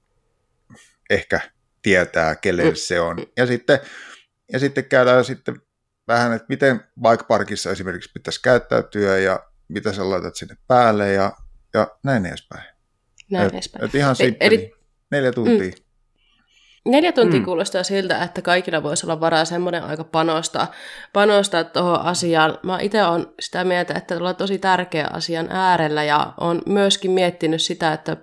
[1.10, 1.40] ehkä
[1.82, 2.76] tietää, kelle mm.
[2.76, 3.18] se on.
[3.38, 3.80] Ja sitten,
[4.54, 5.62] ja sitten käydään sitten
[6.08, 11.32] vähän, että miten bike parkissa esimerkiksi pitäisi käyttäytyä ja mitä sä laitat sinne päälle ja,
[11.74, 12.64] ja näin edespäin.
[13.32, 13.86] Näin et, edespäin.
[13.86, 14.56] Et ihan simppeli.
[14.56, 14.74] Eli,
[15.12, 15.72] neljä tuntia.
[16.86, 16.92] Mm.
[16.92, 17.46] Neljä tuntia mm.
[17.46, 20.72] kuulostaa siltä, että kaikilla voisi olla varaa semmoinen aika panostaa,
[21.14, 22.60] panostaa tuohon asiaan.
[22.64, 27.62] Mä itse olen sitä mieltä, että ollaan tosi tärkeä asian äärellä ja on myöskin miettinyt
[27.62, 28.18] sitä, että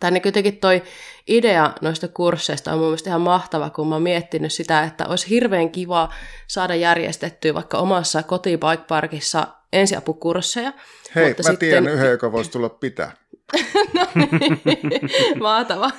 [0.00, 0.82] tänne kuitenkin toi
[1.28, 5.30] idea noista kursseista on mun mielestä ihan mahtava, kun mä oon miettinyt sitä, että olisi
[5.30, 6.08] hirveän kiva
[6.46, 10.72] saada järjestettyä vaikka omassa kotibike-parkissa ensiapukursseja.
[11.14, 11.58] Hei, mutta mä sitten...
[11.58, 13.12] tiedän yhden, joka voisi tulla pitää.
[13.94, 15.10] no niin,
[15.40, 15.90] mahtava.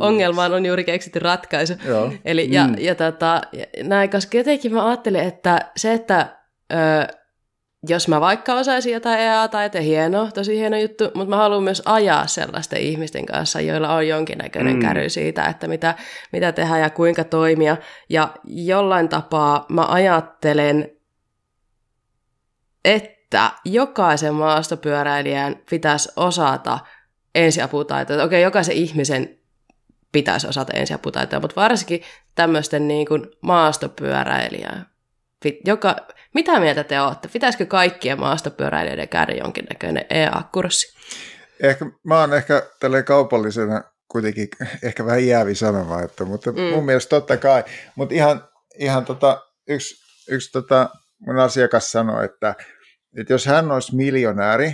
[0.00, 1.74] Ongelmaan on juuri keksitty ratkaisu.
[1.84, 2.12] Joo.
[2.24, 2.74] Eli, ja, mm.
[2.78, 3.40] ja, tota,
[3.82, 6.36] näin, koska jotenkin mä ajattelin, että se, että
[6.72, 6.76] ö,
[7.88, 11.62] jos mä vaikka osaisin jotain EA tai että hieno, tosi hieno juttu, mutta mä haluan
[11.62, 14.82] myös ajaa sellaisten ihmisten kanssa, joilla on jonkinnäköinen mm.
[14.82, 15.94] käry siitä, että mitä,
[16.32, 17.76] mitä tehdä ja kuinka toimia.
[18.08, 20.90] Ja jollain tapaa mä ajattelen,
[22.84, 26.78] että jokaisen maastopyöräilijän pitäisi osata
[27.34, 28.24] ensiaputaitoja.
[28.24, 29.38] Okei, jokaisen ihmisen
[30.12, 32.02] pitäisi osata ensiaputaitoja, mutta varsinkin
[32.34, 34.86] tämmöisten niin kuin maastopyöräilijää.
[35.64, 35.96] Joka,
[36.34, 37.28] mitä mieltä te olette?
[37.28, 40.96] Pitäisikö kaikkien maastopyöräilijöiden käydä jonkinnäköinen EA-kurssi?
[41.62, 44.48] Ehkä, mä oon ehkä tälleen kaupallisena kuitenkin
[44.82, 46.60] ehkä vähän jäävi sanomaan, että, mutta mm.
[46.60, 47.64] mun mielestä totta kai.
[47.94, 48.48] Mutta ihan,
[48.78, 49.94] ihan tota, yksi,
[50.28, 50.90] yksi tota,
[51.20, 52.54] mun asiakas sanoi, että
[53.16, 54.72] että jos hän olisi miljonääri,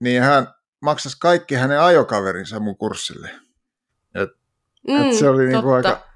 [0.00, 0.46] niin hän
[0.80, 3.30] maksaisi kaikki hänen ajokaverinsa mun kurssille.
[4.14, 4.30] Et,
[4.88, 6.06] mm, et se oli niinku aika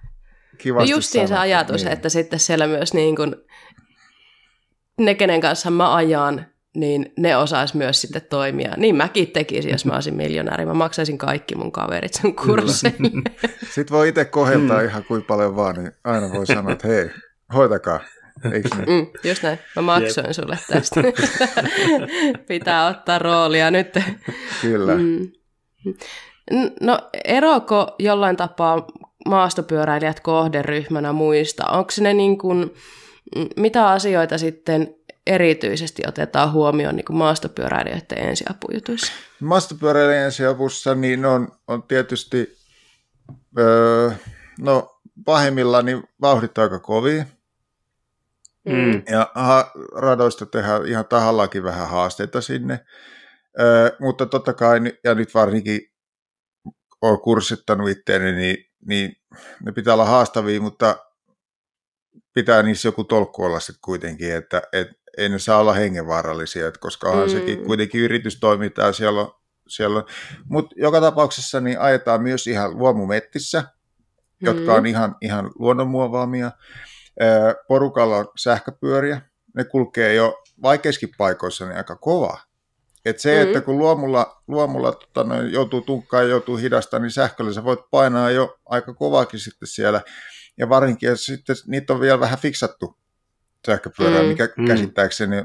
[0.59, 1.93] kivasti no justiin se ajatus, niin.
[1.93, 3.37] että sitten siellä myös niin kuin,
[4.99, 8.75] ne, kenen kanssa mä ajan, niin ne osaisi myös sitten toimia.
[8.77, 10.67] Niin mäkin tekisin, jos mä olisin miljonääri.
[10.67, 13.23] Mä maksaisin kaikki mun kaverit sun kurssille.
[13.75, 14.85] Sitten voi itse koheltaa mm.
[14.85, 17.11] ihan kuin paljon vaan, niin aina voi sanoa, että hei,
[17.55, 18.01] hoitakaa.
[18.53, 18.89] Eikö niin?
[18.89, 19.59] Mm, just näin.
[19.77, 20.35] Mä maksoin Jep.
[20.35, 21.01] sulle tästä.
[22.49, 23.95] Pitää ottaa roolia nyt.
[24.63, 24.95] Kyllä.
[24.95, 25.31] Mm.
[26.81, 28.87] No eroko jollain tapaa
[29.27, 31.67] maastopyöräilijät kohderyhmänä muista?
[31.67, 32.75] Onko ne niin kuin,
[33.57, 34.95] mitä asioita sitten
[35.27, 39.13] erityisesti otetaan huomioon niin kuin maastopyöräilijöiden ensiapujutuissa?
[39.41, 42.59] Maastopyöräilijöiden ensiapussa niin on, on tietysti,
[43.59, 44.11] öö,
[44.61, 47.25] no pahimmillaan niin vauhdit aika kovia.
[48.65, 49.03] Mm.
[49.11, 52.81] Ja ha, radoista tehdään ihan tahallakin vähän haasteita sinne.
[53.61, 55.81] Öö, mutta totta kai, ja nyt varsinkin
[57.03, 58.57] olen kurssittanut itseäni, niin,
[58.87, 59.17] niin
[59.65, 60.97] ne pitää olla haastavia, mutta
[62.35, 66.81] pitää niissä joku tolkku olla sitten kuitenkin, että et, ei ne saa olla hengenvaarallisia, että
[66.81, 67.33] koska onhan mm.
[67.33, 69.33] sekin kuitenkin yritystoimintaa siellä on,
[69.69, 70.05] siellä on.
[70.49, 73.65] Mutta joka tapauksessa niin ajetaan myös ihan luomumettissä,
[74.43, 74.87] jotka on mm.
[74.87, 76.51] ihan, ihan luonnonmuovaamia.
[77.69, 79.21] Porukalla on sähköpyöriä,
[79.57, 82.39] ne kulkee jo vaikeissakin paikoissa niin aika kova.
[83.05, 83.47] Et se, mm.
[83.47, 87.81] että kun luomulla, luomulla tota, no, joutuu tunkkaan ja joutuu hidasta, niin sähköllä sä voit
[87.91, 90.03] painaa jo aika kovaakin sitten siellä.
[90.59, 92.99] Ja varsinkin, että sitten niitä on vielä vähän fiksattu
[93.67, 94.29] sähköpyörää, mm.
[94.29, 94.67] mikä mm.
[94.67, 95.45] käsittääkseni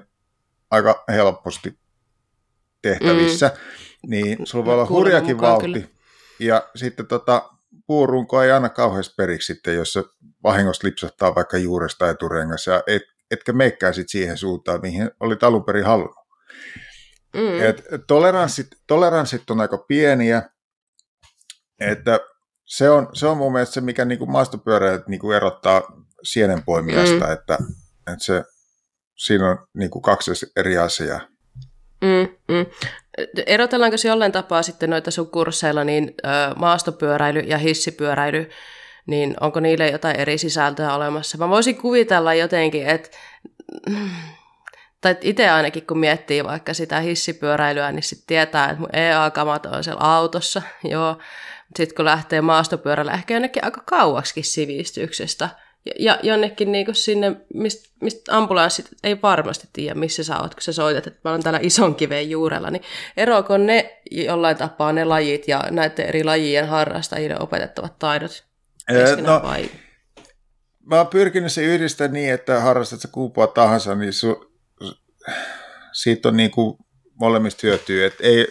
[0.71, 1.77] aika helposti
[2.81, 3.47] tehtävissä.
[3.47, 4.09] Mm.
[4.09, 5.73] Niin sulla voi olla hurjakin vauhti.
[5.73, 5.87] Kyllä.
[6.39, 7.49] Ja sitten tota,
[7.87, 10.03] puurunko ei anna kauheasti periksi sitten, jos se
[10.43, 13.01] vahingossa lipsahtaa vaikka juuresta eturengas, ja et,
[13.31, 16.23] etkä meikkää sitten siihen suuntaan, mihin oli alun perin halunnut.
[17.33, 17.61] Mm.
[17.61, 20.49] Et toleranssit, toleranssit on aika pieniä,
[21.79, 22.19] että
[22.65, 25.81] se on, se on mun mielestä se, mikä niin maastopyöräilijät niin erottaa
[26.23, 27.31] sienenpoimijasta, mm.
[27.31, 27.57] että,
[28.07, 28.43] että se,
[29.17, 31.19] siinä on niin kuin kaksi eri asiaa.
[32.01, 32.65] Mm, mm.
[33.45, 36.15] Erotellaanko se jollain tapaa sitten noita sun kursseilla, niin
[36.55, 38.49] maastopyöräily ja hissipyöräily,
[39.05, 41.37] niin onko niille jotain eri sisältöä olemassa?
[41.37, 43.09] Mä voisin kuvitella jotenkin, että
[45.01, 49.83] tai itse ainakin kun miettii vaikka sitä hissipyöräilyä, niin sitten tietää, että mun EA-kamat on
[49.83, 51.17] siellä autossa, joo.
[51.75, 55.49] Sitten kun lähtee maastopyörällä ehkä jonnekin aika kauaksikin sivistyksestä,
[55.99, 60.61] ja jonnekin niin kuin sinne, mistä mist ambulanssit ei varmasti tiedä, missä sä oot, kun
[60.61, 62.83] sä soitat, että mä oon täällä ison kiveen juurella, niin
[63.17, 68.43] eroako ne jollain tapaa ne lajit ja näiden eri lajien harrastajille opetettavat taidot
[69.21, 69.69] no, vai?
[70.85, 74.57] Mä oon pyrkinyt se yhdistää niin, että harrastat sä kuupua tahansa, niin su,
[75.93, 76.77] siitä on niin kuin
[77.19, 78.07] molemmista hyötyä.
[78.07, 78.47] Et ei,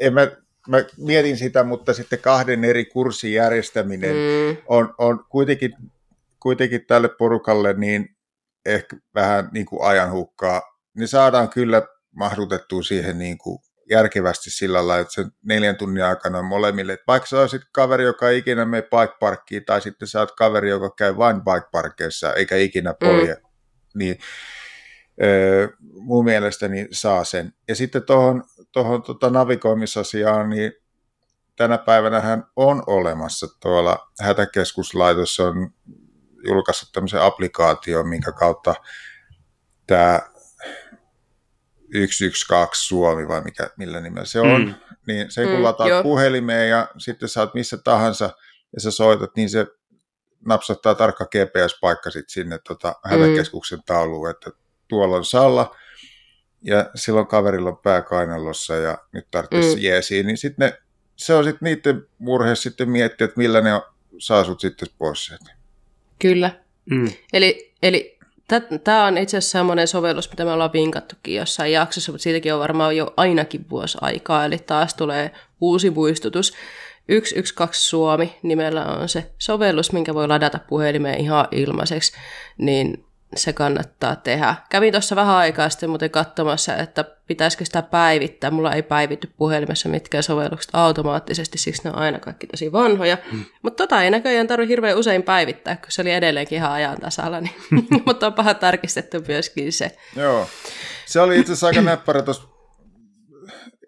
[0.00, 0.30] en mä,
[0.68, 4.56] mä mietin sitä, mutta sitten kahden eri kurssin järjestäminen mm.
[4.66, 5.74] on, on kuitenkin,
[6.40, 8.16] kuitenkin tälle porukalle niin
[8.66, 10.62] ehkä vähän niin kuin ajanhukkaa.
[10.94, 11.82] Ne saadaan kyllä
[12.14, 13.58] mahdutettua siihen niin kuin
[13.90, 16.92] järkevästi sillä lailla, että sen neljän tunnin aikana on molemmille.
[16.92, 20.32] Et vaikka sä olisit kaveri, joka ei ikinä mene bike parkkiin, tai sitten sä oot
[20.36, 23.40] kaveri, joka käy vain bike parkkeissa eikä ikinä polje, mm.
[23.94, 24.18] niin
[25.92, 27.52] mun mielestäni saa sen.
[27.68, 28.44] Ja sitten tuohon
[28.76, 30.72] tohon, tota navigoimisasiaan, niin
[31.56, 35.70] tänä päivänä hän on olemassa tuolla hätäkeskuslaitos on
[36.48, 38.74] julkaissut tämmöisen applikaation, minkä kautta
[39.86, 40.20] tämä
[41.92, 44.74] 112 Suomi vai mikä, millä nimellä se on, mm.
[45.06, 46.02] niin se kun mm, lataat jo.
[46.02, 48.30] puhelimeen ja sitten saat missä tahansa
[48.72, 49.66] ja sä soitat, niin se
[50.46, 54.50] napsattaa tarkka GPS-paikka sitten sinne tota, hätäkeskuksen tauluun, että
[54.88, 55.74] tuolla on Salla,
[56.66, 59.82] ja silloin kaverilla on pää kainalossa ja nyt tarvitsisi mm.
[59.82, 60.78] jeesiin, niin sitten ne,
[61.16, 63.70] se on sitten niiden murhe sitten miettiä, että millä ne
[64.18, 65.52] saa sut sitten pois sieltä.
[66.18, 66.50] Kyllä.
[66.90, 67.12] Mm.
[67.32, 68.18] Eli, eli
[68.84, 72.60] tämä on itse asiassa semmoinen sovellus, mitä me ollaan vinkattukin jossain jaksossa, mutta siitäkin on
[72.60, 75.30] varmaan jo ainakin vuosi aikaa, eli taas tulee
[75.60, 76.52] uusi muistutus.
[77.08, 82.12] 112 Suomi nimellä on se sovellus, minkä voi ladata puhelimeen ihan ilmaiseksi,
[82.58, 83.04] niin
[83.36, 84.54] se kannattaa tehdä.
[84.70, 88.50] Kävin tuossa vähän aikaa sitten muuten katsomassa, että pitäisikö sitä päivittää.
[88.50, 93.18] Mulla ei päivity puhelimessa mitkään sovellukset automaattisesti, siksi ne on aina kaikki tosi vanhoja.
[93.30, 93.44] Hmm.
[93.62, 97.40] Mutta tota ei näköjään tarvitse hirveän usein päivittää, kun se oli edelleenkin ihan ajan tasalla.
[97.40, 97.54] Niin.
[98.06, 99.96] Mutta on paha tarkistettu myöskin se.
[100.16, 100.48] Joo.
[101.06, 102.48] Se oli itse asiassa aika näppärä tuossa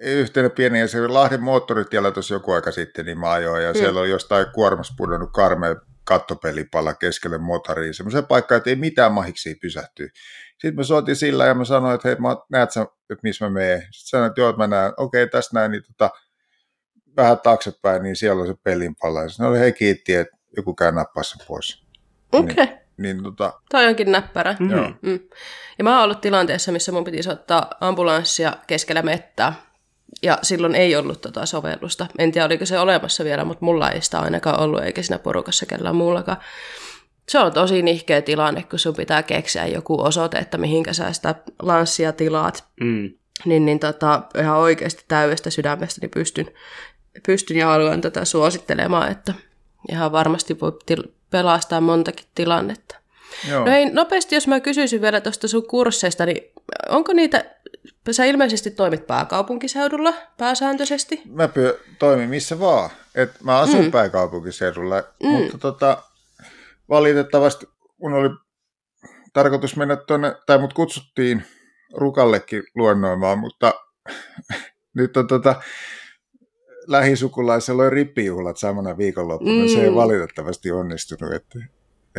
[0.00, 3.78] yhtenä pieni, ja se Lahden moottoritiellä tuossa joku aika sitten, niin mä ajoin, ja hmm.
[3.78, 5.76] siellä oli jostain kuormassa pudonnut karmea
[6.08, 10.08] kattopelipalla keskelle motoriin, semmoisen paikkaan, että ei mitään mahiksi pysähtyä.
[10.50, 13.50] Sitten mä soitin sillä ja mä sanoin, että hei, mä, näet sä, että missä mä
[13.50, 13.80] menen?
[13.80, 16.10] Sitten sanoin, että joo, että mä näen, okei, okay, tästä näin, niin tota,
[17.16, 19.22] vähän taaksepäin, niin siellä on se pelinpalla.
[19.22, 21.84] Ja sitten oli, hei, kiitti, että joku käy nappassa pois.
[22.32, 22.52] Okei.
[22.52, 22.66] Okay.
[22.66, 23.52] Niin, niin, tota...
[23.70, 24.56] Toi onkin näppärä.
[24.60, 24.70] Mm.
[24.70, 24.90] Joo.
[25.02, 25.20] Mm.
[25.78, 29.67] Ja mä oon ollut tilanteessa, missä mun piti soittaa ambulanssia keskellä mettää
[30.22, 32.06] ja silloin ei ollut tota sovellusta.
[32.18, 35.66] En tiedä, oliko se olemassa vielä, mutta mulla ei sitä ainakaan ollut, eikä siinä porukassa
[35.66, 36.38] kellään muullakaan.
[37.28, 41.34] Se on tosi nihkeä tilanne, kun sun pitää keksiä joku osoite, että mihinkä sä sitä
[41.62, 42.64] lanssia tilaat.
[42.80, 43.10] Mm.
[43.44, 46.50] Niin, niin tota, ihan oikeasti täydestä sydämestä niin pystyn,
[47.26, 49.34] pystyn ja haluan tätä suosittelemaan, että
[49.90, 52.97] ihan varmasti voi til- pelastaa montakin tilannetta.
[53.48, 53.64] Joo.
[53.64, 56.52] No hei, nopeasti jos mä kysyisin vielä tuosta sun kursseista, niin
[56.88, 57.44] onko niitä,
[58.10, 61.22] sä ilmeisesti toimit pääkaupunkiseudulla pääsääntöisesti?
[61.30, 62.90] Mä pyö, toimin missä vaan.
[63.14, 63.90] Et mä asun mm.
[63.90, 65.28] pääkaupunkiseudulla, mm.
[65.28, 66.02] mutta tota,
[66.88, 67.66] valitettavasti
[68.02, 68.28] mun oli
[69.32, 71.44] tarkoitus mennä tuonne, tai mut kutsuttiin
[71.94, 73.74] Rukallekin luennoimaan, mutta
[74.98, 75.62] nyt on tota,
[76.86, 79.62] lähisukulaisella oli rippijuhlat samana viikonloppuna.
[79.62, 79.68] Mm.
[79.68, 79.96] Se ei mm.
[79.96, 81.58] valitettavasti onnistunut, että,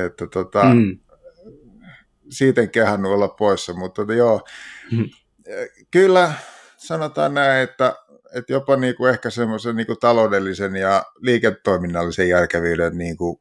[0.06, 1.00] että tota, mm.
[2.30, 4.42] siitä en kehannut olla poissa, mutta tota, joo,
[4.92, 5.10] mm.
[5.92, 6.34] kyllä
[6.78, 7.96] sanotaan näin, että,
[8.36, 13.40] että jopa niin kuin ehkä semmoisen niin kuin taloudellisen ja liiketoiminnallisen järkevyyden niin kuin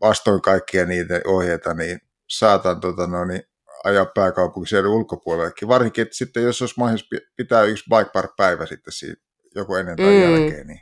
[0.00, 3.42] vastoin kaikkia niitä ohjeita, niin saatan tota, no, niin,
[3.84, 5.68] ajaa pääkaupunkiseudun ulkopuolellekin.
[5.68, 9.14] Varsinkin, että sitten jos olisi mahdollista pitää yksi bike park päivä sitten siinä
[9.54, 10.22] joku ennen tai mm.
[10.22, 10.66] jälkeen.
[10.66, 10.80] Niin...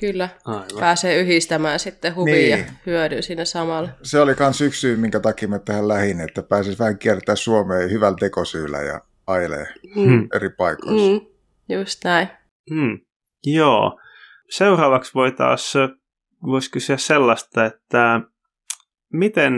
[0.00, 0.66] Kyllä, Aivan.
[0.80, 2.66] pääsee yhdistämään sitten huvia niin.
[2.66, 3.88] ja hyödyä siinä samalla.
[4.02, 7.90] Se oli myös yksi syy, minkä takia mä tähän lähin, että pääsis vähän kiertää Suomeen
[7.90, 9.66] hyvällä tekosyyllä ja ailee
[9.96, 10.28] mm.
[10.34, 11.10] eri paikoissa.
[11.10, 11.26] Mm.
[11.68, 12.28] Just näin.
[12.70, 13.00] Mm.
[13.46, 14.00] Joo.
[14.50, 15.74] Seuraavaksi voi taas
[16.46, 18.20] voisi kysyä sellaista, että
[19.12, 19.52] miten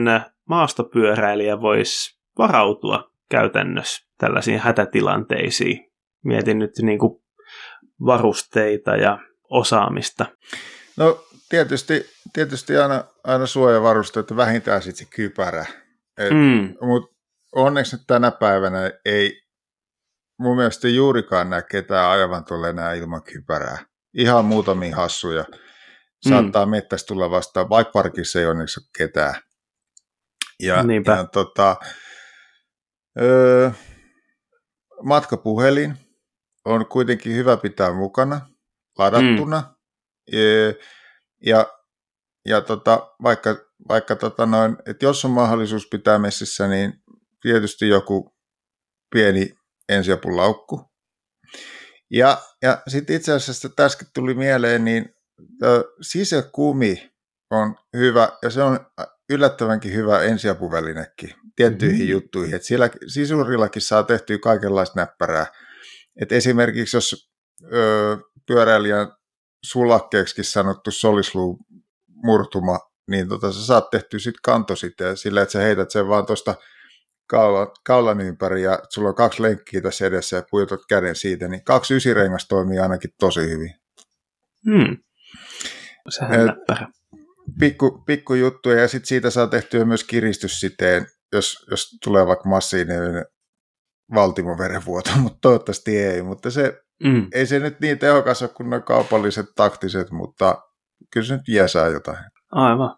[0.49, 5.91] maastopyöräilijä voisi varautua käytännössä tällaisiin hätätilanteisiin?
[6.25, 7.23] Mietin nyt niin kuin
[8.07, 9.19] varusteita ja
[9.51, 10.27] osaamista.
[10.97, 15.67] No tietysti, tietysti aina, aina suojavarusteet, vähintään sitten se kypärä.
[16.31, 16.75] mm.
[16.87, 17.17] Mutta
[17.55, 19.43] onneksi nyt tänä päivänä ei
[20.39, 23.79] mun mielestä juurikaan näe ketään ajavan tuolle enää ilman kypärää.
[24.15, 25.45] Ihan muutamia hassuja.
[26.29, 26.71] Saattaa mm.
[26.71, 29.35] mettästä tulla vastaan, vaikka parkissa ei onneksi ole ketään.
[30.63, 31.13] Ja, Niinpä.
[31.13, 31.77] ja tota,
[33.21, 33.71] öö,
[35.03, 35.97] matkapuhelin
[36.65, 38.50] on kuitenkin hyvä pitää mukana,
[38.99, 39.61] ladattuna.
[39.61, 40.75] Mm.
[41.47, 41.67] Ja,
[42.47, 43.57] ja, tota, vaikka,
[43.89, 46.93] vaikka tota noin, että jos on mahdollisuus pitää messissä, niin
[47.43, 48.35] tietysti joku
[49.11, 49.55] pieni
[49.89, 50.91] ensiapulaukku.
[52.11, 55.15] Ja, ja sitten itse asiassa tässäkin tuli mieleen, niin
[56.01, 57.11] sisäkumi
[57.51, 58.87] on hyvä, ja se on
[59.31, 62.11] yllättävänkin hyvä ensiapuvälinekin tiettyihin mm.
[62.11, 62.55] juttuihin.
[62.55, 65.47] Et siellä sisurillakin saa tehtyä kaikenlaista näppärää.
[66.21, 67.30] Et esimerkiksi jos
[67.73, 68.17] ö,
[68.47, 69.13] pyöräilijän
[69.65, 71.59] sulakkeeksi sanottu solisluu
[72.09, 72.79] murtuma,
[73.11, 76.55] niin tota, sä saat tehtyä sit kanto sitten sillä, että sä heität sen vaan tuosta
[77.27, 81.65] kaulan, kaulan ympäri ja sulla on kaksi lenkkiä tässä edessä ja pujotat käden siitä, niin
[81.65, 83.75] kaksi ysirengasta toimii ainakin tosi hyvin.
[84.67, 84.97] Hmm.
[86.09, 86.87] Sehän näppärä
[87.61, 93.25] pikku, pikku juttuja ja sitten siitä saa tehtyä myös kiristyssiteen, jos, jos tulee vaikka massiivinen
[94.15, 96.23] valtimoverenvuoto, mutta toivottavasti ei.
[96.23, 97.29] Mutta se, mm.
[97.33, 100.63] ei se nyt niin tehokas ole kuin nuo kaupalliset taktiset, mutta
[101.13, 102.25] kyllä se nyt jäsää jotain.
[102.53, 102.97] Aivan.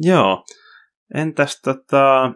[0.00, 0.44] Joo.
[1.14, 2.32] Entäs tota,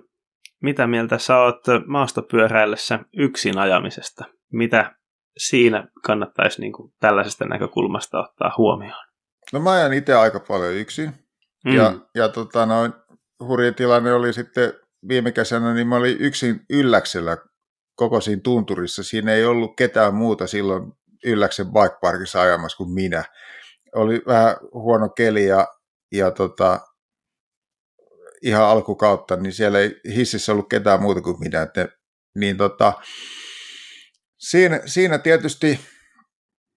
[0.63, 4.25] mitä mieltä sä oot maastopyöräillessä yksin ajamisesta?
[4.53, 4.95] Mitä
[5.39, 9.07] siinä kannattaisi niin kuin tällaisesta näkökulmasta ottaa huomioon?
[9.53, 11.13] No mä ajan itse aika paljon yksin.
[11.65, 11.73] Mm.
[11.73, 12.93] Ja, ja tota, noin,
[13.41, 14.73] hurja tilanne oli sitten
[15.09, 17.37] viime kesänä, niin mä olin yksin ylläksellä
[17.97, 19.03] koko siinä tunturissa.
[19.03, 20.93] Siinä ei ollut ketään muuta silloin
[21.25, 23.25] ylläksen bike parkissa ajamassa kuin minä.
[23.95, 25.67] Oli vähän huono keli ja,
[26.13, 26.81] ja tota,
[28.43, 31.63] ihan alkukautta, niin siellä ei hississä ollut ketään muuta kuin minä.
[31.63, 31.89] Että,
[32.35, 32.93] niin tota,
[34.39, 35.81] siinä, siinä tietysti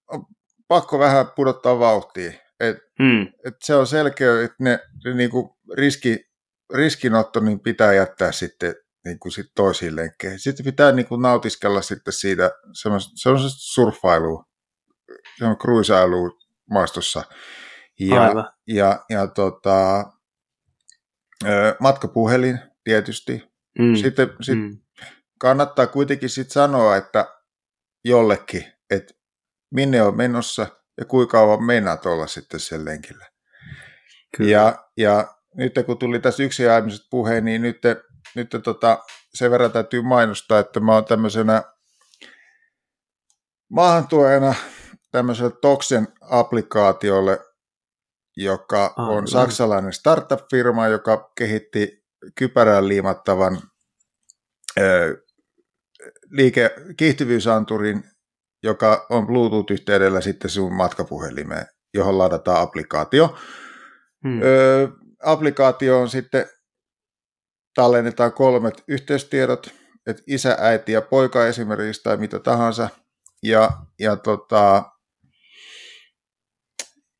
[0.08, 0.24] on
[0.68, 2.32] pakko vähän pudottaa vauhtia.
[2.60, 3.22] Et, mm.
[3.22, 6.24] et se on selkeä, että ne, ne niinku riski,
[6.74, 8.74] riskinotto niin pitää jättää sitten
[9.04, 10.38] niinku sit toisiin lenkkeihin.
[10.38, 14.44] Sitten pitää niinku nautiskella sitten siitä semmoisesta surffailua,
[15.38, 16.30] semmoista cruisailua
[16.70, 17.22] maastossa.
[18.00, 18.50] Ja, Aivan.
[18.66, 20.04] ja, ja tota,
[21.80, 23.42] matkapuhelin tietysti.
[23.78, 23.94] Mm.
[23.94, 24.78] Sitten sit mm.
[25.38, 27.26] kannattaa kuitenkin sit sanoa, että
[28.04, 29.14] jollekin, että
[29.70, 30.66] minne on menossa–
[31.00, 33.26] ja kuinka kauan meinaat olla sitten sen lenkillä.
[34.36, 34.50] Kyllä.
[34.50, 36.62] Ja, ja nyt kun tuli tässä yksi
[37.10, 37.78] puheen, niin nyt,
[38.34, 38.98] nyt tota,
[39.34, 41.62] sen verran täytyy mainostaa, että mä oon tämmöisenä
[43.70, 44.54] maahantuojana
[45.10, 47.38] tämmöiselle Toxen applikaatiolle,
[48.36, 52.04] joka ah, on saksalainen startup-firma, joka kehitti
[52.34, 53.62] kypärään liimattavan
[56.30, 58.04] liike, kiihtyvyysanturin,
[58.62, 63.36] joka on Bluetooth-yhteydellä sitten sun matkapuhelimeen, johon ladataan applikaatio.
[64.28, 64.42] Hmm.
[64.42, 64.88] Öö,
[65.24, 66.46] applikaatio on sitten,
[67.74, 69.74] tallennetaan kolmet yhteystiedot,
[70.06, 72.88] että isä, äiti ja poika esimerkiksi tai mitä tahansa.
[73.42, 74.82] Ja, ja, tota,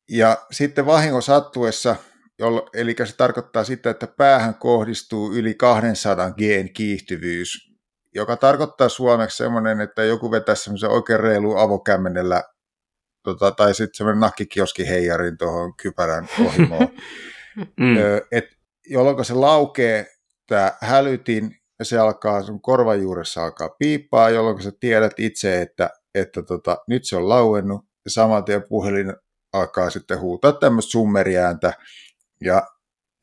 [0.09, 1.95] ja sitten vahingon sattuessa,
[2.39, 7.71] jollo, eli se tarkoittaa sitä, että päähän kohdistuu yli 200 Gn kiihtyvyys,
[8.15, 12.43] joka tarkoittaa suomeksi semmoinen, että joku vetää semmoisen oikein reilu avokämmenellä
[13.23, 16.87] tota, tai sitten semmoinen nakkikioski heijarin tuohon kypärän ohimoon.
[17.79, 17.95] mm.
[18.31, 18.45] et,
[18.85, 20.07] jolloin se laukee,
[20.47, 25.89] tämä hälytin, ja se alkaa, sun korvan juuressa alkaa piippaa, jolloin sä tiedät itse, että,
[26.15, 29.15] että tota, nyt se on lauennut, ja saman tien puhelin
[29.53, 31.73] alkaa sitten huutaa tämmöistä summeriääntä,
[32.41, 32.67] ja,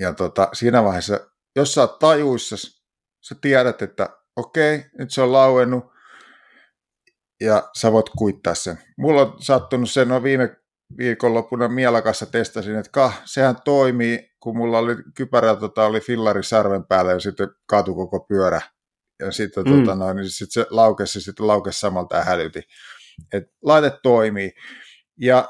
[0.01, 1.21] ja tota, siinä vaiheessa,
[1.57, 2.57] jos sä oot tajuissa,
[3.29, 5.85] sä tiedät, että okei, nyt se on lauennut,
[7.41, 8.79] ja sä voit kuittaa sen.
[8.99, 10.57] Mulla on sattunut sen, no viime
[10.97, 16.85] viikonloppuna Mielakassa testasin, että kah, sehän toimii, kun mulla oli kypärä, tota, oli fillari sarven
[16.85, 18.61] päällä ja sitten kaatu koko pyörä.
[19.21, 19.85] Ja sitten mm.
[19.85, 22.63] tota, no, niin sit se laukesi, sitten laukesi samalta ja hälytti.
[23.33, 24.53] Et laite toimii.
[25.21, 25.49] Ja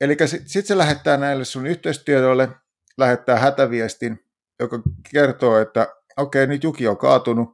[0.00, 2.48] eli sitten sit se lähettää näille sun yhteystiedoille,
[2.98, 4.18] lähettää hätäviestin,
[4.60, 5.82] joka kertoo, että
[6.16, 7.48] okei, okay, nyt Juki on kaatunut.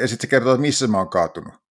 [0.00, 1.63] Ja sitten se kertoo, että missä mä oon kaatunut.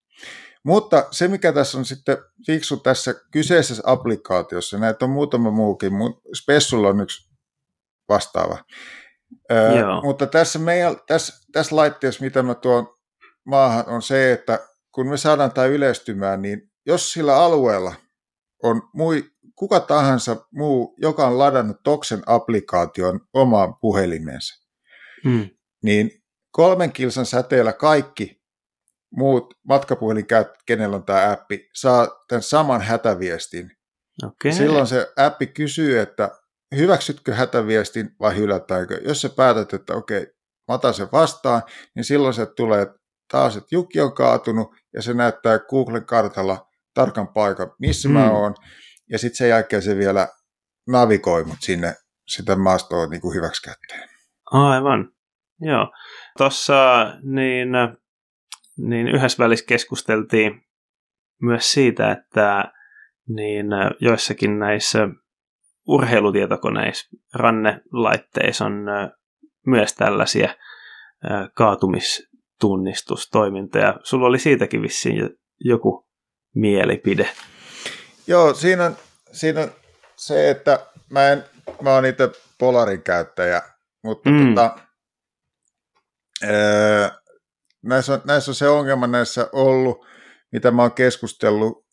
[0.65, 6.21] Mutta se, mikä tässä on sitten fiksu tässä kyseisessä applikaatiossa, näitä on muutama muukin, mutta
[6.35, 7.29] Spessulla on yksi
[8.09, 8.57] vastaava.
[9.51, 9.71] Öö,
[10.03, 12.87] mutta tässä, meidän, tässä, tässä laitteessa, mitä mä tuon
[13.45, 14.59] maahan, on se, että
[14.91, 17.95] kun me saadaan tämä yleistymään, niin jos sillä alueella
[18.63, 19.23] on mui,
[19.55, 24.67] kuka tahansa muu, joka on ladannut Toksen applikaation omaan puhelimeensa,
[25.23, 25.49] hmm.
[25.83, 26.11] niin
[26.51, 28.42] kolmen kilsan säteellä kaikki
[29.15, 33.71] muut matkapuhelinkäyttäjät, kenellä on tämä appi, saa tämän saman hätäviestin.
[34.23, 34.51] Okay.
[34.51, 36.31] Silloin se appi kysyy, että
[36.75, 39.01] hyväksytkö hätäviestin vai hylätäänkö.
[39.05, 40.33] Jos sä päätät, että okei, okay,
[40.67, 41.61] mä otan sen vastaan,
[41.95, 42.87] niin silloin se tulee
[43.31, 48.13] taas, että Jukki on kaatunut ja se näyttää Googlen kartalla tarkan paikan, missä mm.
[48.13, 48.55] mä oon.
[49.09, 50.27] Ja sitten sen jälkeen se vielä
[50.87, 51.95] navigoi mut sinne
[52.27, 54.09] sitä maastoa niin kuin hyväksi käteen.
[54.51, 55.11] Aivan.
[55.59, 55.91] Joo.
[56.37, 57.69] Tuossa niin
[58.77, 60.61] niin yhdessä välissä keskusteltiin
[61.41, 62.71] myös siitä, että
[63.27, 63.65] niin
[63.99, 65.07] joissakin näissä
[65.87, 68.85] urheilutietokoneissa, rannelaitteissa on
[69.67, 70.55] myös tällaisia
[71.53, 73.99] kaatumistunnistustoimintoja.
[74.03, 75.29] Sulla oli siitäkin vissiin
[75.59, 76.07] joku
[76.55, 77.29] mielipide.
[78.27, 78.97] Joo, siinä on,
[79.31, 79.71] siinä on
[80.15, 81.43] se, että mä, en,
[81.81, 83.61] mä oon itse Polarin käyttäjä,
[84.03, 84.55] mutta mm.
[84.55, 84.77] tota,
[86.43, 87.09] öö,
[87.83, 90.05] näissä on, näissä on se ongelma näissä ollut,
[90.51, 91.85] mitä mä oon keskustellut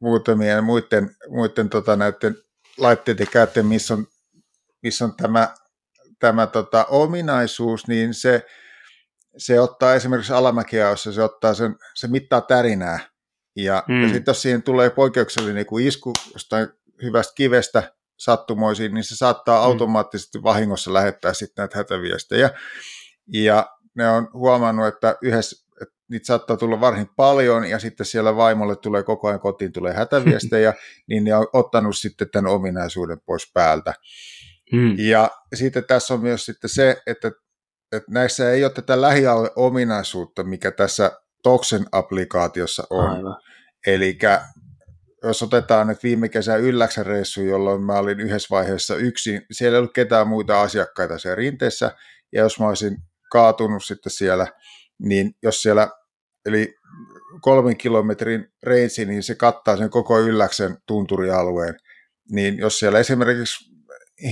[0.00, 2.36] muutamien muiden, muiden tota, näiden
[2.78, 4.06] laitteiden käyttäjien, missä on,
[4.82, 5.54] missä on tämä,
[6.18, 8.46] tämä tota, ominaisuus, niin se,
[9.36, 13.00] se ottaa esimerkiksi alamäkiaossa, se ottaa sen, se mittaa tärinää.
[13.56, 14.02] Ja, mm.
[14.02, 16.68] ja sitten jos siihen tulee poikkeuksellinen niin isku jostain
[17.02, 19.64] hyvästä kivestä sattumoisiin, niin se saattaa mm.
[19.64, 22.50] automaattisesti vahingossa lähettää sitten näitä hätäviestejä.
[23.32, 23.66] Ja
[24.00, 28.76] ne on huomannut, että yhdessä että niitä saattaa tulla varsin paljon ja sitten siellä vaimolle
[28.76, 30.74] tulee koko ajan kotiin tulee hätäviestejä,
[31.08, 33.94] niin ne on ottanut sitten tämän ominaisuuden pois päältä.
[34.72, 34.94] Hmm.
[34.98, 37.32] Ja sitten tässä on myös sitten se, että,
[37.92, 41.12] että näissä ei ole tätä lähialueominaisuutta, mikä tässä
[41.42, 43.36] Toxen applikaatiossa on.
[43.86, 44.18] Eli
[45.22, 49.78] jos otetaan nyt viime kesän ylläksen reissu, jolloin mä olin yhdessä vaiheessa yksin, siellä ei
[49.78, 51.90] ollut ketään muita asiakkaita siellä rinteessä,
[52.32, 52.96] ja jos mä olisin
[53.30, 54.46] kaatunut sitten siellä,
[54.98, 55.90] niin jos siellä,
[56.46, 56.74] eli
[57.40, 61.74] kolmen kilometrin reitsi, niin se kattaa sen koko ylläksen tunturialueen,
[62.30, 63.70] niin jos siellä esimerkiksi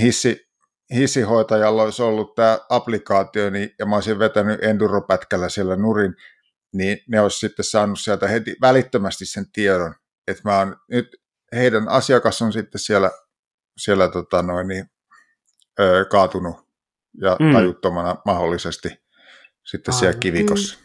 [0.01, 0.49] hissi,
[0.95, 6.15] hissihoitajalla olisi ollut tämä applikaatio, niin, ja mä olisin vetänyt enduropätkällä siellä nurin,
[6.73, 9.95] niin ne olisi sitten saanut sieltä heti välittömästi sen tiedon,
[10.27, 11.09] että mä oon nyt,
[11.55, 13.11] heidän asiakas on sitten siellä,
[13.79, 14.91] siellä tota noin, niin,
[16.11, 16.68] kaatunut
[17.23, 17.53] ja mm.
[17.53, 18.89] tajuttomana mahdollisesti
[19.65, 20.01] sitten Aivan.
[20.01, 20.79] siellä kivikossa.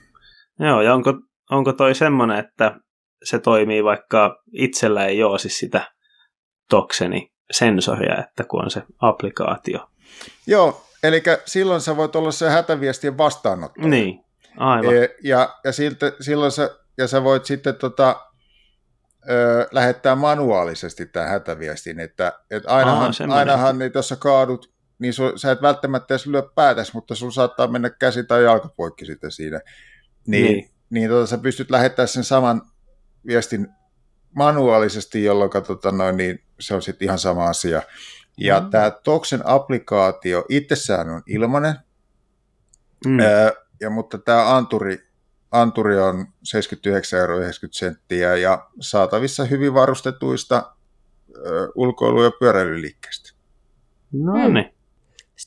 [0.60, 0.66] Mm.
[0.66, 1.14] Joo, ja onko,
[1.52, 2.80] onko toi semmoinen, että
[3.24, 5.92] se toimii vaikka itsellä ei ole siis sitä
[6.70, 9.90] tokseni sensoria, että kun on se applikaatio.
[10.48, 13.88] Joo, eli silloin sä voit olla se hätäviestien vastaanottaja.
[13.88, 14.26] Niin,
[14.58, 14.96] aivan.
[14.96, 18.16] E, ja, ja siltä, silloin sä, ja sä voit sitten tota,
[19.30, 24.73] ö, lähettää manuaalisesti tämän hätäviestin, että et ainahan, Aa, ainahan niin tuossa kaadut
[25.04, 29.06] niin su, sä et välttämättä edes lyö päätäs, mutta sun saattaa mennä käsi tai jalkapoikki
[29.06, 29.62] sitten siinä.
[30.28, 30.70] Niin, niin.
[30.90, 32.62] niin tota, sä pystyt lähettämään sen saman
[33.28, 33.68] viestin
[34.36, 37.82] manuaalisesti, jolloin tota, noin, niin se on sitten ihan sama asia.
[38.38, 38.70] Ja mm.
[38.70, 41.76] tämä Toxen applikaatio itsessään on ilmainen,
[43.06, 43.20] mm.
[43.20, 45.08] ää, ja, mutta tämä Anturi,
[45.52, 50.76] Anturi on 79,90 euroa ja saatavissa hyvin varustetuista
[51.76, 53.34] ulkoilu- ja pyöräilyliikkeistä.
[54.14, 54.74] No niin.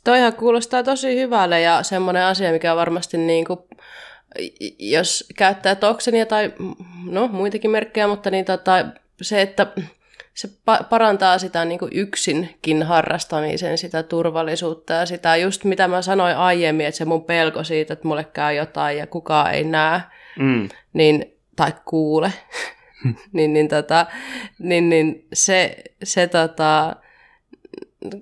[0.04, 3.58] Toihan kuulostaa tosi hyvälle ja semmoinen asia, mikä varmasti niin kuin,
[4.78, 6.52] jos käyttää toksenia tai
[7.04, 8.86] no, muitakin merkkejä, mutta niin tota,
[9.22, 9.66] se, että
[10.34, 16.02] se pa- parantaa sitä niin kuin yksinkin harrastamisen, sitä turvallisuutta ja sitä just mitä mä
[16.02, 20.00] sanoin aiemmin, että se mun pelko siitä, että mulle käy jotain ja kukaan ei näe
[20.38, 20.68] mm.
[20.92, 22.32] niin, tai kuule,
[23.32, 24.06] niin, niin, tota,
[24.58, 26.96] niin, niin se, se, tota,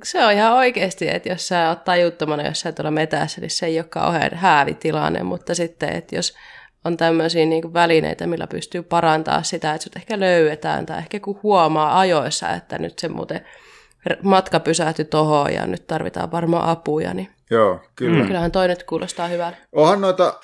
[0.05, 3.79] se on ihan oikeasti, että jos sä oot tajuttomana jossain tuolla metässä, niin se ei
[3.79, 6.35] ole kauhean häävitilanne, mutta sitten, että jos
[6.85, 11.41] on tämmöisiä niin välineitä, millä pystyy parantaa sitä, että sut ehkä löydetään tai ehkä kun
[11.43, 13.41] huomaa ajoissa, että nyt se muuten
[14.23, 18.19] matka pysähtyi tohon ja nyt tarvitaan varmaan apuja, niin Joo, kyllä.
[18.19, 18.27] Mm.
[18.27, 19.57] kyllähän toi nyt kuulostaa hyvältä.
[19.73, 20.41] Onhan noita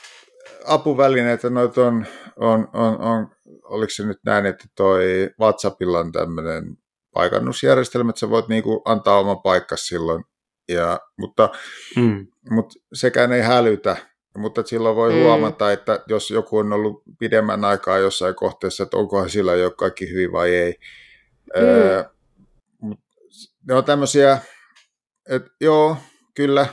[0.67, 2.07] apuvälineitä, noita on,
[2.37, 3.31] on, on, on,
[3.65, 6.77] oliko se nyt näin, että toi WhatsAppilla on tämmöinen
[7.15, 10.25] paikannusjärjestelmä, että sä voit niinku antaa oma paikka silloin,
[10.69, 11.49] ja, mutta,
[11.97, 12.27] mm.
[12.51, 13.97] mutta sekään ei hälytä,
[14.39, 15.19] mutta silloin voi mm.
[15.19, 20.11] huomata, että jos joku on ollut pidemmän aikaa jossain kohteessa, että onkohan sillä jo kaikki
[20.11, 20.75] hyvin vai ei.
[21.57, 21.63] Mm.
[21.63, 22.05] Öö,
[23.69, 24.39] ne on tämmöisiä,
[25.29, 25.97] että joo,
[26.35, 26.67] kyllä,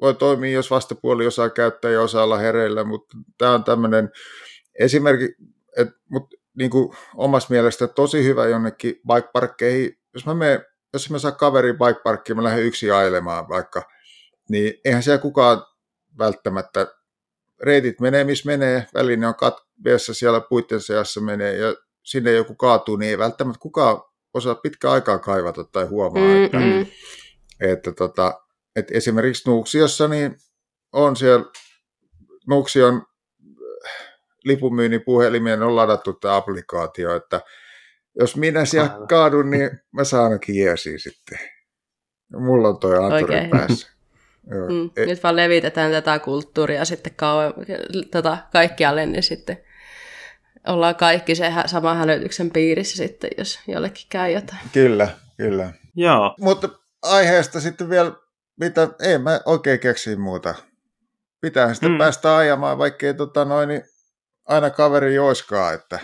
[0.00, 4.10] voi toimia, jos vastapuoli osaa käyttää ja osaa olla hereillä, mutta tämä on tämmöinen
[4.78, 5.28] esimerkki,
[5.76, 11.18] että mutta niin kuin omasta mielestä tosi hyvä jonnekin bike Jos mä, menen, jos mä
[11.18, 13.82] saan kaverin bike mä lähden yksin ailemaan vaikka,
[14.48, 15.62] niin eihän siellä kukaan
[16.18, 16.86] välttämättä
[17.62, 21.74] reitit menee, missä menee, väline on katveessa siellä puitten seassa menee ja
[22.04, 24.02] sinne joku kaatuu, niin ei välttämättä kukaan
[24.34, 26.86] osaa pitkä aikaa kaivata tai huomaa, mm, että, mm.
[27.60, 28.40] että, tota,
[28.76, 30.36] että esimerkiksi Nuuksiossa niin
[30.92, 31.44] on siellä,
[32.48, 33.02] Nuuksion
[34.44, 37.40] lipunmyynnin puhelimeen on ladattu tämä applikaatio, että
[38.18, 39.08] jos minä siellä Aivan.
[39.08, 41.38] kaadun, niin mä saan ainakin jeesiä sitten.
[42.36, 43.90] Mulla on toi anturi päässä.
[44.46, 47.54] Mm, e- nyt vaan levitetään tätä kulttuuria sitten kauan,
[48.10, 49.58] tota, kaikkialle, niin sitten
[50.66, 54.60] ollaan kaikki se sama hälytyksen piirissä sitten, jos jollekin käy jotain.
[54.72, 55.72] Kyllä, kyllä.
[55.96, 56.34] Joo.
[56.40, 56.68] Mutta
[57.02, 58.12] aiheesta sitten vielä,
[58.60, 60.54] mitä, ei mä oikein keksi muuta.
[61.40, 61.98] Pitää sitten mm.
[61.98, 63.82] päästä ajamaan, vaikkei tota noin, niin
[64.50, 65.98] aina kaveri joiskaa, että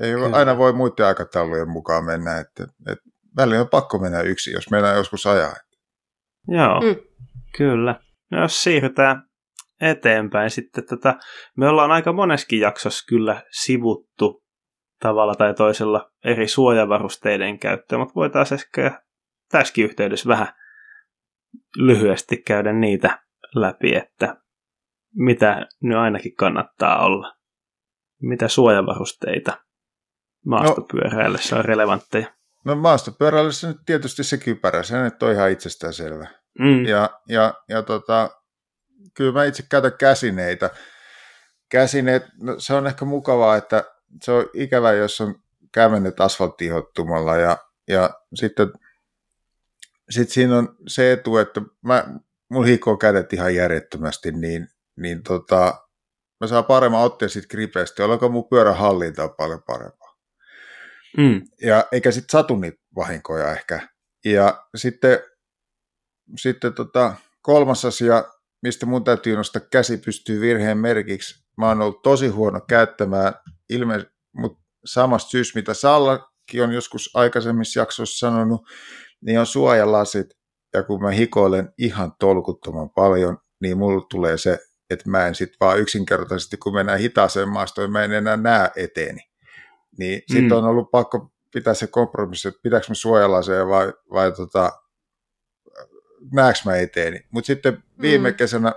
[0.00, 0.36] ei Kyllä.
[0.36, 3.04] aina voi muiden aikataulujen mukaan mennä, että, että
[3.36, 5.54] välillä on pakko mennä yksin, jos mennään joskus ajaa.
[6.48, 6.80] Joo.
[6.80, 6.96] Mm.
[7.56, 8.00] Kyllä.
[8.30, 9.22] No jos siirrytään
[9.80, 11.14] eteenpäin sitten, tätä,
[11.56, 14.44] me ollaan aika moneskin jaksossa kyllä sivuttu
[15.00, 19.02] tavalla tai toisella eri suojavarusteiden käyttöä, mutta voitaisiin ehkä
[19.50, 20.48] tässäkin yhteydessä vähän
[21.76, 23.22] lyhyesti käydä niitä
[23.54, 24.36] läpi, että
[25.14, 27.39] mitä nyt ainakin kannattaa olla.
[28.22, 29.58] Mitä suojavarusteita
[30.46, 32.26] maastopyöräillessä on relevantteja?
[32.64, 36.28] No maastopyöräillessä nyt tietysti se kypärä, se nyt on ihan itsestäänselvä.
[36.58, 36.84] Mm.
[36.84, 38.30] Ja, ja, ja tota,
[39.14, 40.70] kyllä mä itse käytän käsineitä.
[41.70, 43.84] Käsineet, no se on ehkä mukavaa, että
[44.22, 45.34] se on ikävä, jos on
[45.72, 47.56] kämmennyt asfalttihottumalla ja,
[47.88, 48.72] ja sitten
[50.10, 52.04] sit siinä on se etu, että mä,
[52.48, 55.86] mulla hikoo kädet ihan järjettömästi, niin, niin tota,
[56.40, 60.16] mä saan paremman otteen siitä gripestä, jolloin mun pyörän hallinta on paljon parempaa.
[61.16, 61.42] Mm.
[61.62, 63.88] Ja eikä sitten satu niitä vahinkoja ehkä.
[64.24, 65.18] Ja sitten
[66.38, 68.24] sitten tota, kolmas asia,
[68.62, 71.44] mistä mun täytyy nostaa käsi pystyy virheen merkiksi.
[71.56, 73.34] Mä oon ollut tosi huono käyttämään,
[73.70, 74.06] ilme,
[74.36, 78.60] mutta samasta syystä, mitä Sallakin on joskus aikaisemmissa jaksoissa sanonut,
[79.20, 80.26] niin on suojalasit.
[80.74, 84.58] Ja kun mä hikoilen ihan tolkuttoman paljon, niin mulla tulee se,
[84.90, 89.20] että mä en sitten vaan yksinkertaisesti, kun mennään hitaaseen maastoon, mä en enää näe eteeni.
[89.98, 90.34] Niin mm.
[90.34, 94.72] sitten on ollut pakko pitää se kompromissi, että pitääkö mä suojalaseja vai, vai tota,
[96.32, 97.20] näekö mä eteeni.
[97.30, 98.36] Mutta sitten viime mm.
[98.36, 98.74] kesänä,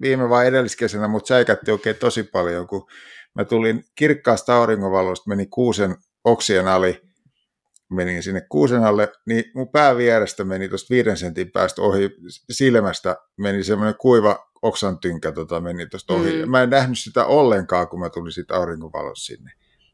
[0.00, 2.86] viime vai edelliskesänä, mut säikätti oikein tosi paljon, kun
[3.34, 7.02] mä tulin kirkkaasta auringonvalosta, menin kuusen oksien ali,
[7.94, 12.16] menin sinne kuusen alle, niin mun päävierestä meni tuosta viiden sentin päästä ohi,
[12.50, 16.42] silmästä meni semmoinen kuiva oksan tynkä tota, meni tuosta ohi.
[16.42, 16.50] Mm.
[16.50, 19.52] Mä en nähnyt sitä ollenkaan, kun mä tulin siitä auringonvalosta sinne.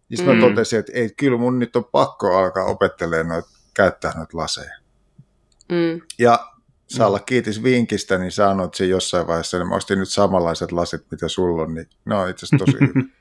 [0.09, 0.35] Niin mm.
[0.35, 3.45] mä totesin, että ei, kyllä mun nyt on pakko alkaa opettelemaan noit,
[3.75, 4.75] käyttää noita laseja.
[5.69, 6.01] Mm.
[6.19, 6.47] Ja
[6.89, 11.29] Salla, kiitos vinkistä, niin sanoit sen jossain vaiheessa, niin mä ostin nyt samanlaiset lasit, mitä
[11.29, 13.18] sulla on, niin ne on itse asiassa tosi hyvä.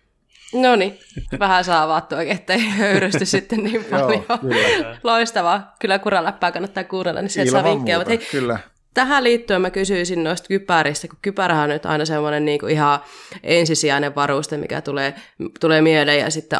[0.53, 0.99] No niin,
[1.39, 4.25] vähän saa avattua, ettei höyrysty sitten niin paljon.
[4.29, 4.97] Joo, kyllä.
[5.03, 5.75] Loistavaa.
[5.79, 8.03] Kyllä kuraläppää kannattaa kuunnella, niin sieltä saa vinkkejä.
[8.07, 8.59] Hei, kyllä.
[8.93, 12.99] Tähän liittyen mä kysyisin noista kypäristä, kun kypärähän on nyt aina semmoinen niin kuin ihan
[13.43, 15.13] ensisijainen varuste, mikä tulee,
[15.59, 16.59] tulee mieleen, ja sitten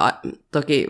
[0.52, 0.88] toki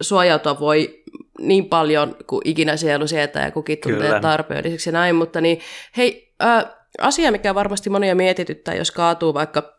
[0.00, 1.02] suojautua voi
[1.40, 4.20] niin paljon kuin ikinä sielu sietää ja kukin tuntee Kyllä.
[4.20, 5.60] tarpeelliseksi ja näin, mutta niin
[5.96, 6.64] hei, äh,
[7.00, 9.73] asia, mikä varmasti monia mietityttää, jos kaatuu vaikka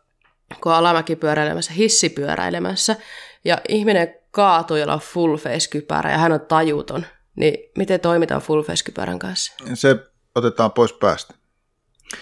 [0.62, 2.96] kun on alamäkipyöräilemässä, hissipyöräilemässä,
[3.44, 7.06] ja ihminen kaatuu, jolla on full face-kypärä, ja hän on tajuton,
[7.36, 9.52] niin miten toimitaan full face-kypärän kanssa?
[9.74, 9.96] Se
[10.34, 11.34] otetaan pois päästä.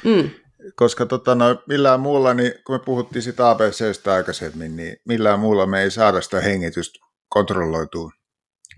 [0.04, 0.30] Mm.
[0.76, 5.66] Koska tota, no, millään muulla, niin kun me puhuttiin sitä ABCstä aikaisemmin, niin millään muulla
[5.66, 6.98] me ei saada sitä hengitystä
[7.28, 8.10] kontrolloitua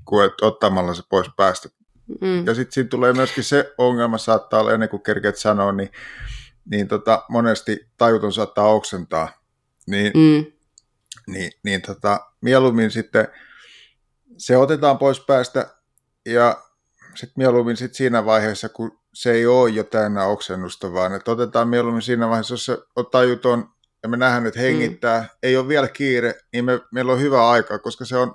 [0.04, 1.68] kuin ottamalla se pois päästä.
[2.20, 2.46] Mm.
[2.46, 5.90] Ja sitten siinä tulee myöskin se ongelma, saattaa olla ennen kuin kerkeet sanoa, niin,
[6.70, 9.28] niin tota, monesti tajuton saattaa oksentaa.
[9.86, 10.52] Niin, mm.
[11.32, 13.28] niin, niin tota, mieluummin sitten
[14.36, 15.74] se otetaan pois päästä
[16.26, 16.62] ja
[17.14, 21.68] sitten mieluummin sit siinä vaiheessa, kun se ei ole jo täynnä oksennusta, vaan että otetaan
[21.68, 23.68] mieluummin siinä vaiheessa, jos se on tajuton
[24.02, 25.28] ja me nähdään, että hengittää, mm.
[25.42, 28.34] ei ole vielä kiire, niin me, meillä on hyvä aika, koska se on,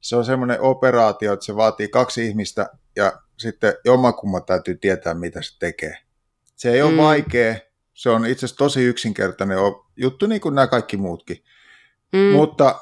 [0.00, 5.42] se on semmoinen operaatio, että se vaatii kaksi ihmistä ja sitten jommakumma täytyy tietää, mitä
[5.42, 5.98] se tekee.
[6.58, 6.96] Se ei ole mm.
[6.96, 7.56] vaikea,
[7.94, 9.58] se on itse asiassa tosi yksinkertainen
[9.96, 11.44] juttu, niin kuin nämä kaikki muutkin.
[12.12, 12.18] Mm.
[12.18, 12.80] Mutta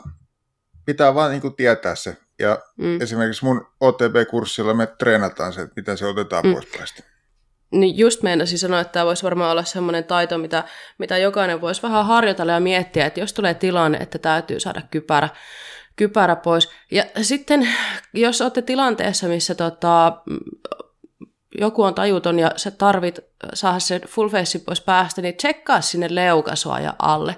[0.86, 2.16] pitää vaan niin kuin tietää se.
[2.38, 3.00] Ja mm.
[3.00, 6.52] esimerkiksi mun OTB-kurssilla me treenataan se, että miten se otetaan mm.
[6.52, 7.02] pois päästä.
[7.70, 10.64] Niin just meinasin sanoa, että tämä voisi varmaan olla sellainen taito, mitä,
[10.98, 15.28] mitä jokainen voisi vähän harjoitella ja miettiä, että jos tulee tilanne, että täytyy saada kypärä,
[15.96, 16.70] kypärä pois.
[16.90, 17.68] Ja sitten,
[18.12, 20.22] jos olette tilanteessa, missä tota,
[21.60, 23.20] joku on tajuton ja sä tarvit
[23.54, 27.36] saada sen full face pois päästä, niin tsekkaa sinne leukasuoja alle.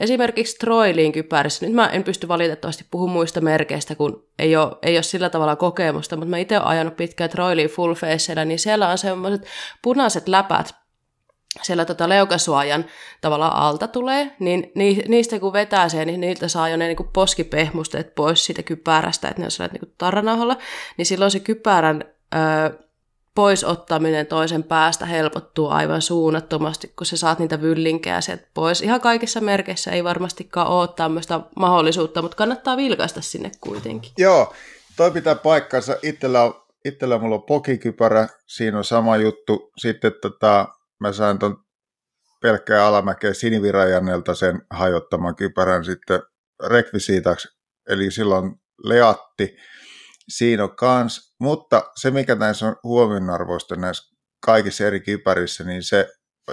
[0.00, 4.96] Esimerkiksi Troiliin kypärissä, nyt mä en pysty valitettavasti puhumaan muista merkeistä, kun ei ole, ei
[4.96, 8.88] ole sillä tavalla kokemusta, mutta mä itse olen ajanut pitkään Troiliin full faceilla, niin siellä
[8.88, 9.46] on semmoiset
[9.82, 10.74] punaiset läpät,
[11.62, 12.84] siellä tota leukasuojan
[13.20, 14.72] tavalla alta tulee, niin
[15.08, 19.42] niistä kun vetää sen, niin niiltä saa jo ne niin poskipehmusteet pois siitä kypärästä, että
[19.42, 20.56] ne on niin tarranauhalla,
[20.96, 22.04] niin silloin se kypärän
[22.34, 22.83] öö,
[23.34, 28.80] pois ottaminen toisen päästä helpottuu aivan suunnattomasti, kun sä saat niitä vyllinkejä sieltä pois.
[28.80, 34.12] Ihan kaikissa merkeissä ei varmastikaan ole tämmöistä mahdollisuutta, mutta kannattaa vilkaista sinne kuitenkin.
[34.18, 34.54] Joo,
[34.96, 35.96] toi pitää paikkansa.
[36.02, 36.54] Itsellä, on,
[36.84, 39.72] itsellä mulla on pokikypärä, siinä on sama juttu.
[39.76, 40.68] Sitten tota,
[41.00, 41.56] mä sain ton
[42.42, 46.22] pelkkää alamäkeä Sinivirajannelta sen hajottaman kypärän sitten
[46.68, 47.48] rekvisiitaksi,
[47.88, 48.54] eli silloin
[48.84, 49.56] leatti
[50.28, 56.08] siinä on kans, mutta se mikä näissä on huomionarvoista näissä kaikissa eri kypärissä, niin se,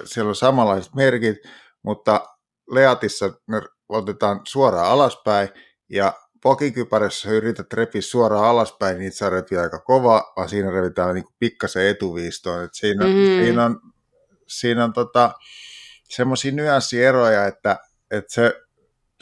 [0.06, 1.38] siellä on samanlaiset merkit,
[1.84, 2.26] mutta
[2.72, 5.50] leatissa ne otetaan suoraan alaspäin
[5.90, 11.26] ja pokikypärässä yrität repiä suoraan alaspäin, niin saa repiä aika kova, vaan siinä revitään niin
[11.40, 12.64] pikkasen etuviistoon.
[12.64, 13.12] Et siinä, mm.
[13.14, 13.80] siinä on,
[14.48, 15.32] siinä on tota,
[16.10, 17.78] semmoisia nyanssieroja, että,
[18.12, 18.54] että se,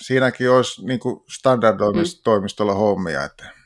[0.02, 1.00] siinäkin olisi niin
[1.38, 2.80] standardoimistolla mm.
[2.80, 3.24] hommia.
[3.24, 3.59] Että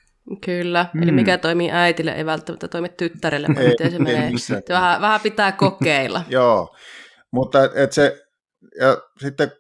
[0.45, 1.03] Kyllä, mm.
[1.03, 4.31] eli mikä toimii äitille ei välttämättä toimi tyttärelle, mutta miten se menee.
[4.69, 6.23] Vähän, vähän pitää kokeilla.
[6.29, 6.75] Joo,
[7.31, 8.23] mutta et, se,
[8.79, 9.51] ja sitten,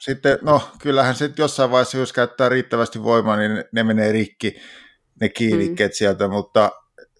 [0.00, 4.56] sitten, no kyllähän sitten jossain vaiheessa, jos käyttää riittävästi voimaa, niin ne, ne menee rikki,
[5.20, 5.96] ne kiivikkeet mm.
[5.96, 6.70] sieltä, mutta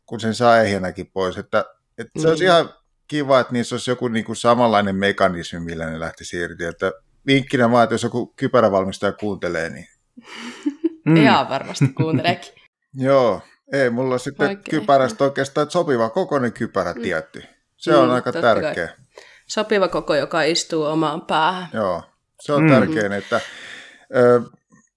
[0.07, 1.65] kun sen saa ehjänäkin pois, että,
[1.99, 2.31] että se mm.
[2.31, 2.71] olisi ihan
[3.09, 6.93] kiva, että niissä olisi joku niin kuin samanlainen mekanismi, millä ne lähti irti, että
[7.27, 9.87] vinkkinä vaan, että jos joku kypärävalmistaja kuuntelee, niin
[11.05, 11.17] Mm.
[11.17, 12.62] Ihan varmasti kuunteleekin.
[12.95, 13.41] Joo,
[13.73, 14.81] ei mulla sitten Oikein.
[14.81, 17.03] kypärästä oikeastaan sopiva kokoinen kypärä mm.
[17.03, 17.43] tietty.
[17.77, 18.87] Se mm, on aika tärkeä.
[18.87, 18.97] Kai.
[19.47, 21.69] Sopiva koko, joka istuu omaan päähän.
[21.73, 22.03] Joo,
[22.41, 22.69] se on mm.
[22.69, 23.41] tärkein, että
[24.17, 24.43] ö,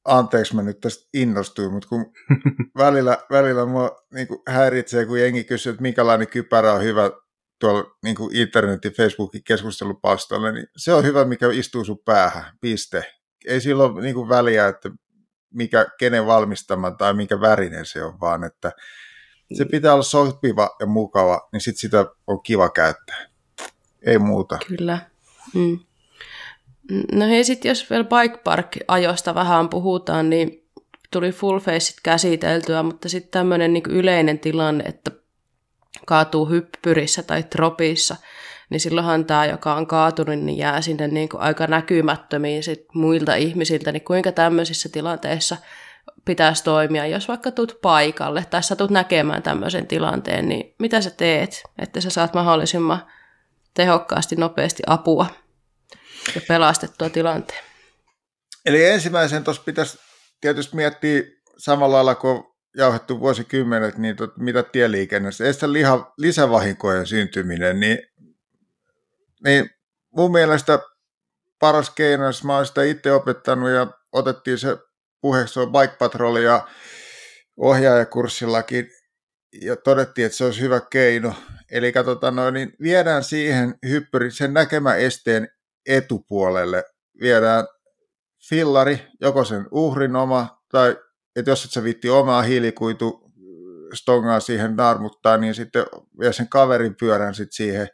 [0.06, 2.06] anteeksi mä nyt tästä innostuin, mutta kun
[2.78, 7.12] välillä, välillä mua niin kuin häiritsee, kun jengi kysyy, että minkälainen kypärä on hyvä
[7.60, 13.04] tuolla niin kuin internetin, Facebookin keskustelupalstoilla, niin se on hyvä, mikä istuu sun päähän, piste.
[13.48, 14.90] Ei silloin niin kuin väliä, että
[15.56, 18.72] mikä, kenen valmistama tai minkä värinen se on, vaan että
[19.54, 19.70] se mm.
[19.72, 23.26] pitää olla sopiva ja mukava, niin sit sitä on kiva käyttää.
[24.02, 24.58] Ei muuta.
[24.68, 25.00] Kyllä.
[25.54, 25.80] Mm.
[27.12, 30.68] No hei, sitten jos vielä Bike Park-ajosta vähän puhutaan, niin
[31.12, 35.12] tuli full faceit käsiteltyä, mutta sitten tämmöinen niin yleinen tilanne, että
[36.06, 38.16] kaatuu hyppyrissä tai tropissa–
[38.70, 43.36] niin silloinhan tämä, joka on kaatunut, niin jää sinne niin kuin aika näkymättömiin sit muilta
[43.36, 45.58] ihmisiltä, niin kuinka tämmöisissä tilanteissa
[46.26, 51.10] pitäisi toimia, jos vaikka tuut paikalle tai sä tulet näkemään tämmöisen tilanteen, niin mitä sä
[51.10, 53.06] teet, että sä saat mahdollisimman
[53.74, 55.26] tehokkaasti, nopeasti apua
[56.36, 57.64] ja pelastettua tilanteen?
[58.66, 60.00] Eli ensimmäisen tuossa pitäisi
[60.42, 61.22] tietysti miettiä
[61.58, 62.44] samalla lailla kuin
[62.78, 68.00] jauhettu vuosikymmenet, niin tot, mitä tieliikennessä, estä liha, lisävahinkojen syntyminen, niin
[69.46, 69.70] niin
[70.16, 70.80] mun mielestä
[71.60, 74.78] paras keino, jos mä oon sitä itse opettanut ja otettiin se
[75.22, 76.68] puheeksi on Bike Patrol ja
[77.58, 78.90] ohjaajakurssillakin
[79.62, 81.34] ja todettiin, että se olisi hyvä keino.
[81.72, 85.48] Eli tota noin, niin viedään siihen hyppyri, sen näkemä esteen
[85.86, 86.84] etupuolelle,
[87.22, 87.68] viedään
[88.50, 90.98] fillari, joko sen uhrin oma, tai
[91.36, 93.32] että jos et sä viitti omaa hiilikuitu
[93.94, 95.86] stongaa siihen naarmuttaa, niin sitten
[96.20, 97.88] vie sen kaverin pyörän sitten siihen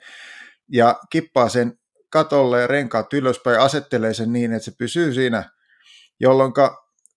[0.72, 1.80] ja kippaa sen
[2.10, 5.50] katolle ja renkaat ylöspäin ja asettelee sen niin, että se pysyy siinä,
[6.20, 6.54] jolloin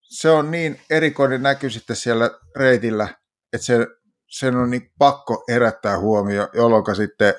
[0.02, 3.08] se on niin erikoinen näky sitten siellä reitillä,
[3.52, 3.86] että se,
[4.30, 7.34] sen on niin pakko herättää huomio, jolloin sitten,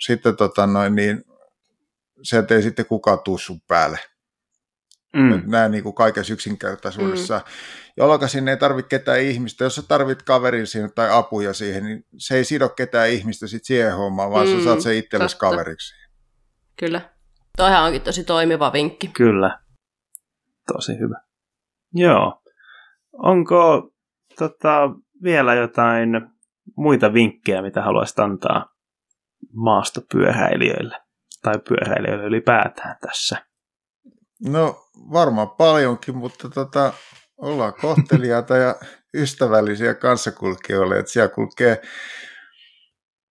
[0.00, 1.24] sitten tota noin, niin,
[2.22, 3.98] sieltä ei sitten kukaan tuu sun päälle.
[5.14, 5.42] Mm.
[5.46, 7.38] Näin niin kuin kaikessa yksinkertaisuudessa.
[7.38, 7.44] Mm.
[7.96, 9.64] Jolloin sinne ei tarvitse ketään ihmistä.
[9.64, 13.64] Jos sä tarvit kaverin siihen tai apuja siihen, niin se ei sido ketään ihmistä sit
[13.64, 14.58] siihen hommaan, vaan mm.
[14.58, 15.94] sä saat sen itsellesi kaveriksi.
[16.76, 17.00] Kyllä.
[17.56, 19.08] Toihan onkin tosi toimiva vinkki.
[19.08, 19.58] Kyllä.
[20.72, 21.20] Tosi hyvä.
[21.92, 22.42] Joo.
[23.12, 23.90] Onko
[24.38, 24.90] tota,
[25.22, 26.08] vielä jotain
[26.76, 28.74] muita vinkkejä, mitä haluaisit antaa
[29.52, 30.96] maastopyöräilijöille
[31.42, 33.53] tai pyöräilijöille ylipäätään tässä?
[34.42, 36.92] No varmaan paljonkin, mutta tota,
[37.36, 38.74] ollaan kohteliaita ja
[39.14, 41.82] ystävällisiä kanssakulkijoille, että siellä kulkee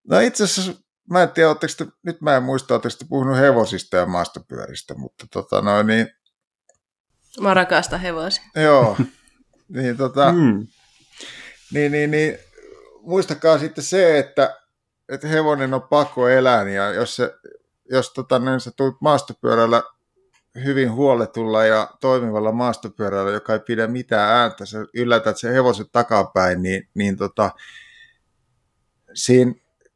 [0.08, 0.72] No itse asiassa
[1.10, 5.26] mä en tiedä, te, nyt mä en muista, oletteko te puhunut hevosista ja maastopyöristä, mutta
[5.32, 6.08] tota noin niin...
[7.40, 8.44] Mä rakastan hevosia.
[8.56, 8.96] Joo,
[9.68, 10.32] niin tota...
[10.32, 10.66] Mm.
[11.72, 12.38] Niin, niin, niin,
[13.00, 14.56] muistakaa sitten se, että,
[15.08, 17.34] että hevonen on pakko elää, ja jos, se,
[17.90, 19.82] jos tota, niin sä tulet maastopyörällä
[20.64, 26.62] hyvin huoletulla ja toimivalla maastopyörällä, joka ei pidä mitään ääntä, sä yllätät sen hevosen takapäin,
[26.62, 27.50] niin, niin tota,
[29.14, 29.54] siinä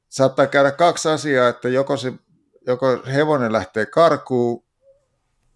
[0.08, 2.12] saattaa käydä kaksi asiaa, että joko, se,
[2.66, 4.64] joko hevonen lähtee karkuun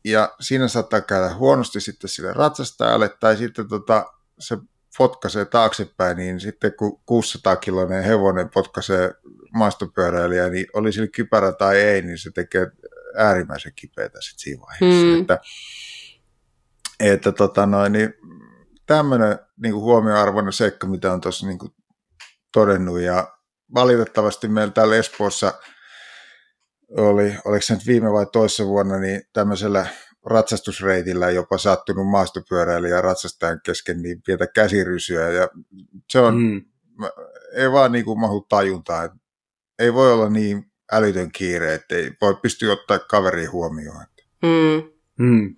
[0.04, 4.06] ja siinä saattaa käydä huonosti sitten sille ratsastajalle, tai sitten tota,
[4.38, 4.58] se
[4.98, 9.14] potkaisee taaksepäin, niin sitten kun 600-kiloinen hevonen potkaisee
[9.54, 12.66] maastopyöräilijä, niin oli sillä kypärä tai ei, niin se tekee
[13.16, 15.06] äärimmäisen kipeätä sitten siinä vaiheessa.
[15.06, 15.20] Mm.
[15.20, 15.38] Että,
[17.00, 18.14] että tota noin, niin
[18.86, 21.58] tämmöinen niin huomioarvoinen seikka, mitä on tuossa niin
[22.52, 23.34] todennut, ja
[23.74, 25.52] valitettavasti meillä täällä Espoossa
[26.96, 29.86] oli, oliko se nyt viime vai toissa vuonna, niin tämmöisellä
[30.26, 35.48] ratsastusreitillä jopa sattunut maastopyöräilijä ratsastajan kesken niin pientä käsirysyä ja
[36.08, 36.64] se on, mm.
[37.54, 39.16] ei vaan niin kuin mahu tajuntaa,
[39.78, 44.04] ei voi olla niin älytön kiire, että ei voi pystyä ottaa kaveriin huomioon.
[44.42, 44.82] Mm.
[45.18, 45.56] Mm.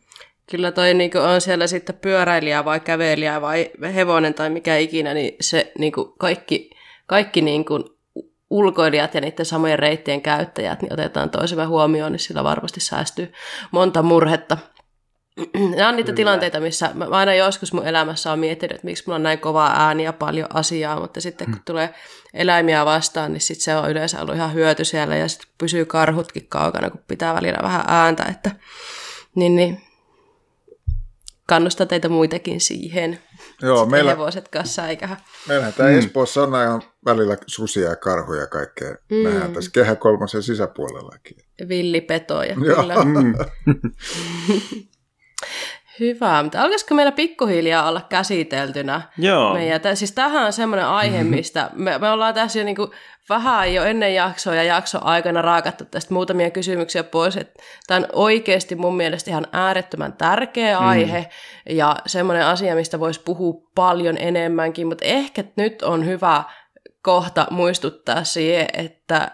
[0.51, 5.37] Kyllä toi niin on siellä sitten pyöräilijä vai kävelijä vai hevonen tai mikä ikinä, niin
[5.41, 6.71] se niin kaikki,
[7.07, 7.85] kaikki niin kuin
[8.51, 13.33] ulkoilijat ja niiden samojen reittien käyttäjät niin otetaan toisemme huomioon, niin sillä varmasti säästyy
[13.71, 14.59] monta murhetta.
[15.77, 16.17] Nämä on niitä Kyllä.
[16.17, 19.87] tilanteita, missä mä aina joskus mun elämässä on miettinyt, että miksi mulla on näin kovaa
[19.87, 21.63] ääni ja paljon asiaa, mutta sitten kun hmm.
[21.65, 21.95] tulee
[22.35, 26.47] eläimiä vastaan, niin sitten se on yleensä ollut ihan hyöty siellä ja sitten pysyy karhutkin
[26.49, 28.51] kaukana, kun pitää välillä vähän ääntä, että
[29.35, 29.83] niin, niin
[31.47, 33.19] kannustan teitä muitakin siihen.
[33.63, 35.17] Joo, meillä, hevoset kanssa, eiköhän.
[35.49, 35.99] Meillähän tämä mm.
[35.99, 38.95] Espoossa on aina välillä susia ja karhuja ja kaikkea.
[39.11, 39.23] Mm.
[39.23, 41.37] Nähdään tässä kehä kolmosen sisäpuolellakin.
[41.69, 42.95] Villipetoja, kyllä.
[43.05, 43.35] Mm.
[46.01, 49.01] Hyvä, mutta alkaisiko meillä pikkuhiljaa olla käsiteltynä?
[49.19, 49.55] Joo.
[49.55, 52.91] Meidän, siis tämähän on semmoinen aihe, mistä me, me ollaan tässä jo niinku
[53.29, 57.37] vähän jo ennen jaksoa ja jakso aikana raakattu tästä muutamia kysymyksiä pois.
[57.37, 60.87] Että tämä on oikeasti mun mielestä ihan äärettömän tärkeä mm.
[60.87, 61.29] aihe
[61.69, 66.45] ja semmoinen asia, mistä voisi puhua paljon enemmänkin, mutta ehkä nyt on hyvä
[67.03, 69.31] kohta muistuttaa siihen, että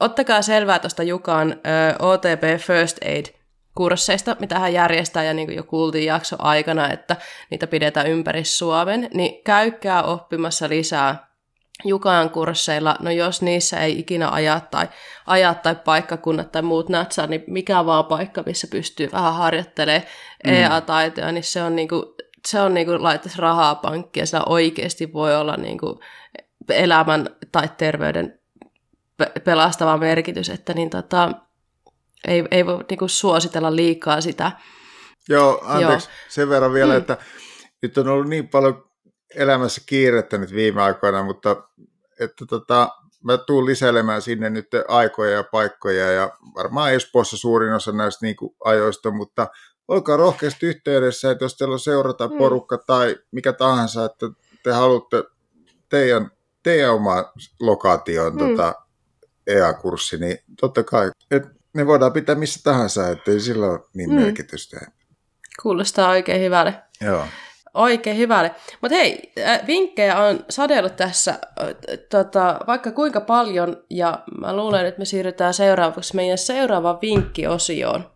[0.00, 3.37] ottakaa selvää tuosta Jukan ö, OTP First Aid
[3.78, 7.16] kursseista, mitä hän järjestää, ja niin kuin jo kuultiin jakso aikana, että
[7.50, 11.28] niitä pidetään ympäri Suomen, niin käykää oppimassa lisää
[11.84, 14.88] Jukaan kursseilla, no jos niissä ei ikinä ajaa tai,
[15.26, 20.02] ajaa tai paikkakunnat tai muut natsaa, niin mikä vaan paikka, missä pystyy vähän harjoittelemaan
[20.46, 20.52] mm.
[20.52, 22.14] EA-taitoja, niin se on niinku,
[22.48, 26.00] se on niinku laittaisi rahaa pankkiin ja sillä oikeasti voi olla niinku
[26.68, 28.38] elämän tai terveyden
[29.44, 31.32] pelastava merkitys, että niin tota,
[32.26, 34.52] ei, ei voi niinku suositella liikaa sitä.
[35.28, 36.16] Joo, anteeksi Joo.
[36.28, 36.98] sen verran vielä, mm.
[36.98, 37.16] että
[37.82, 38.90] nyt on ollut niin paljon
[39.34, 41.56] elämässä kiirettä nyt viime aikoina, mutta
[42.20, 42.88] että tota,
[43.24, 48.36] mä tuun lisäilemään sinne nyt aikoja ja paikkoja ja varmaan Espoossa suurin osa näistä niin
[48.36, 49.46] kuin ajoista, mutta
[49.88, 52.38] olkaa rohkeasti yhteydessä, että jos teillä on seurata mm.
[52.38, 54.26] porukka tai mikä tahansa, että
[54.62, 55.24] te haluatte
[55.88, 56.30] teidän,
[56.62, 58.38] teidän oma lokaation mm.
[58.38, 58.74] tota,
[59.46, 64.16] EA-kurssi, niin totta kai, että ne voidaan pitää missä tahansa, ettei sillä ole niin mm.
[64.16, 64.76] merkitystä.
[65.62, 66.74] Kuulostaa oikein hyvälle.
[67.00, 67.24] Joo
[67.74, 68.54] Oikein hyvälle.
[68.80, 69.32] Mutta hei,
[69.66, 71.38] vinkkejä on sadellut tässä
[72.10, 78.10] tota, vaikka kuinka paljon, ja mä luulen, että me siirrytään seuraavaksi meidän seuraavaan vinkkiosioon.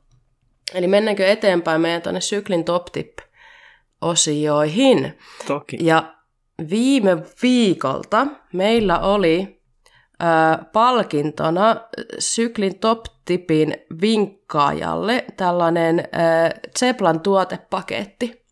[0.75, 3.19] Eli mennäänkö eteenpäin meidän tuonne syklin top tip
[4.01, 5.19] osioihin.
[5.47, 5.79] Toki.
[5.81, 6.15] Ja
[6.71, 9.62] viime viikolta meillä oli
[10.73, 11.77] palkintona
[12.19, 16.09] syklin top tipin vinkkaajalle tällainen
[16.79, 18.43] Zeplan tuotepaketti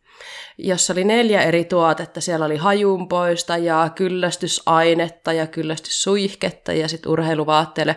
[0.63, 2.21] jossa oli neljä eri tuotetta.
[2.21, 7.97] Siellä oli hajunpoistajaa, kyllästysainetta ja kyllästyssuihketta ja sitten urheiluvaatteille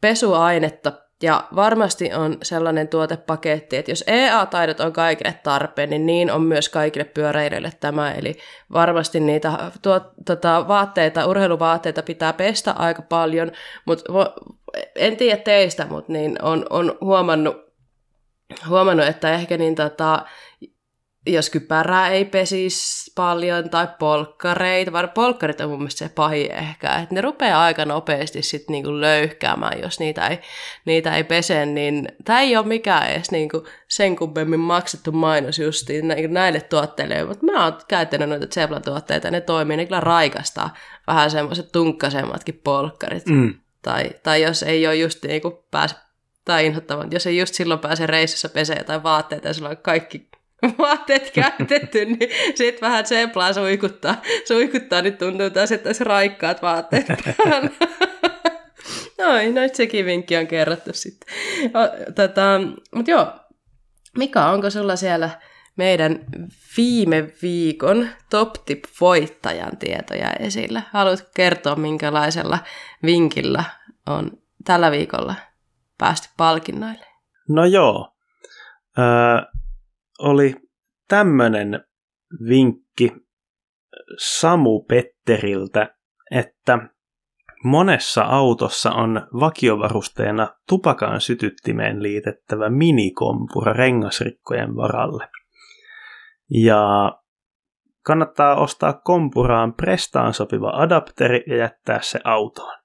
[0.00, 0.92] pesuainetta.
[1.22, 6.68] Ja varmasti on sellainen tuotepaketti, että jos EA-taidot on kaikille tarpeen, niin niin on myös
[6.68, 8.12] kaikille pyöräilijöille tämä.
[8.12, 8.38] Eli
[8.72, 13.52] varmasti niitä tuo, tota, vaatteita, urheiluvaatteita pitää pestä aika paljon,
[13.84, 14.04] mutta
[14.96, 17.56] en tiedä teistä, mutta niin on, on huomannut,
[18.68, 20.24] huomannut, että ehkä niin tota,
[21.28, 26.94] jos kypärää ei pesisi paljon tai polkkareita, vaan polkkarit on mun mielestä se pahin ehkä,
[26.94, 30.40] että ne rupeaa aika nopeasti sitten niinku löyhkäämään, jos niitä ei,
[30.84, 36.04] niitä ei pese, niin tämä ei ole mikään edes niinku sen kummemmin maksettu mainos justiin
[36.28, 40.74] näille tuotteille, mutta mä oon käyttänyt noita Zebla-tuotteita, ne toimii, ne kyllä raikastaa
[41.06, 43.26] vähän semmoiset tunkkaisemmatkin polkkarit.
[43.26, 43.54] Mm.
[43.82, 45.94] Tai, tai jos ei ole just niinku pääse
[46.44, 50.28] tai inhottavan, jos ei just silloin pääse reissussa pesee tai vaatteita ja sulla on kaikki
[50.78, 54.22] vaatteet käytetty, niin sitten vähän tseplaa suikuttaa.
[54.48, 57.06] Suikuttaa, niin tuntuu taas, että olisi raikkaat vaatteet
[57.36, 57.70] päällä.
[59.18, 61.34] Noin, noin sekin vinkki on kerrottu sitten.
[62.14, 62.60] Tota,
[62.94, 63.32] Mutta joo,
[64.18, 65.30] Mika, onko sulla siellä
[65.76, 66.18] meidän
[66.76, 70.82] viime viikon top tip voittajan tietoja esillä?
[70.92, 72.58] Haluatko kertoa, minkälaisella
[73.02, 73.64] vinkillä
[74.06, 74.30] on
[74.64, 75.34] tällä viikolla
[75.98, 77.06] päästy palkinnoille?
[77.48, 78.12] No joo.
[78.98, 79.04] Öö,
[80.18, 80.54] oli
[81.08, 81.84] tämmöinen
[82.48, 83.12] vinkki
[84.18, 85.94] Samu Petteriltä,
[86.30, 86.78] että
[87.64, 95.28] monessa autossa on vakiovarusteena tupakan sytyttimeen liitettävä minikompura rengasrikkojen varalle.
[96.50, 97.12] Ja
[98.06, 102.78] kannattaa ostaa kompuraan prestaan sopiva adapteri ja jättää se autoon.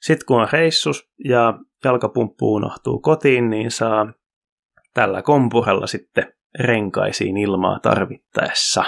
[0.00, 1.54] Sitten kun on reissus ja
[1.84, 4.12] jalkapumppu unohtuu kotiin, niin saa
[4.94, 8.84] tällä kompuralla sitten renkaisiin ilmaa tarvittaessa.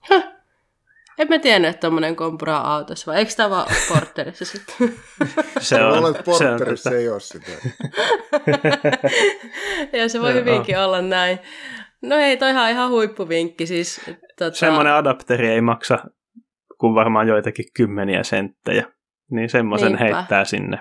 [0.00, 0.32] Häh.
[1.18, 4.94] En mä tiennyt, että tommonen kompura autossa, vai eikö tämä vaan porterissa sitten?
[5.60, 5.98] se on.
[5.98, 7.52] Olet porterissa, se, on, ei ole sitä.
[9.98, 11.38] ja se voi hyvinkin olla näin.
[12.02, 13.66] No ei, toihan ihan huippuvinkki.
[13.66, 14.00] Siis,
[14.38, 14.56] tota...
[14.56, 15.98] Semmoinen adapteri ei maksa
[16.78, 18.86] kuin varmaan joitakin kymmeniä senttejä.
[19.30, 20.78] Niin semmoisen heittää sinne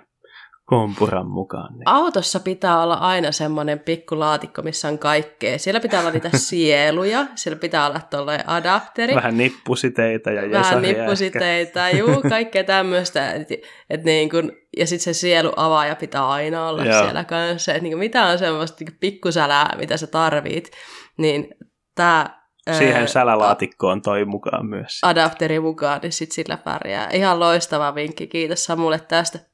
[0.71, 1.73] kompuran mukaan.
[1.73, 1.83] Niin.
[1.85, 5.59] Autossa pitää olla aina semmoinen pikku laatikko, missä on kaikkea.
[5.59, 9.15] Siellä pitää olla niitä sieluja, siellä pitää olla tuollainen adapteri.
[9.15, 13.31] Vähän nippusiteitä ja Vähän nippusiteitä, juu, kaikkea tämmöistä.
[13.31, 13.47] Et,
[13.89, 17.01] et niin kun, ja sitten se sieluavaaja pitää aina olla Joo.
[17.03, 17.73] siellä kanssa.
[17.73, 20.71] Et niin mitä on semmoista niin pikkusälää, mitä sä tarvit,
[21.17, 21.47] niin
[21.95, 22.41] tämä
[22.77, 24.99] Siihen sälälaatikkoon toi mukaan myös.
[25.03, 27.09] Adapteri mukaan, niin sitten sillä pärjää.
[27.09, 29.50] Ihan loistava vinkki, kiitos Samulle tästä.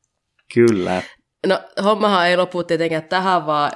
[0.53, 1.01] Kyllä.
[1.47, 3.71] No hommahan ei lopu tietenkään tähän, vaan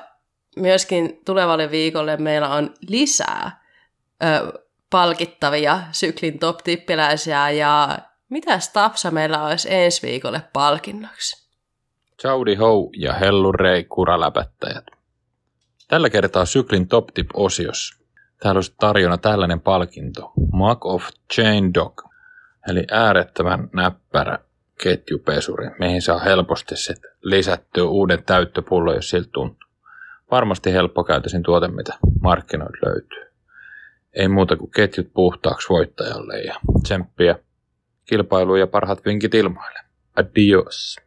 [0.55, 3.63] myöskin tulevalle viikolle meillä on lisää
[4.23, 7.97] ö, palkittavia syklin top tippiläisiä ja
[8.29, 11.51] mitä Stapsa meillä olisi ensi viikolle palkinnoksi?
[12.21, 13.15] Chaudi Hou ja
[13.59, 14.85] Rei kuraläpättäjät.
[15.87, 17.95] Tällä kertaa syklin top tip osiossa.
[18.39, 20.31] Täällä olisi tarjona tällainen palkinto.
[20.53, 21.03] Mark of
[21.33, 22.01] Chain Dog.
[22.67, 24.39] Eli äärettömän näppärä
[24.83, 29.69] ketjupesuri, mihin saa helposti sit lisättyä uuden täyttöpullon, jos siltä tuntuu.
[30.31, 33.31] Varmasti helppokäytöisin tuote, mitä markkinoilta löytyy.
[34.13, 37.35] Ei muuta kuin ketjut puhtaaksi voittajalle ja tsemppiä
[38.05, 39.79] kilpailuun ja parhaat vinkit ilmoille.
[40.15, 40.97] Adios.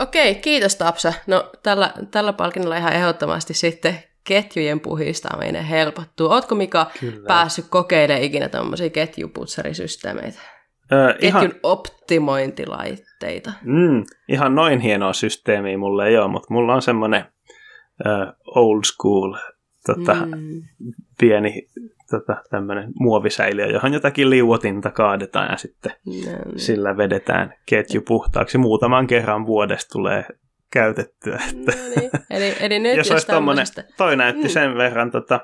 [0.00, 1.12] Okei, kiitos Tapsa.
[1.26, 6.30] No tällä, tällä palkinnolla ihan ehdottomasti sitten ketjujen puhistaminen helpottuu.
[6.30, 7.26] Ootko Mika Kyllä.
[7.26, 10.61] päässyt kokeilemaan ikinä tämmöisiä ketjuputsarisysteemeitä?
[10.92, 11.52] Öö, ihan...
[11.62, 13.52] optimointilaitteita.
[13.62, 17.24] Mm, ihan noin hienoa systeemiä mulle ei ole, mutta mulla on semmoinen
[18.06, 19.36] uh, old school
[19.86, 20.62] tota, mm.
[21.20, 21.68] pieni
[22.10, 26.58] tota, tämmöinen muovisäiliö, johon jotakin liuotinta kaadetaan ja sitten no, niin.
[26.58, 28.58] sillä vedetään ketju puhtaaksi.
[28.58, 30.24] Muutaman kerran vuodesta tulee
[30.72, 31.40] käytettyä.
[31.50, 32.10] Että no niin.
[32.30, 33.84] eli, eli nyt jos, jos olisi tämmöisestä...
[33.96, 34.48] toi näytti mm.
[34.48, 35.40] sen verran tota,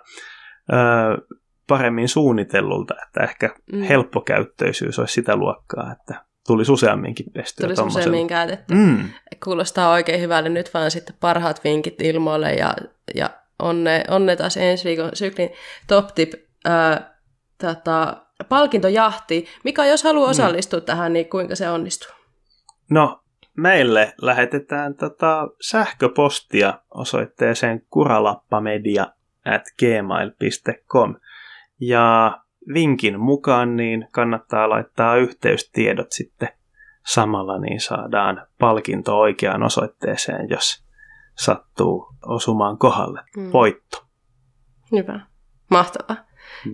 [0.72, 3.82] uh, paremmin suunnitellulta, että ehkä mm.
[3.82, 7.64] helppokäyttöisyys olisi sitä luokkaa, että tulisi useamminkin pestyä.
[7.66, 8.74] Tulisi useammin käytetty.
[8.74, 9.08] Mm.
[9.44, 10.48] Kuulostaa oikein hyvälle.
[10.48, 12.74] Nyt vaan sitten parhaat vinkit ilmoille ja,
[13.14, 15.50] ja onne, onne taas ensi viikon syklin
[15.86, 16.32] top tip
[16.64, 17.18] ää,
[17.60, 18.16] tota,
[18.48, 19.46] palkintojahti.
[19.64, 20.30] Mikä jos haluaa mm.
[20.30, 20.84] osallistua mm.
[20.84, 22.12] tähän, niin kuinka se onnistuu?
[22.90, 23.20] No,
[23.56, 29.06] meille lähetetään tota sähköpostia osoitteeseen kuralappamedia
[29.44, 31.14] at gmail.com.
[31.80, 32.38] Ja
[32.74, 36.48] vinkin mukaan niin kannattaa laittaa yhteystiedot sitten
[37.06, 40.84] samalla, niin saadaan palkinto oikeaan osoitteeseen, jos
[41.38, 43.20] sattuu osumaan kohdalle.
[43.36, 43.52] Mm.
[43.52, 44.04] Voitto.
[44.92, 45.20] Hyvä.
[45.70, 46.16] Mahtavaa.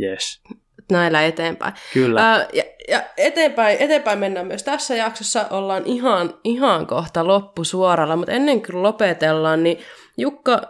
[0.01, 0.43] Yes.
[0.91, 1.75] Näillä eteenpäin.
[1.95, 2.31] Kyllä.
[2.31, 5.47] Ää, ja, ja eteenpäin, eteenpäin mennään myös tässä jaksossa.
[5.51, 9.79] Ollaan ihan, ihan kohta loppusuoralla, mutta ennen kuin lopetellaan, niin
[10.17, 10.61] Jukka,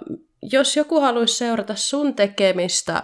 [0.43, 3.03] jos joku haluaisi seurata sun tekemistä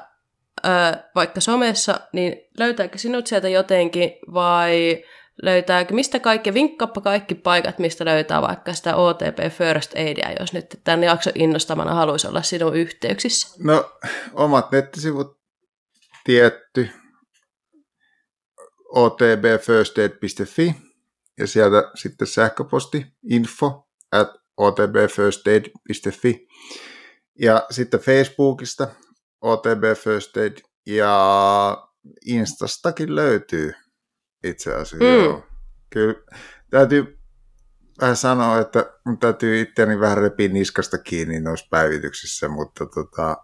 [1.15, 5.05] vaikka somessa, niin löytääkö sinut sieltä jotenkin vai
[5.43, 10.81] löytääkö, mistä kaikki, vinkkappa kaikki paikat, mistä löytää vaikka sitä OTP First Aidia, jos nyt
[10.85, 13.57] tämän jakson innostamana haluaisi olla sinun yhteyksissä?
[13.65, 13.91] No,
[14.33, 15.41] omat nettisivut
[16.25, 16.89] tietty,
[18.89, 20.75] otbfirstaid.fi
[21.39, 26.49] ja sieltä sitten sähköposti info at otbfirstaid.fi
[27.39, 28.89] ja sitten Facebookista
[29.41, 30.57] OTB First Aid
[30.87, 31.89] ja
[32.27, 33.73] Instastakin löytyy
[34.45, 34.97] itse asiassa.
[34.97, 35.25] Mm.
[35.25, 35.47] Joo.
[35.91, 36.15] Kyllä
[36.71, 37.19] täytyy
[38.01, 43.37] vähän sanoa, että mun täytyy itseäni vähän repiä niskasta kiinni noissa päivityksissä, mutta tota,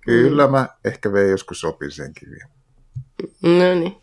[0.00, 0.50] kyllä mm.
[0.50, 2.50] mä ehkä vein joskus sopin senkin vielä.
[3.42, 3.96] No niin.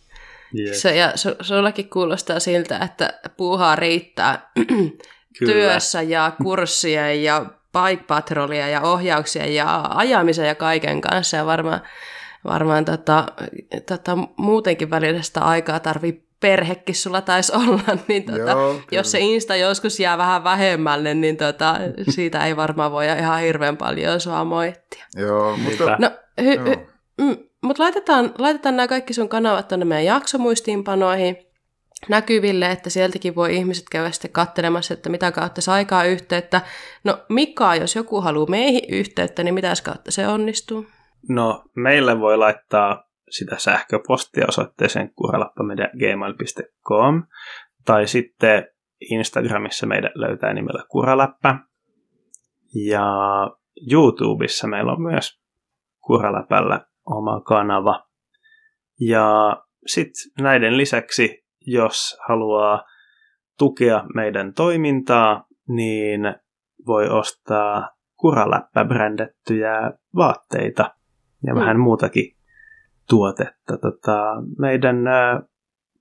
[0.58, 0.76] Yeah.
[0.76, 4.52] Se, ja su, sullakin kuulostaa siltä, että puuhaa riittää
[5.46, 11.38] työssä ja kurssien ja bike patrolia ja ohjauksia ja ajamisen ja kaiken kanssa.
[11.38, 11.82] Ja varmaan,
[12.44, 13.26] varmaan tota,
[13.86, 19.56] tota, muutenkin välillä aikaa tarvii perhekin sulla taisi olla, niin tota, Joo, jos se Insta
[19.56, 21.76] joskus jää vähän vähemmälle, niin tota,
[22.10, 25.06] siitä ei varmaan voi ihan hirveän paljon sua moittia.
[25.16, 25.96] Joo, mutta...
[26.00, 26.12] No,
[26.42, 26.76] hy, hy,
[27.18, 31.49] mm, mutta laitetaan, laitetaan nämä kaikki sun kanavat tuonne meidän jaksomuistiinpanoihin
[32.10, 36.62] näkyville, että sieltäkin voi ihmiset käydä sitten katselemassa, että mitä kautta saa aikaa yhteyttä.
[37.04, 40.86] No Mika, jos joku haluaa meihin yhteyttä, niin mitä kautta se onnistuu?
[41.30, 47.24] No meille voi laittaa sitä sähköpostia osoitteeseen kuralappamedia.gmail.com
[47.86, 48.68] tai sitten
[49.12, 51.56] Instagramissa meidän löytää nimellä Kuraläppä.
[52.88, 53.06] Ja
[53.92, 55.40] YouTubessa meillä on myös
[56.00, 58.06] Kuraläpällä oma kanava.
[59.00, 61.39] Ja sitten näiden lisäksi,
[61.72, 62.84] jos haluaa
[63.58, 66.22] tukea meidän toimintaa, niin
[66.88, 70.96] voi ostaa Kuraläppä-brändettyjä vaatteita
[71.48, 71.60] ja mm.
[71.60, 72.36] vähän muutakin
[73.10, 74.18] tuotetta tota,
[74.60, 74.98] meidän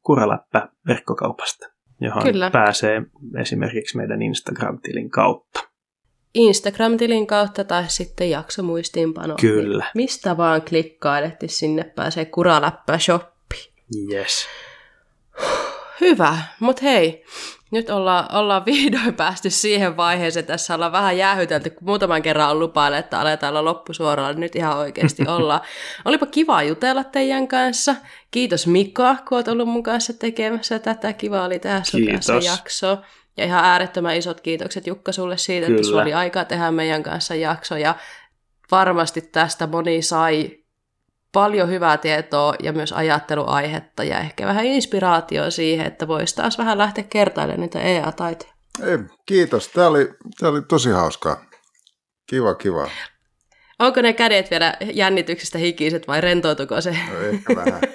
[0.03, 1.67] Kuraläppä verkkokaupasta,
[2.01, 2.51] johon Kyllä.
[2.51, 3.03] pääsee
[3.41, 5.61] esimerkiksi meidän Instagram-tilin kautta.
[6.35, 9.37] Instagram-tilin kautta tai sitten jaksomuistiinpano.
[9.41, 9.85] Kyllä.
[9.85, 13.73] Niin mistä vaan klikkaa, että sinne pääsee Kuraläppä shoppi.
[14.13, 14.47] Yes.
[16.01, 17.25] Hyvä, mutta hei,
[17.71, 22.59] nyt ollaan, ollaan vihdoin päästy siihen vaiheeseen, tässä ollaan vähän jäähytelty, kun muutaman kerran on
[22.59, 25.61] lupaille, että aletaan olla loppusuoralla, niin nyt ihan oikeasti ollaan.
[26.05, 27.97] Olipa kiva jutella teidän kanssa.
[28.31, 31.13] Kiitos Mika, kun olet ollut mun kanssa tekemässä tätä.
[31.13, 32.27] Kiva oli tehdä sun Kiitos.
[32.27, 32.99] kanssa jakso.
[33.37, 35.77] Ja ihan äärettömän isot kiitokset Jukka sulle siitä, Kyllä.
[35.77, 37.77] että sulla oli aikaa tehdä meidän kanssa jakso.
[37.77, 37.95] Ja
[38.71, 40.58] varmasti tästä moni sai
[41.33, 46.79] paljon hyvää tietoa ja myös ajatteluaihetta ja ehkä vähän inspiraatioa siihen, että voisi taas vähän
[46.79, 48.53] lähteä kertailemaan niitä EA-taitoja.
[48.83, 49.69] Ei, kiitos.
[49.69, 51.45] Tämä oli, tämä oli tosi hauskaa.
[52.27, 52.91] Kiva, kiva.
[53.79, 56.91] Onko ne kädet vielä jännityksestä hikiset vai rentoutuko se?
[56.91, 57.81] No, ehkä vähän.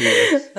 [0.00, 0.52] yes.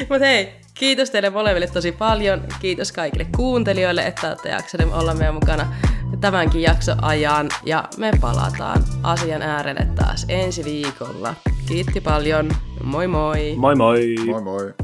[0.00, 0.48] Mutta hei,
[0.78, 2.42] kiitos teille molemmille tosi paljon.
[2.60, 5.74] Kiitos kaikille kuuntelijoille, että olette jaksaneet olla meidän mukana
[6.20, 7.48] tämänkin jakso ajan.
[7.64, 11.34] Ja me palataan asian äärelle taas ensi viikolla.
[11.68, 12.50] Kiitti paljon.
[12.84, 13.54] Moi moi.
[13.56, 14.14] Moi moi.
[14.26, 14.74] Moi moi.